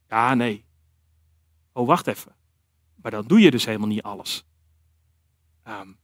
Ja, 0.09 0.35
nee. 0.35 0.66
Oh, 1.77 1.87
wacht 1.87 2.07
even. 2.07 2.35
Maar 3.03 3.11
dan 3.11 3.27
doe 3.27 3.41
je 3.41 3.51
dus 3.51 3.65
helemaal 3.65 3.89
niet 3.89 4.03
alles. 4.03 4.45
Um, 5.69 5.97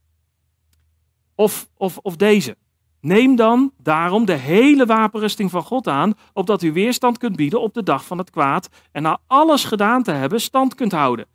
of, 1.35 1.69
of, 1.77 1.99
of 1.99 2.17
deze. 2.17 2.57
Neem 3.01 3.37
dan 3.37 3.73
daarom 3.79 4.25
de 4.25 4.35
hele 4.35 4.87
wapenrusting 4.87 5.51
van 5.51 5.63
God 5.63 5.89
aan, 5.89 6.15
opdat 6.33 6.63
u 6.63 6.73
weerstand 6.73 7.19
kunt 7.19 7.37
bieden 7.37 7.61
op 7.61 7.75
de 7.75 7.83
dag 7.83 8.05
van 8.05 8.19
het 8.19 8.31
kwaad 8.31 8.69
en 8.91 9.03
na 9.03 9.21
alles 9.27 9.65
gedaan 9.65 10.03
te 10.03 10.11
hebben 10.11 10.41
stand 10.41 10.75
kunt 10.75 10.93
houden. 10.93 11.27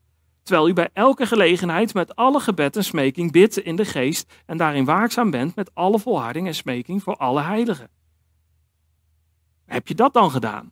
Terwijl 0.44 0.70
u 0.70 0.74
bij 0.74 0.90
elke 0.94 1.26
gelegenheid 1.26 1.94
met 1.94 2.16
alle 2.16 2.40
gebed 2.40 2.76
en 2.76 2.84
smeking 2.84 3.32
bidt 3.32 3.58
in 3.58 3.76
de 3.76 3.86
geest 3.86 4.34
en 4.46 4.58
daarin 4.58 4.86
waakzaam 4.86 5.32
bent 5.32 5.56
met 5.56 5.76
alle 5.76 6.00
volharding 6.00 6.48
en 6.48 6.56
smeking 6.56 7.04
voor 7.04 7.16
alle 7.16 7.42
heiligen. 7.42 7.90
Heb 9.66 9.88
je 9.88 9.96
dat 9.96 10.14
dan 10.14 10.32
gedaan? 10.32 10.72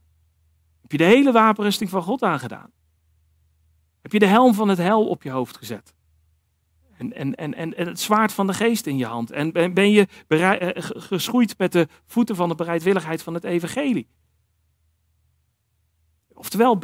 Heb 0.81 0.91
je 0.91 0.97
de 0.97 1.03
hele 1.03 1.31
wapenrusting 1.31 1.89
van 1.89 2.01
God 2.01 2.23
aangedaan? 2.23 2.73
Heb 4.05 4.13
je 4.13 4.19
de 4.19 4.25
helm 4.25 4.53
van 4.53 4.69
het 4.69 4.77
hel 4.77 5.07
op 5.07 5.23
je 5.23 5.29
hoofd 5.29 5.57
gezet? 5.57 5.93
En, 6.97 7.13
en, 7.13 7.35
en, 7.35 7.53
en, 7.53 7.87
het 7.87 7.99
zwaard 7.99 8.33
van 8.33 8.47
de 8.47 8.53
geest 8.53 8.85
in 8.85 8.97
je 8.97 9.05
hand. 9.05 9.31
En 9.31 9.51
ben, 9.51 9.91
je 9.91 10.07
eh, 10.27 10.69
geschoeid 10.83 11.57
met 11.57 11.71
de 11.71 11.87
voeten 12.05 12.35
van 12.35 12.49
de 12.49 12.55
bereidwilligheid 12.55 13.23
van 13.23 13.33
het 13.33 13.43
evangelie. 13.43 14.07
Oftewel, 16.33 16.79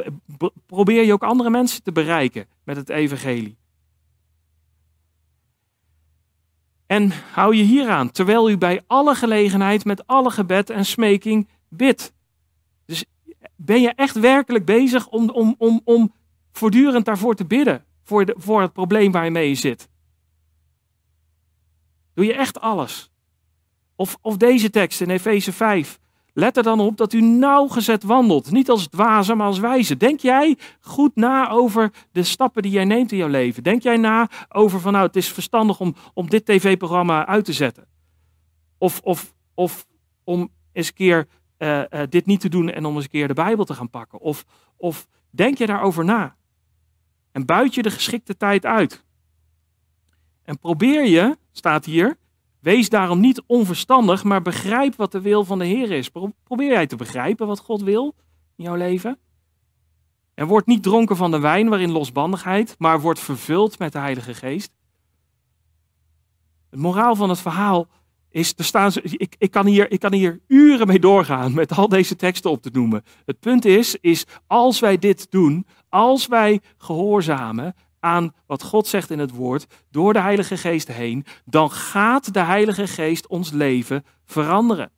probeer 0.66 1.06
je 1.06 1.14
ook 1.14 1.24
andere 1.24 1.50
mensen 1.50 1.84
te 1.84 1.92
bereiken 1.92 2.48
met 2.64 2.76
het 2.76 2.90
evangelie. 2.90 3.58
En 6.86 7.12
hou 7.34 7.56
je 7.56 7.64
hieraan, 7.64 8.12
terwijl 8.12 8.50
u 8.50 8.58
bij 8.58 8.84
alle 8.88 9.16
gelegenheid 9.16 9.86
met 9.86 10.08
alle 10.08 10.32
gebed 10.32 10.70
en 10.70 10.86
smeking 10.86 11.50
bidt. 11.70 12.14
Dus 12.86 13.06
ben 13.56 13.82
je 13.82 13.90
echt 13.90 14.20
werkelijk 14.20 14.66
bezig 14.66 15.08
om, 15.08 15.30
om, 15.30 15.56
om, 15.58 15.82
om 15.84 16.14
voortdurend 16.52 17.06
daarvoor 17.06 17.36
te 17.36 17.46
bidden, 17.46 17.86
voor, 18.04 18.26
de, 18.26 18.36
voor 18.38 18.62
het 18.62 18.74
probleem 18.74 19.12
waar 19.12 19.26
je 19.26 19.32
mee 19.32 19.56
zit? 19.56 19.90
Doe 22.14 22.26
je 22.26 22.34
echt 22.34 22.60
alles? 22.60 23.12
Of, 23.96 24.18
of 24.22 24.38
deze 24.38 24.70
tekst 24.70 25.02
in 25.02 25.10
Efeze 25.10 25.54
5. 25.54 26.00
Let 26.34 26.58
er 26.58 26.64
dan 26.64 26.80
op 26.80 26.98
dat 26.98 27.14
u 27.14 27.22
nauwgezet 27.22 28.04
wandelt. 28.04 28.52
Niet 28.52 28.70
als 28.70 28.88
dwaze, 28.88 29.36
maar 29.36 29.48
als 29.48 29.60
wijze. 29.60 29.98
Denk 29.98 30.20
jij 30.20 30.58
goed 30.80 31.16
na 31.16 31.50
over 31.50 31.92
de 32.12 32.24
stappen 32.24 32.62
die 32.62 32.72
jij 32.72 32.86
neemt 32.86 33.12
in 33.12 33.18
jouw 33.18 33.28
leven? 33.28 33.64
Denk 33.64 33.82
jij 33.82 33.98
na 33.98 34.30
over 34.50 34.80
van 34.80 34.92
nou, 34.92 35.06
het 35.06 35.16
is 35.16 35.32
verstandig 35.32 35.80
om, 35.80 35.96
om 36.14 36.30
dit 36.30 36.46
tv-programma 36.46 37.26
uit 37.28 37.46
te 37.46 37.54
zetten? 37.54 37.88
Of, 38.78 39.00
of, 39.04 39.34
of 39.54 39.86
om 40.24 40.50
eens 40.72 40.88
een 40.88 40.94
keer 40.94 41.28
uh, 41.58 41.78
uh, 41.78 42.02
dit 42.10 42.26
niet 42.26 42.40
te 42.40 42.50
doen 42.50 42.70
en 42.70 42.86
om 42.86 42.96
eens 42.96 43.04
een 43.04 43.10
keer 43.10 43.28
de 43.28 43.34
Bijbel 43.34 43.66
te 43.66 43.74
gaan 43.74 43.90
pakken? 43.90 44.20
Of, 44.20 44.46
of 44.78 45.08
denk 45.30 45.58
je 45.58 45.66
daarover 45.66 46.06
na? 46.06 46.36
En 47.32 47.46
buit 47.46 47.74
je 47.74 47.82
de 47.82 47.92
geschikte 47.92 48.38
tijd 48.38 48.66
uit? 48.66 49.04
En 50.44 50.60
probeer 50.60 51.06
je, 51.06 51.38
staat 51.52 51.86
hier, 51.86 52.18
wees 52.60 52.90
daarom 52.90 53.20
niet 53.20 53.44
onverstandig, 53.46 54.24
maar 54.24 54.42
begrijp 54.42 54.96
wat 54.96 55.12
de 55.12 55.22
wil 55.22 55.46
van 55.46 55.60
de 55.60 55.66
Heer 55.66 55.92
is. 55.92 56.10
Probeer 56.44 56.70
jij 56.70 56.88
te 56.88 56.96
begrijpen 56.96 57.48
wat 57.48 57.60
God 57.60 57.82
wil 57.82 58.16
in 58.56 58.64
jouw 58.64 58.76
leven? 58.76 59.18
En 60.34 60.48
word 60.48 60.66
niet 60.66 60.84
dronken 60.84 61.16
van 61.16 61.32
de 61.32 61.40
wijn 61.40 61.70
waarin 61.70 61.92
losbandigheid, 61.92 62.76
maar 62.78 63.02
word 63.02 63.20
vervuld 63.20 63.80
met 63.80 63.92
de 63.92 64.00
Heilige 64.00 64.34
Geest. 64.34 64.72
Het 66.70 66.80
moraal 66.80 67.16
van 67.16 67.30
het 67.30 67.40
verhaal 67.40 67.88
is, 68.30 68.54
er 68.58 68.64
staan, 68.64 68.92
ik, 69.02 69.36
ik, 69.38 69.52
kan 69.52 69.66
hier, 69.66 69.92
ik 69.92 70.00
kan 70.00 70.14
hier 70.14 70.40
uren 70.48 70.88
mee 70.88 71.00
doorgaan 71.00 71.54
met 71.54 71.72
al 71.72 71.88
deze 71.90 72.16
teksten 72.16 72.52
op 72.52 72.62
te 72.62 72.70
noemen. 72.74 73.04
Het 73.26 73.40
punt 73.40 73.66
is, 73.66 73.96
is 73.96 74.26
als 74.48 74.80
wij 74.80 74.98
dit 74.98 75.32
doen, 75.32 75.66
als 75.92 76.28
wij 76.28 76.62
gehoorzamen, 76.78 77.76
aan 78.02 78.34
wat 78.46 78.64
God 78.64 78.88
zegt 78.88 79.10
in 79.10 79.20
het 79.20 79.32
woord 79.32 79.68
door 79.90 80.14
de 80.14 80.22
Heilige 80.22 80.58
Geest 80.58 80.88
heen, 80.88 81.26
dan 81.46 81.72
gaat 81.72 82.34
de 82.34 82.40
Heilige 82.40 82.88
Geest 82.88 83.28
ons 83.28 83.52
leven 83.52 84.06
veranderen. 84.26 84.92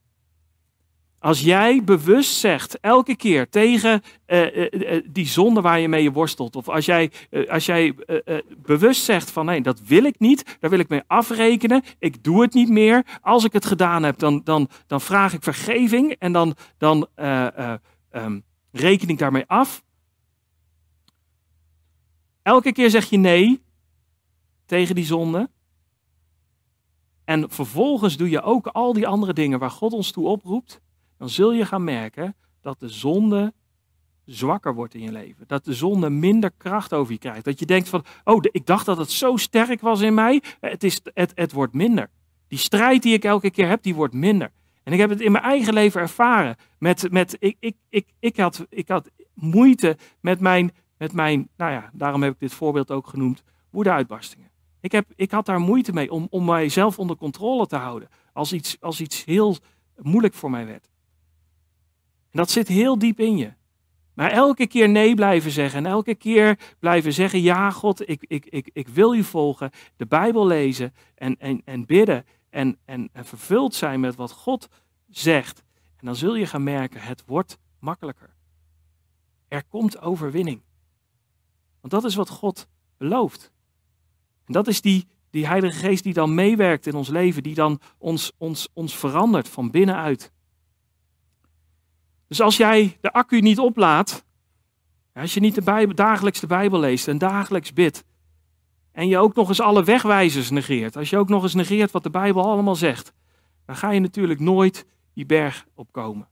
Als 1.19 1.41
jij 1.41 1.83
bewust 1.83 2.35
zegt, 2.35 2.79
elke 2.79 3.15
keer 3.15 3.49
tegen 3.49 4.01
uh, 4.27 4.55
uh, 4.55 5.03
die 5.09 5.27
zonde 5.27 5.61
waar 5.61 5.79
je 5.79 5.87
mee 5.87 6.11
worstelt, 6.11 6.55
of 6.55 6.69
als 6.69 6.85
jij, 6.85 7.11
als 7.47 7.65
jij 7.65 7.95
bewust 8.57 9.03
zegt 9.03 9.31
van 9.31 9.45
nee, 9.45 9.61
dat 9.61 9.81
wil 9.81 10.03
ik 10.03 10.19
niet, 10.19 10.57
daar 10.59 10.69
wil 10.69 10.79
ik 10.79 10.89
mee 10.89 11.01
afrekenen, 11.07 11.83
ik 11.99 12.23
doe 12.23 12.41
het 12.41 12.53
niet 12.53 12.69
meer. 12.69 13.05
Als 13.21 13.43
ik 13.43 13.53
het 13.53 13.65
gedaan 13.65 14.03
heb, 14.03 14.19
dan, 14.19 14.41
dan, 14.43 14.69
dan 14.87 15.01
vraag 15.01 15.33
ik 15.33 15.43
vergeving 15.43 16.15
en 16.19 16.31
dan, 16.31 16.55
dan 16.77 17.07
um, 18.11 18.43
reken 18.71 19.07
ik 19.07 19.17
daarmee 19.17 19.43
af 19.47 19.83
Elke 22.43 22.71
keer 22.71 22.89
zeg 22.89 23.09
je 23.09 23.17
nee 23.17 23.61
tegen 24.65 24.95
die 24.95 25.05
zonde. 25.05 25.49
En 27.25 27.49
vervolgens 27.49 28.17
doe 28.17 28.29
je 28.29 28.41
ook 28.41 28.67
al 28.67 28.93
die 28.93 29.07
andere 29.07 29.33
dingen 29.33 29.59
waar 29.59 29.71
God 29.71 29.93
ons 29.93 30.11
toe 30.11 30.27
oproept. 30.27 30.81
Dan 31.17 31.29
zul 31.29 31.51
je 31.53 31.65
gaan 31.65 31.83
merken 31.83 32.35
dat 32.61 32.79
de 32.79 32.89
zonde 32.89 33.53
zwakker 34.25 34.73
wordt 34.73 34.93
in 34.93 35.01
je 35.01 35.11
leven. 35.11 35.47
Dat 35.47 35.65
de 35.65 35.73
zonde 35.73 36.09
minder 36.09 36.51
kracht 36.57 36.93
over 36.93 37.13
je 37.13 37.19
krijgt. 37.19 37.45
Dat 37.45 37.59
je 37.59 37.65
denkt 37.65 37.89
van, 37.89 38.03
oh, 38.23 38.37
ik 38.41 38.65
dacht 38.65 38.85
dat 38.85 38.97
het 38.97 39.11
zo 39.11 39.37
sterk 39.37 39.81
was 39.81 40.01
in 40.01 40.13
mij. 40.13 40.41
Het, 40.59 40.83
is, 40.83 41.01
het, 41.13 41.31
het 41.35 41.51
wordt 41.51 41.73
minder. 41.73 42.09
Die 42.47 42.59
strijd 42.59 43.01
die 43.03 43.13
ik 43.13 43.23
elke 43.23 43.51
keer 43.51 43.67
heb, 43.67 43.83
die 43.83 43.95
wordt 43.95 44.13
minder. 44.13 44.51
En 44.83 44.93
ik 44.93 44.99
heb 44.99 45.09
het 45.09 45.21
in 45.21 45.31
mijn 45.31 45.43
eigen 45.43 45.73
leven 45.73 46.01
ervaren. 46.01 46.55
Met, 46.79 47.11
met, 47.11 47.35
ik, 47.39 47.57
ik, 47.59 47.75
ik, 47.89 48.07
ik, 48.19 48.37
had, 48.37 48.65
ik 48.69 48.87
had 48.87 49.09
moeite 49.33 49.97
met 50.19 50.39
mijn, 50.39 50.71
met 51.03 51.13
mijn, 51.13 51.49
nou 51.57 51.71
ja, 51.71 51.89
daarom 51.93 52.23
heb 52.23 52.33
ik 52.33 52.39
dit 52.39 52.53
voorbeeld 52.53 52.91
ook 52.91 53.07
genoemd, 53.07 53.43
woedeuitbarstingen. 53.69 54.49
Ik, 54.79 54.91
heb, 54.91 55.05
ik 55.15 55.31
had 55.31 55.45
daar 55.45 55.59
moeite 55.59 55.93
mee 55.93 56.11
om, 56.11 56.27
om 56.29 56.45
mijzelf 56.45 56.99
onder 56.99 57.15
controle 57.15 57.67
te 57.67 57.75
houden. 57.75 58.09
Als 58.33 58.53
iets, 58.53 58.77
als 58.81 59.01
iets 59.01 59.25
heel 59.25 59.57
moeilijk 59.97 60.33
voor 60.33 60.49
mij 60.49 60.65
werd. 60.65 60.89
En 62.31 62.39
dat 62.39 62.49
zit 62.49 62.67
heel 62.67 62.99
diep 62.99 63.19
in 63.19 63.37
je. 63.37 63.53
Maar 64.13 64.31
elke 64.31 64.67
keer 64.67 64.89
nee 64.89 65.15
blijven 65.15 65.51
zeggen 65.51 65.85
en 65.85 65.91
elke 65.91 66.15
keer 66.15 66.59
blijven 66.79 67.13
zeggen, 67.13 67.41
ja 67.41 67.71
God, 67.71 68.09
ik, 68.09 68.25
ik, 68.27 68.45
ik, 68.45 68.69
ik 68.73 68.87
wil 68.87 69.15
u 69.15 69.23
volgen, 69.23 69.71
de 69.95 70.05
Bijbel 70.05 70.47
lezen 70.47 70.93
en, 71.15 71.39
en, 71.39 71.61
en 71.65 71.85
bidden 71.85 72.25
en, 72.49 72.77
en, 72.85 73.09
en 73.13 73.25
vervuld 73.25 73.75
zijn 73.75 73.99
met 73.99 74.15
wat 74.15 74.31
God 74.31 74.69
zegt. 75.09 75.63
En 75.97 76.05
dan 76.05 76.15
zul 76.15 76.35
je 76.35 76.45
gaan 76.45 76.63
merken, 76.63 77.01
het 77.01 77.23
wordt 77.25 77.57
makkelijker. 77.79 78.35
Er 79.47 79.63
komt 79.63 80.01
overwinning. 80.01 80.61
Want 81.83 81.93
dat 81.93 82.03
is 82.03 82.15
wat 82.15 82.29
God 82.29 82.67
belooft. 82.97 83.51
En 84.45 84.53
dat 84.53 84.67
is 84.67 84.81
die, 84.81 85.07
die 85.29 85.47
Heilige 85.47 85.77
Geest 85.77 86.03
die 86.03 86.13
dan 86.13 86.33
meewerkt 86.33 86.87
in 86.87 86.95
ons 86.95 87.07
leven, 87.07 87.43
die 87.43 87.55
dan 87.55 87.79
ons, 87.97 88.31
ons, 88.37 88.69
ons 88.73 88.97
verandert 88.97 89.47
van 89.47 89.71
binnenuit. 89.71 90.31
Dus 92.27 92.41
als 92.41 92.57
jij 92.57 92.97
de 93.01 93.13
accu 93.13 93.39
niet 93.39 93.59
oplaadt, 93.59 94.25
als 95.13 95.33
je 95.33 95.39
niet 95.39 95.55
de 95.55 95.93
dagelijks 95.93 96.39
de 96.39 96.47
Bijbel 96.47 96.79
leest 96.79 97.07
en 97.07 97.17
dagelijks 97.17 97.73
bidt, 97.73 98.03
en 98.91 99.07
je 99.07 99.17
ook 99.17 99.35
nog 99.35 99.47
eens 99.47 99.61
alle 99.61 99.83
wegwijzers 99.83 100.49
negeert, 100.49 100.95
als 100.95 101.09
je 101.09 101.17
ook 101.17 101.29
nog 101.29 101.43
eens 101.43 101.53
negeert 101.53 101.91
wat 101.91 102.03
de 102.03 102.09
Bijbel 102.09 102.43
allemaal 102.43 102.75
zegt, 102.75 103.13
dan 103.65 103.75
ga 103.75 103.91
je 103.91 103.99
natuurlijk 103.99 104.39
nooit 104.39 104.85
die 105.13 105.25
berg 105.25 105.65
opkomen. 105.73 106.27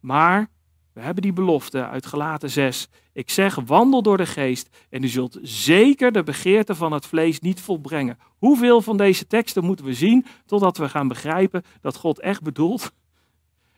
Maar 0.00 0.50
we 0.92 1.00
hebben 1.00 1.22
die 1.22 1.32
belofte 1.32 1.86
uit 1.86 2.06
Galaten 2.06 2.50
6. 2.50 2.88
Ik 3.12 3.30
zeg, 3.30 3.54
wandel 3.54 4.02
door 4.02 4.16
de 4.16 4.26
geest 4.26 4.68
en 4.90 5.02
u 5.02 5.08
zult 5.08 5.38
zeker 5.42 6.12
de 6.12 6.22
begeerte 6.22 6.74
van 6.74 6.92
het 6.92 7.06
vlees 7.06 7.40
niet 7.40 7.60
volbrengen. 7.60 8.18
Hoeveel 8.38 8.82
van 8.82 8.96
deze 8.96 9.26
teksten 9.26 9.64
moeten 9.64 9.84
we 9.84 9.94
zien 9.94 10.26
totdat 10.46 10.76
we 10.76 10.88
gaan 10.88 11.08
begrijpen 11.08 11.62
dat 11.80 11.96
God 11.96 12.20
echt 12.20 12.42
bedoelt 12.42 12.92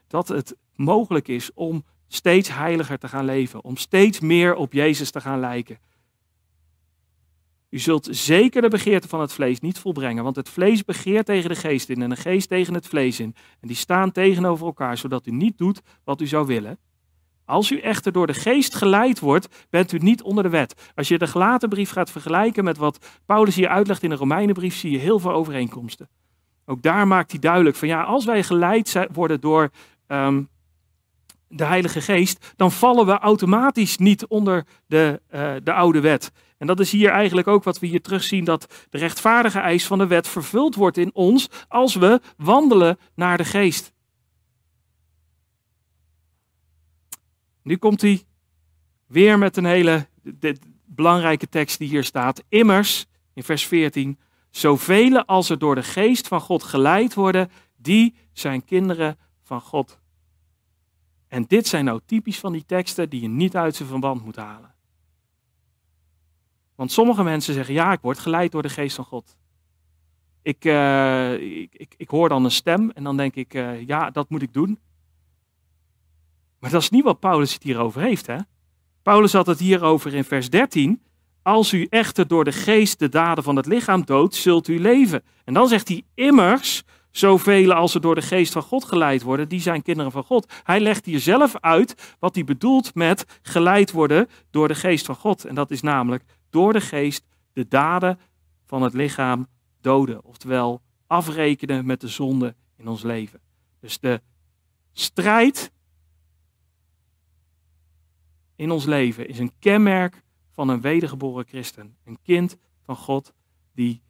dat 0.06 0.28
het 0.28 0.56
mogelijk 0.74 1.28
is 1.28 1.50
om 1.54 1.84
steeds 2.08 2.48
heiliger 2.48 2.98
te 2.98 3.08
gaan 3.08 3.24
leven, 3.24 3.64
om 3.64 3.76
steeds 3.76 4.20
meer 4.20 4.54
op 4.54 4.72
Jezus 4.72 5.10
te 5.10 5.20
gaan 5.20 5.40
lijken. 5.40 5.78
U 7.70 7.78
zult 7.78 8.08
zeker 8.10 8.62
de 8.62 8.68
begeerte 8.68 9.08
van 9.08 9.20
het 9.20 9.32
vlees 9.32 9.60
niet 9.60 9.78
volbrengen, 9.78 10.24
want 10.24 10.36
het 10.36 10.48
vlees 10.48 10.84
begeert 10.84 11.26
tegen 11.26 11.48
de 11.48 11.56
geest 11.56 11.88
in 11.88 12.02
en 12.02 12.10
de 12.10 12.16
geest 12.16 12.48
tegen 12.48 12.74
het 12.74 12.86
vlees 12.86 13.20
in. 13.20 13.34
En 13.60 13.68
die 13.68 13.76
staan 13.76 14.12
tegenover 14.12 14.66
elkaar, 14.66 14.98
zodat 14.98 15.26
u 15.26 15.30
niet 15.30 15.58
doet 15.58 15.82
wat 16.04 16.20
u 16.20 16.26
zou 16.26 16.46
willen. 16.46 16.78
Als 17.44 17.70
u 17.70 17.78
echter 17.78 18.12
door 18.12 18.26
de 18.26 18.34
geest 18.34 18.74
geleid 18.74 19.20
wordt, 19.20 19.66
bent 19.70 19.92
u 19.92 19.98
niet 19.98 20.22
onder 20.22 20.42
de 20.42 20.48
wet. 20.48 20.92
Als 20.94 21.08
je 21.08 21.18
de 21.18 21.26
gelaten 21.26 21.68
brief 21.68 21.90
gaat 21.90 22.10
vergelijken 22.10 22.64
met 22.64 22.76
wat 22.76 23.06
Paulus 23.26 23.56
hier 23.56 23.68
uitlegt 23.68 24.02
in 24.02 24.10
de 24.10 24.16
Romeinenbrief, 24.16 24.76
zie 24.76 24.90
je 24.90 24.98
heel 24.98 25.18
veel 25.18 25.32
overeenkomsten. 25.32 26.08
Ook 26.66 26.82
daar 26.82 27.06
maakt 27.06 27.30
hij 27.30 27.40
duidelijk 27.40 27.76
van 27.76 27.88
ja, 27.88 28.02
als 28.02 28.24
wij 28.24 28.42
geleid 28.42 29.06
worden 29.12 29.40
door 29.40 29.70
Ehm, 30.06 30.42
de 31.48 31.64
Heilige 31.64 32.00
Geest, 32.00 32.52
dan 32.56 32.72
vallen 32.72 33.06
we 33.06 33.18
automatisch 33.18 33.98
niet 33.98 34.26
onder 34.26 34.66
de, 34.86 35.20
uh, 35.34 35.52
de 35.62 35.72
oude 35.72 36.00
wet. 36.00 36.32
En 36.58 36.66
dat 36.66 36.80
is 36.80 36.90
hier 36.90 37.10
eigenlijk 37.10 37.48
ook 37.48 37.64
wat 37.64 37.78
we 37.78 37.86
hier 37.86 38.00
terugzien, 38.00 38.44
dat 38.44 38.86
de 38.90 38.98
rechtvaardige 38.98 39.58
eis 39.58 39.86
van 39.86 39.98
de 39.98 40.06
wet 40.06 40.28
vervuld 40.28 40.74
wordt 40.74 40.96
in 40.96 41.14
ons 41.14 41.48
als 41.68 41.94
we 41.94 42.20
wandelen 42.36 42.98
naar 43.14 43.36
de 43.36 43.44
Geest. 43.44 43.92
Nu 47.64 47.76
komt 47.76 48.00
hij 48.00 48.22
weer 49.06 49.38
met 49.38 49.56
een 49.56 49.64
hele 49.64 50.08
belangrijke 50.84 51.48
tekst 51.48 51.78
die 51.78 51.88
hier 51.88 52.04
staat. 52.04 52.44
Immers, 52.48 53.06
in 53.32 53.42
vers 53.42 53.66
14, 53.66 54.18
zoveel 54.50 55.24
als 55.24 55.50
er 55.50 55.58
door 55.58 55.74
de 55.74 55.82
Geest 55.82 56.28
van 56.28 56.40
God 56.40 56.62
geleid 56.62 57.14
worden, 57.14 57.50
die 57.76 58.14
zijn 58.32 58.64
kinderen 58.64 59.18
van 59.42 59.60
God. 59.60 60.00
En 61.28 61.44
dit 61.46 61.66
zijn 61.66 61.84
nou 61.84 62.00
typisch 62.06 62.38
van 62.38 62.52
die 62.52 62.64
teksten 62.66 63.10
die 63.10 63.20
je 63.20 63.28
niet 63.28 63.56
uit 63.56 63.76
zijn 63.76 63.88
verband 63.88 64.24
moet 64.24 64.36
halen. 64.36 64.74
Want 66.74 66.92
sommige 66.92 67.22
mensen 67.22 67.54
zeggen, 67.54 67.74
ja, 67.74 67.92
ik 67.92 68.00
word 68.00 68.18
geleid 68.18 68.52
door 68.52 68.62
de 68.62 68.68
geest 68.68 68.96
van 68.96 69.04
God. 69.04 69.36
Ik, 70.42 70.64
uh, 70.64 71.32
ik, 71.62 71.94
ik, 71.96 72.08
hoor 72.08 72.28
dan 72.28 72.44
een 72.44 72.50
stem 72.50 72.90
en 72.90 73.04
dan 73.04 73.16
denk 73.16 73.34
ik, 73.34 73.54
uh, 73.54 73.86
ja, 73.86 74.10
dat 74.10 74.30
moet 74.30 74.42
ik 74.42 74.52
doen. 74.52 74.78
Maar 76.64 76.72
dat 76.72 76.82
is 76.82 76.90
niet 76.90 77.04
wat 77.04 77.20
Paulus 77.20 77.52
het 77.52 77.62
hierover 77.62 78.00
heeft. 78.00 78.26
Hè? 78.26 78.36
Paulus 79.02 79.32
had 79.32 79.46
het 79.46 79.58
hierover 79.58 80.14
in 80.14 80.24
vers 80.24 80.50
13. 80.50 81.02
Als 81.42 81.72
u 81.72 81.86
echter 81.90 82.28
door 82.28 82.44
de 82.44 82.52
geest 82.52 82.98
de 82.98 83.08
daden 83.08 83.44
van 83.44 83.56
het 83.56 83.66
lichaam 83.66 84.04
doodt, 84.04 84.34
zult 84.34 84.68
u 84.68 84.80
leven. 84.80 85.22
En 85.44 85.54
dan 85.54 85.68
zegt 85.68 85.88
hij 85.88 86.02
immers, 86.14 86.82
Zoveel 87.10 87.72
als 87.72 87.94
er 87.94 88.00
door 88.00 88.14
de 88.14 88.22
geest 88.22 88.52
van 88.52 88.62
God 88.62 88.84
geleid 88.84 89.22
worden, 89.22 89.48
die 89.48 89.60
zijn 89.60 89.82
kinderen 89.82 90.12
van 90.12 90.24
God. 90.24 90.52
Hij 90.62 90.80
legt 90.80 91.04
hier 91.06 91.20
zelf 91.20 91.56
uit 91.60 92.16
wat 92.18 92.34
hij 92.34 92.44
bedoelt 92.44 92.94
met 92.94 93.40
geleid 93.42 93.92
worden 93.92 94.28
door 94.50 94.68
de 94.68 94.74
geest 94.74 95.06
van 95.06 95.14
God. 95.14 95.44
En 95.44 95.54
dat 95.54 95.70
is 95.70 95.80
namelijk 95.80 96.24
door 96.50 96.72
de 96.72 96.80
geest 96.80 97.24
de 97.52 97.68
daden 97.68 98.18
van 98.66 98.82
het 98.82 98.94
lichaam 98.94 99.46
doden. 99.80 100.24
Oftewel 100.24 100.80
afrekenen 101.06 101.86
met 101.86 102.00
de 102.00 102.08
zonde 102.08 102.54
in 102.76 102.88
ons 102.88 103.02
leven. 103.02 103.40
Dus 103.80 103.98
de 103.98 104.20
strijd 104.92 105.72
in 108.56 108.70
ons 108.70 108.84
leven 108.84 109.28
is 109.28 109.38
een 109.38 109.52
kenmerk 109.58 110.22
van 110.50 110.68
een 110.68 110.80
wedergeboren 110.80 111.46
christen. 111.46 111.96
Een 112.04 112.18
kind 112.22 112.56
van 112.82 112.96
God 112.96 113.32
die 113.74 114.02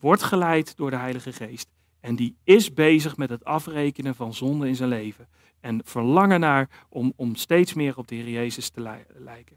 wordt 0.00 0.22
geleid 0.22 0.76
door 0.76 0.90
de 0.90 0.96
Heilige 0.96 1.32
Geest. 1.32 1.68
En 2.00 2.16
die 2.16 2.36
is 2.44 2.72
bezig 2.72 3.16
met 3.16 3.30
het 3.30 3.44
afrekenen 3.44 4.14
van 4.14 4.34
zonde 4.34 4.68
in 4.68 4.76
zijn 4.76 4.88
leven. 4.88 5.28
En 5.60 5.80
verlangen 5.84 6.40
naar 6.40 6.86
om, 6.88 7.12
om 7.16 7.34
steeds 7.34 7.74
meer 7.74 7.96
op 7.96 8.08
de 8.08 8.14
Heer 8.14 8.28
Jezus 8.28 8.68
te 8.68 9.00
lijken. 9.14 9.56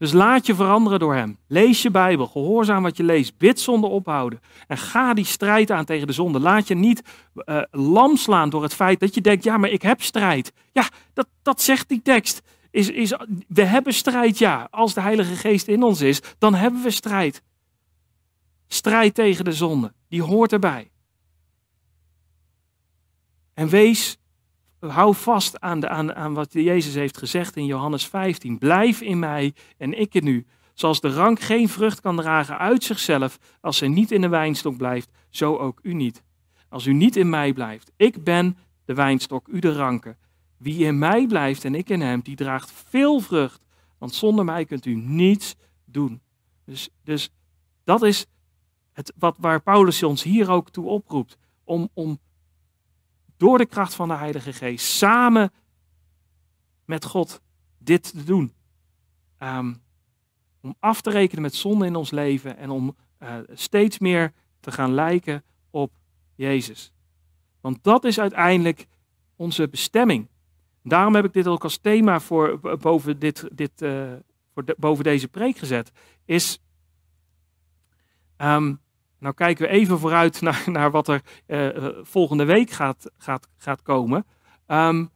Dus 0.00 0.12
laat 0.12 0.46
je 0.46 0.54
veranderen 0.54 0.98
door 0.98 1.14
Hem. 1.14 1.38
Lees 1.46 1.82
je 1.82 1.90
Bijbel, 1.90 2.26
gehoorzaam 2.26 2.82
wat 2.82 2.96
je 2.96 3.02
leest, 3.02 3.38
bid 3.38 3.60
zonder 3.60 3.90
ophouden. 3.90 4.40
En 4.66 4.76
ga 4.78 5.14
die 5.14 5.24
strijd 5.24 5.70
aan 5.70 5.84
tegen 5.84 6.06
de 6.06 6.12
zonde. 6.12 6.40
Laat 6.40 6.68
je 6.68 6.74
niet 6.74 7.02
uh, 7.34 7.62
lam 7.70 8.16
slaan 8.16 8.50
door 8.50 8.62
het 8.62 8.74
feit 8.74 9.00
dat 9.00 9.14
je 9.14 9.20
denkt, 9.20 9.44
ja, 9.44 9.56
maar 9.56 9.70
ik 9.70 9.82
heb 9.82 10.02
strijd. 10.02 10.52
Ja, 10.72 10.88
dat, 11.12 11.28
dat 11.42 11.62
zegt 11.62 11.88
die 11.88 12.02
tekst. 12.02 12.42
Is, 12.70 12.90
is, 12.90 13.14
we 13.48 13.62
hebben 13.62 13.94
strijd, 13.94 14.38
ja. 14.38 14.68
Als 14.70 14.94
de 14.94 15.00
Heilige 15.00 15.34
Geest 15.34 15.68
in 15.68 15.82
ons 15.82 16.00
is, 16.00 16.20
dan 16.38 16.54
hebben 16.54 16.82
we 16.82 16.90
strijd. 16.90 17.42
Strijd 18.68 19.14
tegen 19.14 19.44
de 19.44 19.52
zonde, 19.52 19.92
die 20.08 20.22
hoort 20.22 20.52
erbij. 20.52 20.90
En 23.54 23.68
wees, 23.68 24.18
hou 24.80 25.14
vast 25.14 25.60
aan, 25.60 25.80
de, 25.80 25.88
aan, 25.88 26.14
aan 26.14 26.34
wat 26.34 26.52
Jezus 26.52 26.94
heeft 26.94 27.18
gezegd 27.18 27.56
in 27.56 27.66
Johannes 27.66 28.06
15. 28.06 28.58
Blijf 28.58 29.00
in 29.00 29.18
mij 29.18 29.54
en 29.76 30.00
ik 30.00 30.14
in 30.14 30.26
u. 30.26 30.46
Zoals 30.74 31.00
de 31.00 31.12
rank 31.12 31.40
geen 31.40 31.68
vrucht 31.68 32.00
kan 32.00 32.16
dragen 32.16 32.58
uit 32.58 32.84
zichzelf 32.84 33.38
als 33.60 33.76
zij 33.76 33.88
niet 33.88 34.10
in 34.10 34.20
de 34.20 34.28
wijnstok 34.28 34.76
blijft, 34.76 35.10
zo 35.28 35.56
ook 35.56 35.78
u 35.82 35.94
niet. 35.94 36.22
Als 36.68 36.86
u 36.86 36.92
niet 36.92 37.16
in 37.16 37.28
mij 37.28 37.52
blijft, 37.52 37.92
ik 37.96 38.24
ben 38.24 38.56
de 38.84 38.94
wijnstok, 38.94 39.48
u 39.48 39.58
de 39.58 39.72
ranken. 39.72 40.16
Wie 40.56 40.84
in 40.84 40.98
mij 40.98 41.26
blijft 41.26 41.64
en 41.64 41.74
ik 41.74 41.88
in 41.88 42.00
hem, 42.00 42.20
die 42.20 42.36
draagt 42.36 42.72
veel 42.72 43.20
vrucht, 43.20 43.60
want 43.98 44.14
zonder 44.14 44.44
mij 44.44 44.64
kunt 44.64 44.86
u 44.86 44.94
niets 44.94 45.56
doen. 45.84 46.20
Dus, 46.64 46.88
dus 47.04 47.30
dat 47.84 48.02
is 48.02 48.26
het, 48.92 49.12
wat, 49.18 49.36
waar 49.38 49.62
Paulus 49.62 50.02
ons 50.02 50.22
hier 50.22 50.50
ook 50.50 50.70
toe 50.70 50.86
oproept. 50.86 51.38
Om, 51.64 51.88
om 51.92 52.18
door 53.40 53.58
de 53.58 53.66
kracht 53.66 53.94
van 53.94 54.08
de 54.08 54.14
Heilige 54.14 54.52
Geest 54.52 54.86
samen 54.86 55.52
met 56.84 57.04
God 57.04 57.40
dit 57.78 58.02
te 58.02 58.24
doen. 58.24 58.52
Ehm, 59.38 59.74
om 60.60 60.74
af 60.78 61.00
te 61.00 61.10
rekenen 61.10 61.42
met 61.42 61.54
zonde 61.54 61.86
in 61.86 61.96
ons 61.96 62.10
leven 62.10 62.56
en 62.56 62.70
om 62.70 62.96
uh, 63.18 63.36
steeds 63.52 63.98
meer 63.98 64.32
te 64.60 64.72
gaan 64.72 64.94
lijken 64.94 65.44
op 65.70 65.92
Jezus. 66.34 66.92
Want 67.60 67.84
dat 67.84 68.04
is 68.04 68.20
uiteindelijk 68.20 68.86
onze 69.36 69.68
bestemming. 69.68 70.28
Daarom 70.82 71.14
heb 71.14 71.24
ik 71.24 71.32
dit 71.32 71.46
ook 71.46 71.62
als 71.62 71.76
thema 71.76 72.20
voor 72.20 72.60
boven, 72.78 73.18
dit, 73.18 73.48
dit, 73.52 73.82
uh, 73.82 74.12
voor 74.52 74.64
de, 74.64 74.76
boven 74.78 75.04
deze 75.04 75.28
preek 75.28 75.56
gezet. 75.56 75.92
Is, 76.24 76.60
um, 78.36 78.80
nou 79.20 79.34
kijken 79.34 79.66
we 79.66 79.72
even 79.72 79.98
vooruit 79.98 80.40
naar, 80.46 80.62
naar 80.66 80.90
wat 80.90 81.08
er 81.08 81.20
uh, 81.46 81.88
volgende 82.02 82.44
week 82.44 82.70
gaat, 82.70 83.10
gaat, 83.18 83.48
gaat 83.56 83.82
komen. 83.82 84.26
Um, 84.66 85.10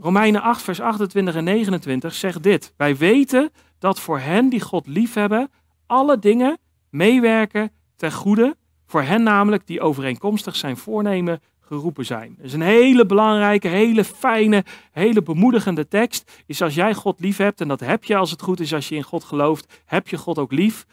Romeinen 0.00 0.42
8, 0.42 0.62
vers 0.62 0.80
28 0.80 1.34
en 1.34 1.44
29 1.44 2.14
zegt 2.14 2.42
dit. 2.42 2.74
Wij 2.76 2.96
weten 2.96 3.50
dat 3.78 4.00
voor 4.00 4.18
hen 4.18 4.48
die 4.48 4.60
God 4.60 4.86
liefhebben, 4.86 5.50
alle 5.86 6.18
dingen 6.18 6.58
meewerken 6.90 7.72
ten 7.96 8.12
goede. 8.12 8.56
Voor 8.86 9.02
hen 9.02 9.22
namelijk 9.22 9.66
die 9.66 9.80
overeenkomstig 9.80 10.56
zijn 10.56 10.76
voornemen 10.76 11.40
geroepen 11.60 12.06
zijn. 12.06 12.34
Dat 12.36 12.46
is 12.46 12.52
een 12.52 12.60
hele 12.60 13.06
belangrijke, 13.06 13.68
hele 13.68 14.04
fijne, 14.04 14.64
hele 14.92 15.22
bemoedigende 15.22 15.88
tekst. 15.88 16.42
Is 16.46 16.62
als 16.62 16.74
jij 16.74 16.94
God 16.94 17.20
lief 17.20 17.36
hebt, 17.36 17.60
en 17.60 17.68
dat 17.68 17.80
heb 17.80 18.04
je 18.04 18.16
als 18.16 18.30
het 18.30 18.42
goed 18.42 18.60
is 18.60 18.74
als 18.74 18.88
je 18.88 18.94
in 18.94 19.02
God 19.02 19.24
gelooft, 19.24 19.82
heb 19.84 20.08
je 20.08 20.16
God 20.16 20.38
ook 20.38 20.52
lief. 20.52 20.86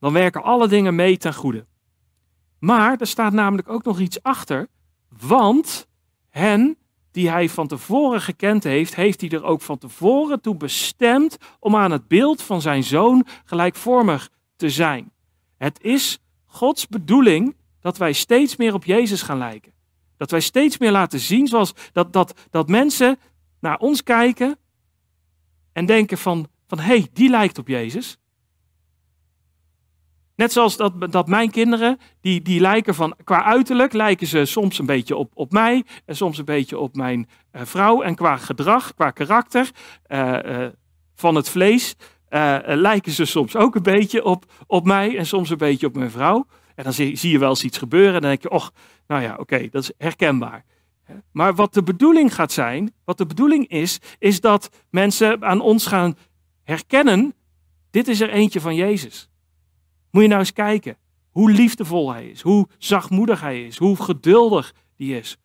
Dan 0.00 0.12
werken 0.12 0.42
alle 0.42 0.68
dingen 0.68 0.94
mee 0.94 1.16
ten 1.16 1.34
goede. 1.34 1.66
Maar 2.58 2.96
er 3.00 3.06
staat 3.06 3.32
namelijk 3.32 3.68
ook 3.68 3.84
nog 3.84 4.00
iets 4.00 4.22
achter. 4.22 4.68
Want 5.08 5.88
hen 6.28 6.76
die 7.10 7.30
hij 7.30 7.48
van 7.48 7.66
tevoren 7.66 8.20
gekend 8.20 8.64
heeft, 8.64 8.94
heeft 8.94 9.20
hij 9.20 9.30
er 9.30 9.44
ook 9.44 9.60
van 9.60 9.78
tevoren 9.78 10.40
toe 10.40 10.56
bestemd 10.56 11.36
om 11.58 11.76
aan 11.76 11.90
het 11.90 12.08
beeld 12.08 12.42
van 12.42 12.60
zijn 12.60 12.84
zoon 12.84 13.26
gelijkvormig 13.44 14.30
te 14.56 14.70
zijn. 14.70 15.12
Het 15.56 15.82
is 15.82 16.18
Gods 16.44 16.88
bedoeling 16.88 17.56
dat 17.80 17.98
wij 17.98 18.12
steeds 18.12 18.56
meer 18.56 18.74
op 18.74 18.84
Jezus 18.84 19.22
gaan 19.22 19.38
lijken. 19.38 19.72
Dat 20.16 20.30
wij 20.30 20.40
steeds 20.40 20.78
meer 20.78 20.90
laten 20.90 21.20
zien 21.20 21.46
zoals 21.46 21.72
dat, 21.92 22.12
dat, 22.12 22.48
dat 22.50 22.68
mensen 22.68 23.18
naar 23.60 23.78
ons 23.78 24.02
kijken 24.02 24.58
en 25.72 25.86
denken 25.86 26.18
van, 26.18 26.48
van 26.66 26.78
hé, 26.78 26.84
hey, 26.84 27.08
die 27.12 27.30
lijkt 27.30 27.58
op 27.58 27.68
Jezus. 27.68 28.18
Net 30.40 30.52
zoals 30.52 30.76
dat, 30.76 31.12
dat 31.12 31.28
mijn 31.28 31.50
kinderen, 31.50 31.98
die, 32.20 32.42
die 32.42 32.60
lijken 32.60 32.94
van, 32.94 33.16
qua 33.24 33.44
uiterlijk, 33.44 33.92
lijken 33.92 34.26
ze 34.26 34.44
soms 34.44 34.78
een 34.78 34.86
beetje 34.86 35.16
op, 35.16 35.30
op 35.34 35.52
mij 35.52 35.84
en 36.04 36.16
soms 36.16 36.38
een 36.38 36.44
beetje 36.44 36.78
op 36.78 36.96
mijn 36.96 37.28
uh, 37.52 37.62
vrouw. 37.64 38.02
En 38.02 38.14
qua 38.14 38.36
gedrag, 38.36 38.94
qua 38.94 39.10
karakter, 39.10 39.70
uh, 40.08 40.38
uh, 40.44 40.66
van 41.14 41.34
het 41.34 41.48
vlees, 41.48 41.94
lijken 42.64 43.12
ze 43.12 43.24
soms 43.24 43.56
ook 43.56 43.74
een 43.74 43.82
beetje 43.82 44.24
op, 44.24 44.44
op 44.66 44.84
mij 44.84 45.16
en 45.16 45.26
soms 45.26 45.50
een 45.50 45.56
beetje 45.56 45.86
op 45.86 45.94
mijn 45.94 46.10
vrouw. 46.10 46.46
En 46.74 46.84
dan 46.84 46.92
zie, 46.92 47.16
zie 47.16 47.30
je 47.30 47.38
wel 47.38 47.48
eens 47.48 47.64
iets 47.64 47.78
gebeuren 47.78 48.14
en 48.14 48.20
dan 48.20 48.30
denk 48.30 48.42
je, 48.42 48.50
och, 48.50 48.72
nou 49.06 49.22
ja, 49.22 49.36
oké, 49.38 49.68
dat 49.70 49.82
is 49.82 49.92
herkenbaar. 49.98 50.64
Maar 51.32 51.54
wat 51.54 51.74
de 51.74 51.82
bedoeling 51.82 52.34
gaat 52.34 52.52
zijn, 52.52 52.94
wat 53.04 53.18
de 53.18 53.26
bedoeling 53.26 53.68
is, 53.68 53.98
is 54.18 54.40
dat 54.40 54.70
mensen 54.90 55.44
aan 55.44 55.60
ons 55.60 55.86
gaan 55.86 56.16
herkennen, 56.62 57.34
dit 57.90 58.08
is 58.08 58.20
er 58.20 58.30
eentje 58.30 58.60
van 58.60 58.74
Jezus. 58.74 59.29
Moet 60.10 60.22
je 60.22 60.28
nou 60.28 60.40
eens 60.40 60.52
kijken 60.52 60.96
hoe 61.30 61.50
liefdevol 61.50 62.12
hij 62.12 62.28
is, 62.28 62.40
hoe 62.40 62.68
zachtmoedig 62.78 63.40
hij 63.40 63.64
is, 63.66 63.76
hoe 63.76 64.02
geduldig 64.02 64.74
die 64.96 65.16
is. 65.16 65.38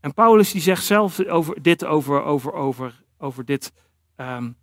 En 0.00 0.14
Paulus 0.14 0.52
die 0.52 0.60
zegt 0.60 0.84
zelf 0.84 1.24
over 1.26 1.62
dit 1.62 1.84
over, 1.84 2.22
over, 2.22 2.52
over, 2.52 3.02
over 3.18 3.44
dit 3.44 3.72
um, 4.16 4.56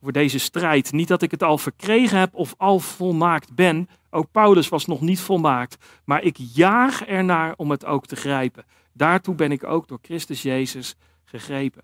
voor 0.00 0.12
deze 0.12 0.38
strijd. 0.38 0.92
Niet 0.92 1.08
dat 1.08 1.22
ik 1.22 1.30
het 1.30 1.42
al 1.42 1.58
verkregen 1.58 2.18
heb 2.18 2.34
of 2.34 2.54
al 2.56 2.78
volmaakt 2.78 3.54
ben. 3.54 3.88
Ook 4.10 4.30
Paulus 4.30 4.68
was 4.68 4.86
nog 4.86 5.00
niet 5.00 5.20
volmaakt. 5.20 5.84
Maar 6.04 6.22
ik 6.22 6.36
jaag 6.36 7.04
ernaar 7.04 7.54
om 7.56 7.70
het 7.70 7.84
ook 7.84 8.06
te 8.06 8.16
grijpen. 8.16 8.64
Daartoe 8.92 9.34
ben 9.34 9.52
ik 9.52 9.64
ook 9.64 9.88
door 9.88 9.98
Christus 10.02 10.42
Jezus 10.42 10.94
gegrepen. 11.24 11.82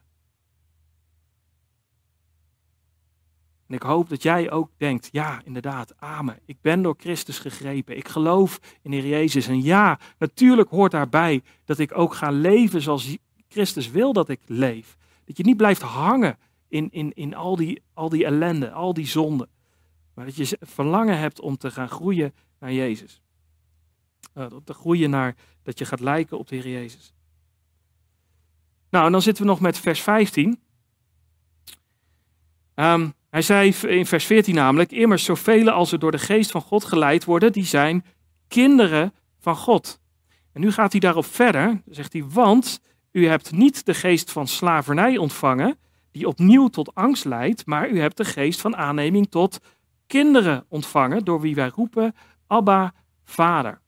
En 3.75 3.81
ik 3.81 3.87
hoop 3.87 4.09
dat 4.09 4.23
jij 4.23 4.51
ook 4.51 4.71
denkt, 4.77 5.09
ja, 5.13 5.43
inderdaad, 5.45 5.95
amen. 5.99 6.39
Ik 6.45 6.57
ben 6.61 6.83
door 6.83 6.95
Christus 6.99 7.39
gegrepen. 7.39 7.97
Ik 7.97 8.09
geloof 8.09 8.61
in 8.83 8.91
de 8.91 8.97
Heer 8.97 9.09
Jezus. 9.09 9.47
En 9.47 9.63
ja, 9.63 9.99
natuurlijk 10.19 10.71
hoort 10.71 10.93
daarbij 10.93 11.43
dat 11.65 11.79
ik 11.79 11.99
ook 11.99 12.15
ga 12.15 12.31
leven 12.31 12.83
zoals 12.83 13.17
Christus 13.49 13.91
wil 13.91 14.13
dat 14.13 14.29
ik 14.29 14.41
leef. 14.47 14.97
Dat 15.25 15.37
je 15.37 15.45
niet 15.45 15.57
blijft 15.57 15.83
hangen 15.83 16.39
in, 16.69 16.91
in, 16.91 17.13
in 17.13 17.35
al, 17.35 17.57
die, 17.57 17.83
al 17.95 18.09
die 18.09 18.25
ellende, 18.25 18.71
al 18.71 18.95
die 18.95 19.07
zonden. 19.07 19.49
Maar 20.15 20.25
dat 20.25 20.37
je 20.37 20.59
verlangen 20.61 21.19
hebt 21.19 21.41
om 21.41 21.57
te 21.57 21.71
gaan 21.71 21.89
groeien 21.89 22.35
naar 22.59 22.73
Jezus. 22.73 23.21
Uh, 24.35 24.47
te 24.65 24.75
groeien 24.75 25.11
naar 25.11 25.37
dat 25.63 25.79
je 25.79 25.85
gaat 25.85 26.01
lijken 26.01 26.39
op 26.39 26.49
de 26.49 26.57
Heer 26.57 26.73
Jezus. 26.73 27.15
Nou, 28.91 29.07
en 29.07 29.13
dan 29.13 29.23
zitten 29.23 29.45
we 29.45 29.51
nog 29.51 29.61
met 29.61 29.79
vers 29.79 30.01
15. 30.01 30.63
Um, 32.77 32.85
ehm, 32.85 33.11
hij 33.35 33.43
zei 33.43 33.75
in 33.87 34.07
vers 34.07 34.25
14 34.25 34.55
namelijk, 34.55 34.93
immers 34.93 35.25
zoveel 35.25 35.71
als 35.71 35.93
er 35.93 35.99
door 35.99 36.11
de 36.11 36.19
geest 36.19 36.51
van 36.51 36.61
God 36.61 36.85
geleid 36.85 37.25
worden, 37.25 37.53
die 37.53 37.65
zijn 37.65 38.05
kinderen 38.49 39.15
van 39.41 39.57
God. 39.57 40.01
En 40.53 40.61
nu 40.61 40.73
gaat 40.73 40.93
hij 40.93 41.01
daarop 41.01 41.27
verder, 41.27 41.83
zegt 41.87 42.13
hij, 42.13 42.25
want 42.25 42.81
u 43.13 43.27
hebt 43.27 43.53
niet 43.53 43.87
de 43.87 43.95
geest 43.95 44.33
van 44.33 44.47
slavernij 44.47 45.17
ontvangen, 45.17 45.79
die 46.11 46.29
opnieuw 46.29 46.69
tot 46.69 46.95
angst 46.95 47.25
leidt, 47.25 47.67
maar 47.67 47.89
u 47.89 48.01
hebt 48.01 48.17
de 48.17 48.25
geest 48.25 48.61
van 48.61 48.77
aanneming 48.77 49.31
tot 49.31 49.61
kinderen 50.07 50.65
ontvangen, 50.69 51.25
door 51.25 51.41
wie 51.41 51.55
wij 51.55 51.71
roepen, 51.75 52.15
Abba, 52.47 52.95
Vader. 53.25 53.81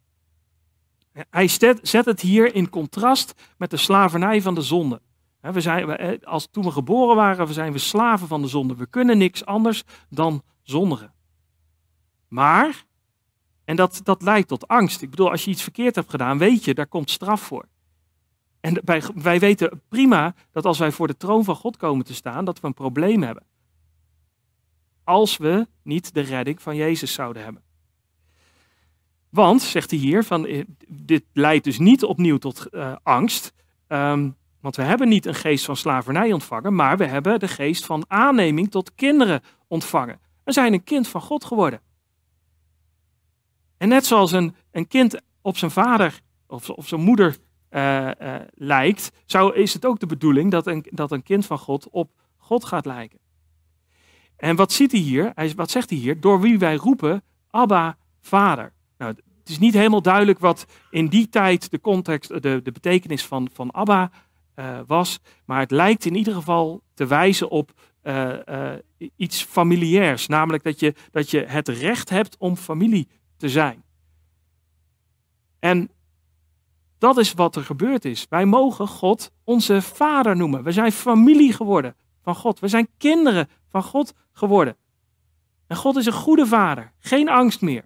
Hij 1.30 1.48
zet 1.82 2.04
het 2.04 2.20
hier 2.20 2.54
in 2.54 2.70
contrast 2.70 3.34
met 3.56 3.70
de 3.70 3.76
slavernij 3.76 4.42
van 4.42 4.54
de 4.54 4.62
zonde. 4.62 5.00
We 5.52 5.60
zijn, 5.60 6.24
als, 6.24 6.48
toen 6.50 6.64
we 6.64 6.70
geboren 6.70 7.16
waren, 7.16 7.54
zijn 7.54 7.72
we 7.72 7.78
slaven 7.78 8.28
van 8.28 8.42
de 8.42 8.48
zonde. 8.48 8.76
We 8.76 8.86
kunnen 8.86 9.18
niks 9.18 9.44
anders 9.44 9.82
dan 10.08 10.42
zondigen. 10.62 11.12
Maar, 12.28 12.84
en 13.64 13.76
dat, 13.76 14.00
dat 14.02 14.22
leidt 14.22 14.48
tot 14.48 14.68
angst. 14.68 15.02
Ik 15.02 15.10
bedoel, 15.10 15.30
als 15.30 15.44
je 15.44 15.50
iets 15.50 15.62
verkeerd 15.62 15.94
hebt 15.94 16.10
gedaan, 16.10 16.38
weet 16.38 16.64
je, 16.64 16.74
daar 16.74 16.86
komt 16.86 17.10
straf 17.10 17.40
voor. 17.40 17.68
En 18.60 18.80
wij, 18.84 19.02
wij 19.14 19.38
weten 19.38 19.82
prima 19.88 20.34
dat 20.50 20.64
als 20.64 20.78
wij 20.78 20.92
voor 20.92 21.06
de 21.06 21.16
troon 21.16 21.44
van 21.44 21.56
God 21.56 21.76
komen 21.76 22.04
te 22.04 22.14
staan, 22.14 22.44
dat 22.44 22.60
we 22.60 22.66
een 22.66 22.74
probleem 22.74 23.22
hebben. 23.22 23.44
Als 25.04 25.36
we 25.36 25.66
niet 25.82 26.14
de 26.14 26.20
redding 26.20 26.62
van 26.62 26.76
Jezus 26.76 27.12
zouden 27.12 27.42
hebben. 27.44 27.62
Want, 29.28 29.62
zegt 29.62 29.90
hij 29.90 29.98
hier, 29.98 30.24
van, 30.24 30.46
eh, 30.46 30.64
dit 30.88 31.24
leidt 31.32 31.64
dus 31.64 31.78
niet 31.78 32.04
opnieuw 32.04 32.38
tot 32.38 32.66
uh, 32.70 32.96
angst. 33.02 33.52
Um, 33.88 34.36
want 34.66 34.78
we 34.78 34.84
hebben 34.84 35.08
niet 35.08 35.26
een 35.26 35.34
geest 35.34 35.64
van 35.64 35.76
slavernij 35.76 36.32
ontvangen, 36.32 36.74
maar 36.74 36.96
we 36.96 37.04
hebben 37.04 37.38
de 37.38 37.48
geest 37.48 37.84
van 37.84 38.04
aanneming 38.08 38.70
tot 38.70 38.94
kinderen 38.94 39.42
ontvangen. 39.68 40.20
We 40.44 40.52
zijn 40.52 40.72
een 40.72 40.84
kind 40.84 41.08
van 41.08 41.20
God 41.20 41.44
geworden. 41.44 41.80
En 43.76 43.88
net 43.88 44.06
zoals 44.06 44.32
een, 44.32 44.54
een 44.70 44.88
kind 44.88 45.20
op 45.42 45.56
zijn 45.56 45.70
vader 45.70 46.20
of 46.46 46.70
op 46.70 46.86
zijn 46.86 47.00
moeder 47.00 47.36
uh, 47.70 48.10
uh, 48.20 48.34
lijkt, 48.54 49.12
zou, 49.26 49.54
is 49.54 49.72
het 49.72 49.84
ook 49.84 50.00
de 50.00 50.06
bedoeling 50.06 50.50
dat 50.50 50.66
een, 50.66 50.86
dat 50.90 51.12
een 51.12 51.22
kind 51.22 51.46
van 51.46 51.58
God 51.58 51.88
op 51.90 52.10
God 52.36 52.64
gaat 52.64 52.86
lijken. 52.86 53.18
En 54.36 54.56
wat 54.56 54.72
ziet 54.72 54.92
hij 54.92 55.00
hier? 55.00 55.32
Hij, 55.34 55.52
wat 55.56 55.70
zegt 55.70 55.90
hij 55.90 55.98
hier? 55.98 56.20
Door 56.20 56.40
wie 56.40 56.58
wij 56.58 56.74
roepen, 56.76 57.22
Abba, 57.50 57.96
Vader. 58.20 58.72
Nou, 58.98 59.14
het 59.38 59.48
is 59.48 59.58
niet 59.58 59.74
helemaal 59.74 60.02
duidelijk 60.02 60.38
wat 60.38 60.66
in 60.90 61.06
die 61.06 61.28
tijd 61.28 61.70
de 61.70 61.80
context, 61.80 62.28
de, 62.28 62.60
de 62.62 62.72
betekenis 62.72 63.26
van, 63.26 63.48
van 63.52 63.74
Abba 63.74 64.10
uh, 64.56 64.80
was. 64.86 65.18
Maar 65.44 65.60
het 65.60 65.70
lijkt 65.70 66.04
in 66.04 66.14
ieder 66.14 66.34
geval 66.34 66.82
te 66.94 67.06
wijzen 67.06 67.50
op 67.50 67.72
uh, 68.02 68.32
uh, 68.48 68.72
iets 69.16 69.42
familiairs. 69.42 70.26
Namelijk 70.26 70.62
dat 70.62 70.80
je, 70.80 70.94
dat 71.10 71.30
je 71.30 71.44
het 71.44 71.68
recht 71.68 72.08
hebt 72.08 72.36
om 72.38 72.56
familie 72.56 73.08
te 73.36 73.48
zijn. 73.48 73.84
En 75.58 75.90
dat 76.98 77.18
is 77.18 77.32
wat 77.32 77.56
er 77.56 77.64
gebeurd 77.64 78.04
is. 78.04 78.26
Wij 78.28 78.44
mogen 78.44 78.88
God 78.88 79.32
onze 79.44 79.82
vader 79.82 80.36
noemen. 80.36 80.62
We 80.62 80.72
zijn 80.72 80.92
familie 80.92 81.52
geworden 81.52 81.96
van 82.22 82.34
God. 82.34 82.58
We 82.58 82.68
zijn 82.68 82.88
kinderen 82.96 83.48
van 83.68 83.82
God 83.82 84.14
geworden. 84.32 84.76
En 85.66 85.76
God 85.76 85.96
is 85.96 86.06
een 86.06 86.12
goede 86.12 86.46
vader. 86.46 86.92
Geen 86.98 87.28
angst 87.28 87.60
meer. 87.60 87.84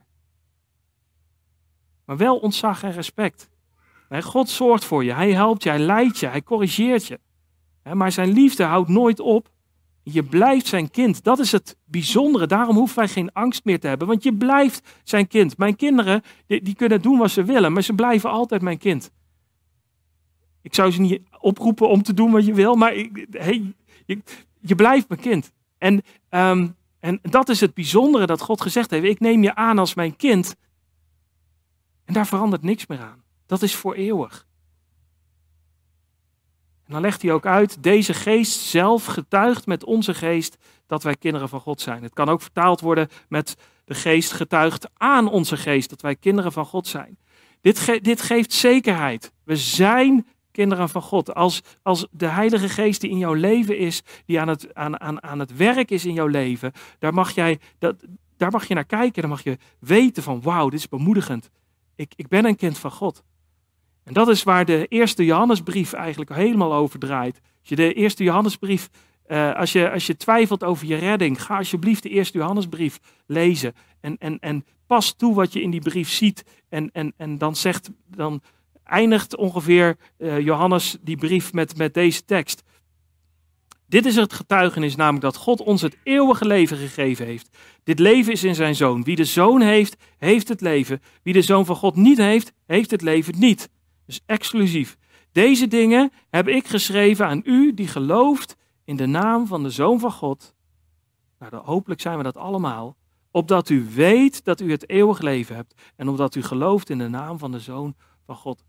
Maar 2.05 2.17
wel 2.17 2.39
ontzag 2.39 2.83
en 2.83 2.93
respect. 2.93 3.50
God 4.19 4.49
zorgt 4.49 4.85
voor 4.85 5.05
je. 5.05 5.13
Hij 5.13 5.33
helpt 5.33 5.63
je. 5.63 5.69
Hij 5.69 5.79
leidt 5.79 6.19
je. 6.19 6.27
Hij 6.27 6.43
corrigeert 6.43 7.07
je. 7.07 7.21
Maar 7.93 8.13
zijn 8.13 8.33
liefde 8.33 8.65
houdt 8.65 8.89
nooit 8.89 9.21
op. 9.21 9.51
Je 10.03 10.23
blijft 10.23 10.67
zijn 10.67 10.91
kind. 10.91 11.25
Dat 11.25 11.39
is 11.39 11.53
het 11.53 11.77
bijzondere. 11.85 12.47
Daarom 12.47 12.77
hoeven 12.77 12.97
wij 12.97 13.09
geen 13.09 13.33
angst 13.33 13.65
meer 13.65 13.81
te 13.81 13.87
hebben. 13.87 14.07
Want 14.09 14.23
je 14.23 14.35
blijft 14.35 15.01
zijn 15.05 15.27
kind. 15.27 15.59
Mijn 15.59 15.77
kinderen, 15.77 16.23
die, 16.47 16.63
die 16.63 16.75
kunnen 16.75 17.03
doen 17.03 17.19
wat 17.19 17.31
ze 17.31 17.45
willen. 17.45 17.73
Maar 17.73 17.83
ze 17.83 17.93
blijven 17.93 18.31
altijd 18.31 18.63
mijn 18.63 18.79
kind. 18.79 19.11
Ik 20.63 20.75
zou 20.75 20.91
ze 20.91 21.01
niet 21.01 21.23
oproepen 21.39 21.89
om 21.89 22.03
te 22.03 22.15
doen 22.15 22.31
wat 22.31 22.47
je 22.47 22.55
wil. 22.55 22.75
Maar 22.75 22.93
hey, 23.31 23.75
je, 24.07 24.19
je, 24.61 24.75
blijft 24.75 25.09
mijn 25.09 25.21
kind. 25.21 25.53
En, 25.79 26.03
um, 26.31 26.77
en 27.01 27.19
dat 27.23 27.49
is 27.49 27.61
het 27.61 27.75
bijzondere 27.75 28.27
dat 28.27 28.41
God 28.41 28.61
gezegd 28.61 28.91
heeft. 28.91 29.05
Ik 29.05 29.21
neem 29.21 29.43
je 29.43 29.55
aan 29.55 29.79
als 29.79 29.95
mijn 29.95 30.17
kind. 30.17 30.57
En 32.05 32.15
daar 32.15 32.27
verandert 32.27 32.63
niks 32.63 32.87
meer 32.87 33.01
aan. 33.01 33.20
Dat 33.51 33.63
is 33.63 33.75
voor 33.75 33.95
eeuwig. 33.95 34.47
En 36.85 36.93
dan 36.93 37.01
legt 37.01 37.23
hij 37.23 37.33
ook 37.33 37.47
uit, 37.47 37.83
deze 37.83 38.15
geest 38.15 38.61
zelf 38.61 39.05
getuigt 39.05 39.67
met 39.67 39.85
onze 39.85 40.15
geest 40.15 40.57
dat 40.87 41.03
wij 41.03 41.17
kinderen 41.17 41.49
van 41.49 41.61
God 41.61 41.81
zijn. 41.81 42.03
Het 42.03 42.13
kan 42.13 42.29
ook 42.29 42.41
vertaald 42.43 42.81
worden 42.81 43.09
met 43.29 43.57
de 43.85 43.95
geest 43.95 44.33
getuigt 44.33 44.89
aan 44.97 45.29
onze 45.29 45.57
geest 45.57 45.91
dat 45.91 46.01
wij 46.01 46.17
kinderen 46.17 46.53
van 46.53 46.65
God 46.65 46.87
zijn. 46.87 47.19
Dit, 47.61 48.05
dit 48.05 48.23
geeft 48.23 48.53
zekerheid. 48.53 49.33
We 49.45 49.57
zijn 49.57 50.27
kinderen 50.51 50.89
van 50.89 51.03
God. 51.03 51.35
Als, 51.35 51.63
als 51.83 52.07
de 52.11 52.27
Heilige 52.27 52.69
Geest 52.69 53.01
die 53.01 53.11
in 53.11 53.19
jouw 53.19 53.35
leven 53.35 53.79
is, 53.79 54.03
die 54.27 54.41
aan 54.41 54.49
het, 54.49 54.75
aan, 54.75 55.01
aan, 55.01 55.23
aan 55.23 55.39
het 55.39 55.57
werk 55.57 55.91
is 55.91 56.05
in 56.05 56.15
jouw 56.15 56.27
leven, 56.27 56.73
daar 56.99 57.15
mag, 57.15 57.31
jij, 57.31 57.61
dat, 57.79 58.05
daar 58.37 58.51
mag 58.51 58.69
je 58.69 58.75
naar 58.75 58.85
kijken. 58.85 59.21
Dan 59.21 59.31
mag 59.31 59.43
je 59.43 59.59
weten 59.79 60.23
van 60.23 60.43
wauw, 60.43 60.69
dit 60.69 60.79
is 60.79 60.89
bemoedigend. 60.89 61.51
Ik, 61.95 62.13
ik 62.17 62.29
ben 62.29 62.45
een 62.45 62.57
kind 62.57 62.79
van 62.79 62.91
God. 62.91 63.23
En 64.11 64.17
dat 64.17 64.29
is 64.29 64.43
waar 64.43 64.65
de 64.65 64.87
eerste 64.89 65.25
Johannesbrief 65.25 65.93
eigenlijk 65.93 66.35
helemaal 66.35 66.75
over 66.75 66.99
draait. 66.99 67.41
Als 67.61 67.69
je 67.69 67.77
de 67.77 67.93
eerste 67.93 68.25
Johannesbrief, 68.25 68.89
uh, 69.29 69.55
als, 69.55 69.73
je, 69.73 69.91
als 69.91 70.07
je 70.07 70.17
twijfelt 70.17 70.65
over 70.65 70.87
je 70.87 70.97
redding, 70.97 71.43
ga 71.43 71.57
alsjeblieft 71.57 72.03
de 72.03 72.09
eerste 72.09 72.39
Johannesbrief 72.39 72.99
lezen. 73.27 73.75
En, 74.01 74.17
en, 74.19 74.39
en 74.39 74.65
pas 74.87 75.15
toe 75.17 75.35
wat 75.35 75.53
je 75.53 75.63
in 75.63 75.71
die 75.71 75.81
brief 75.81 76.11
ziet. 76.11 76.45
En, 76.69 76.91
en, 76.93 77.13
en 77.17 77.39
dan, 77.39 77.57
zegt, 77.57 77.91
dan 78.07 78.43
eindigt 78.85 79.37
ongeveer 79.37 79.97
uh, 80.19 80.41
Johannes 80.41 80.97
die 81.01 81.17
brief 81.17 81.53
met, 81.53 81.77
met 81.77 81.95
deze 81.95 82.25
tekst. 82.25 82.63
Dit 83.87 84.07
is 84.07 84.17
het 84.17 84.33
getuigenis, 84.33 84.97
namelijk 84.97 85.25
dat 85.25 85.37
God 85.37 85.61
ons 85.61 85.83
het 85.83 85.97
eeuwige 86.03 86.47
leven 86.47 86.77
gegeven 86.77 87.27
heeft. 87.27 87.49
Dit 87.85 87.99
leven 87.99 88.33
is 88.33 88.45
in 88.45 88.55
zijn 88.55 88.75
zoon. 88.75 89.03
Wie 89.03 89.17
de 89.17 89.25
zoon 89.25 89.61
heeft, 89.61 89.97
heeft 90.19 90.49
het 90.49 90.61
leven. 90.61 91.03
Wie 91.23 91.33
de 91.33 91.43
zoon 91.43 91.67
van 91.67 91.77
God 91.77 91.97
niet 91.97 92.19
heeft, 92.19 92.53
heeft 92.67 92.91
het 92.91 93.03
leven 93.03 93.39
niet. 93.39 93.69
Dus 94.11 94.21
exclusief. 94.27 94.99
Deze 95.33 95.69
dingen 95.69 96.13
heb 96.31 96.49
ik 96.49 96.67
geschreven 96.67 97.27
aan 97.27 97.43
u 97.45 97.75
die 97.75 97.89
gelooft 97.89 98.57
in 98.85 98.97
de 98.97 99.07
naam 99.07 99.47
van 99.47 99.63
de 99.63 99.71
Zoon 99.71 100.01
van 100.01 100.13
God. 100.13 100.55
Nou, 101.39 101.55
hopelijk 101.55 102.01
zijn 102.01 102.17
we 102.17 102.23
dat 102.23 102.37
allemaal. 102.37 102.97
Opdat 103.31 103.69
u 103.69 103.89
weet 103.95 104.45
dat 104.45 104.61
u 104.61 104.71
het 104.71 104.89
eeuwig 104.89 105.21
leven 105.21 105.55
hebt. 105.55 105.75
En 105.97 106.09
omdat 106.09 106.35
u 106.35 106.43
gelooft 106.43 106.91
in 106.91 106.99
de 106.99 107.09
naam 107.09 107.39
van 107.39 107.53
de 107.53 107.61
Zoon 107.61 107.95
van 108.27 108.37
God. 108.37 108.65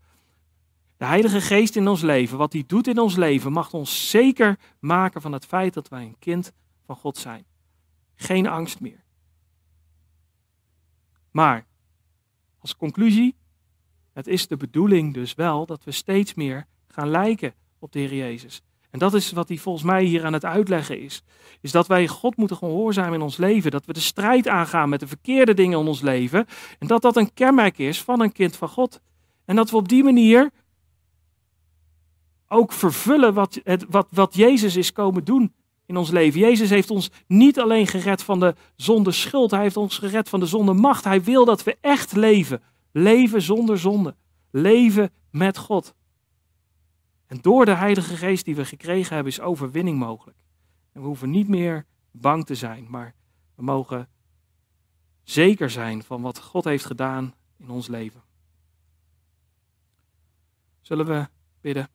De 0.96 1.04
Heilige 1.04 1.40
Geest 1.40 1.76
in 1.76 1.88
ons 1.88 2.00
leven, 2.00 2.38
wat 2.38 2.52
hij 2.52 2.64
doet 2.66 2.86
in 2.86 2.98
ons 2.98 3.16
leven, 3.16 3.52
mag 3.52 3.72
ons 3.72 4.10
zeker 4.10 4.58
maken 4.78 5.20
van 5.20 5.32
het 5.32 5.46
feit 5.46 5.74
dat 5.74 5.88
wij 5.88 6.02
een 6.02 6.18
kind 6.18 6.52
van 6.86 6.96
God 6.96 7.18
zijn. 7.18 7.44
Geen 8.14 8.46
angst 8.46 8.80
meer. 8.80 9.04
Maar, 11.30 11.66
als 12.58 12.76
conclusie, 12.76 13.34
het 14.12 14.26
is 14.26 14.46
de 14.46 14.56
bedoeling 14.56 15.14
dus 15.14 15.34
wel 15.34 15.66
dat 15.66 15.84
we 15.84 15.90
steeds 15.90 16.34
meer 16.34 16.66
gaan 16.88 17.08
lijken 17.08 17.54
op 17.78 17.92
de 17.92 17.98
Heer 17.98 18.14
Jezus. 18.14 18.62
En 18.90 18.98
dat 18.98 19.14
is 19.14 19.32
wat 19.32 19.48
hij 19.48 19.56
volgens 19.56 19.84
mij 19.84 20.04
hier 20.04 20.24
aan 20.24 20.32
het 20.32 20.44
uitleggen 20.44 21.00
is. 21.00 21.22
Is 21.60 21.72
dat 21.72 21.86
wij 21.86 22.08
God 22.08 22.36
moeten 22.36 22.56
gehoorzamen 22.56 23.14
in 23.14 23.22
ons 23.22 23.36
leven. 23.36 23.70
Dat 23.70 23.86
we 23.86 23.92
de 23.92 24.00
strijd 24.00 24.48
aangaan 24.48 24.88
met 24.88 25.00
de 25.00 25.06
verkeerde 25.06 25.54
dingen 25.54 25.80
in 25.80 25.86
ons 25.86 26.00
leven. 26.00 26.46
En 26.78 26.86
dat 26.86 27.02
dat 27.02 27.16
een 27.16 27.32
kenmerk 27.32 27.78
is 27.78 28.02
van 28.02 28.20
een 28.20 28.32
kind 28.32 28.56
van 28.56 28.68
God. 28.68 29.00
En 29.44 29.56
dat 29.56 29.70
we 29.70 29.76
op 29.76 29.88
die 29.88 30.04
manier 30.04 30.50
ook 32.48 32.72
vervullen 32.72 33.34
wat, 33.34 33.60
het, 33.64 33.84
wat, 33.88 34.06
wat 34.10 34.34
Jezus 34.34 34.76
is 34.76 34.92
komen 34.92 35.24
doen 35.24 35.52
in 35.86 35.96
ons 35.96 36.10
leven. 36.10 36.40
Jezus 36.40 36.70
heeft 36.70 36.90
ons 36.90 37.10
niet 37.26 37.60
alleen 37.60 37.86
gered 37.86 38.22
van 38.22 38.40
de 38.40 38.54
zonde 38.76 39.12
schuld, 39.12 39.50
hij 39.50 39.60
heeft 39.60 39.76
ons 39.76 39.98
gered 39.98 40.28
van 40.28 40.40
de 40.40 40.46
zonde 40.46 40.72
macht. 40.72 41.04
Hij 41.04 41.22
wil 41.22 41.44
dat 41.44 41.62
we 41.62 41.76
echt 41.80 42.12
leven. 42.12 42.62
Leven 42.92 43.42
zonder 43.42 43.78
zonde. 43.78 44.16
Leven 44.50 45.10
met 45.30 45.58
God. 45.58 45.94
En 47.26 47.38
door 47.40 47.64
de 47.64 47.74
Heilige 47.74 48.16
Geest 48.16 48.44
die 48.44 48.56
we 48.56 48.64
gekregen 48.64 49.14
hebben, 49.14 49.32
is 49.32 49.40
overwinning 49.40 49.98
mogelijk. 49.98 50.38
En 50.92 51.00
we 51.00 51.06
hoeven 51.06 51.30
niet 51.30 51.48
meer 51.48 51.86
bang 52.10 52.46
te 52.46 52.54
zijn, 52.54 52.86
maar 52.90 53.14
we 53.54 53.62
mogen 53.62 54.08
zeker 55.22 55.70
zijn 55.70 56.02
van 56.02 56.22
wat 56.22 56.40
God 56.40 56.64
heeft 56.64 56.84
gedaan 56.84 57.34
in 57.56 57.70
ons 57.70 57.88
leven. 57.88 58.22
Zullen 60.80 61.06
we 61.06 61.28
bidden? 61.60 61.88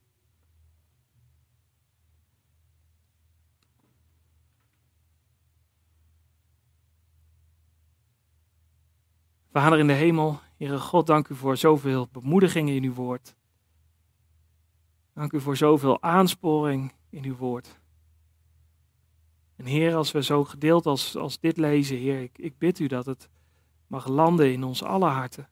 Vader 9.51 9.79
in 9.79 9.87
de 9.87 9.93
hemel, 9.93 10.39
Heere 10.57 10.79
God, 10.79 11.07
dank 11.07 11.27
u 11.27 11.35
voor 11.35 11.57
zoveel 11.57 12.07
bemoedigingen 12.11 12.75
in 12.75 12.83
uw 12.83 12.93
woord. 12.93 13.35
Dank 15.13 15.33
u 15.33 15.41
voor 15.41 15.57
zoveel 15.57 16.01
aansporing 16.01 16.93
in 17.09 17.23
uw 17.23 17.35
woord. 17.35 17.79
En 19.55 19.65
Heer, 19.65 19.95
als 19.95 20.11
we 20.11 20.23
zo 20.23 20.43
gedeeld 20.43 20.85
als, 20.85 21.15
als 21.15 21.39
dit 21.39 21.57
lezen, 21.57 21.97
Heer, 21.97 22.21
ik, 22.21 22.37
ik 22.37 22.57
bid 22.57 22.79
u 22.79 22.87
dat 22.87 23.05
het 23.05 23.29
mag 23.87 24.07
landen 24.07 24.51
in 24.51 24.63
ons 24.63 24.83
alle 24.83 25.07
harten. 25.07 25.49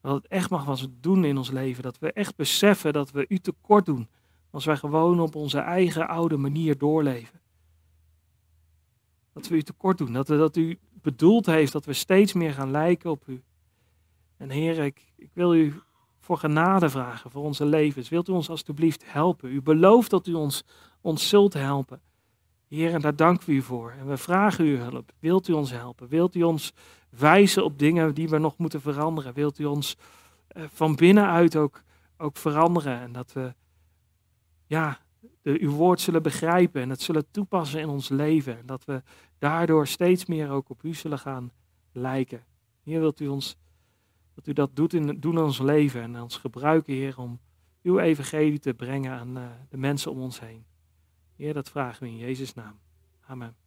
Dat 0.00 0.14
het 0.14 0.26
echt 0.26 0.50
mag 0.50 0.64
wat 0.64 0.88
doen 1.00 1.24
in 1.24 1.36
ons 1.36 1.50
leven. 1.50 1.82
Dat 1.82 1.98
we 1.98 2.12
echt 2.12 2.36
beseffen 2.36 2.92
dat 2.92 3.10
we 3.10 3.24
u 3.28 3.38
tekort 3.38 3.86
doen 3.86 4.08
als 4.50 4.64
wij 4.64 4.76
gewoon 4.76 5.20
op 5.20 5.34
onze 5.34 5.58
eigen 5.58 6.08
oude 6.08 6.36
manier 6.36 6.78
doorleven. 6.78 7.40
Dat 9.32 9.48
we 9.48 9.56
u 9.56 9.62
tekort 9.62 9.98
doen. 9.98 10.12
Dat, 10.12 10.28
we, 10.28 10.36
dat 10.36 10.56
u 10.56 10.78
bedoeld 10.92 11.46
heeft 11.46 11.72
dat 11.72 11.84
we 11.84 11.92
steeds 11.92 12.32
meer 12.32 12.52
gaan 12.52 12.70
lijken 12.70 13.10
op 13.10 13.26
u. 13.26 13.42
En 14.36 14.50
Heer, 14.50 14.78
ik, 14.78 15.12
ik 15.16 15.30
wil 15.32 15.54
u 15.54 15.74
voor 16.20 16.38
genade 16.38 16.88
vragen 16.88 17.30
voor 17.30 17.42
onze 17.42 17.64
levens. 17.64 18.08
Wilt 18.08 18.28
u 18.28 18.32
ons 18.32 18.50
alstublieft 18.50 19.12
helpen? 19.12 19.52
U 19.52 19.62
belooft 19.62 20.10
dat 20.10 20.26
u 20.26 20.34
ons, 20.34 20.64
ons 21.00 21.28
zult 21.28 21.54
helpen. 21.54 22.00
Heer, 22.68 22.92
en 22.92 23.00
daar 23.00 23.16
danken 23.16 23.46
we 23.46 23.52
u 23.52 23.62
voor. 23.62 23.90
En 23.90 24.06
we 24.06 24.16
vragen 24.16 24.66
u 24.66 24.76
hulp. 24.76 25.12
Wilt 25.18 25.48
u 25.48 25.52
ons 25.52 25.70
helpen? 25.70 26.08
Wilt 26.08 26.34
u 26.34 26.42
ons 26.42 26.72
wijzen 27.08 27.64
op 27.64 27.78
dingen 27.78 28.14
die 28.14 28.28
we 28.28 28.38
nog 28.38 28.58
moeten 28.58 28.80
veranderen? 28.80 29.34
Wilt 29.34 29.58
u 29.58 29.64
ons 29.64 29.96
eh, 30.46 30.64
van 30.68 30.94
binnenuit 30.94 31.56
ook, 31.56 31.82
ook 32.16 32.36
veranderen? 32.36 33.00
En 33.00 33.12
dat 33.12 33.32
we 33.32 33.54
ja, 34.66 34.98
de, 35.42 35.60
uw 35.60 35.70
woord 35.70 36.00
zullen 36.00 36.22
begrijpen 36.22 36.82
en 36.82 36.90
het 36.90 37.02
zullen 37.02 37.30
toepassen 37.30 37.80
in 37.80 37.88
ons 37.88 38.08
leven. 38.08 38.58
En 38.58 38.66
dat 38.66 38.84
we 38.84 39.02
daardoor 39.38 39.86
steeds 39.86 40.26
meer 40.26 40.50
ook 40.50 40.68
op 40.68 40.82
u 40.82 40.94
zullen 40.94 41.18
gaan 41.18 41.50
lijken. 41.92 42.44
Heer, 42.82 43.00
wilt 43.00 43.20
u 43.20 43.28
ons 43.28 43.56
dat 44.34 44.46
u 44.46 44.52
dat 44.52 44.76
doet 44.76 44.92
in, 44.92 45.20
doen 45.20 45.36
in 45.36 45.42
ons 45.42 45.58
leven 45.58 46.02
en 46.02 46.22
ons 46.22 46.36
gebruiken, 46.36 46.94
Heer, 46.94 47.18
om 47.18 47.40
uw 47.82 47.98
evangelie 47.98 48.58
te 48.58 48.74
brengen 48.74 49.12
aan 49.12 49.38
uh, 49.38 49.46
de 49.68 49.76
mensen 49.76 50.10
om 50.10 50.20
ons 50.20 50.40
heen. 50.40 50.64
Heer, 51.36 51.54
dat 51.54 51.68
vragen 51.68 52.02
we 52.02 52.08
in 52.08 52.16
Jezus' 52.16 52.54
naam. 52.54 52.78
Amen. 53.26 53.63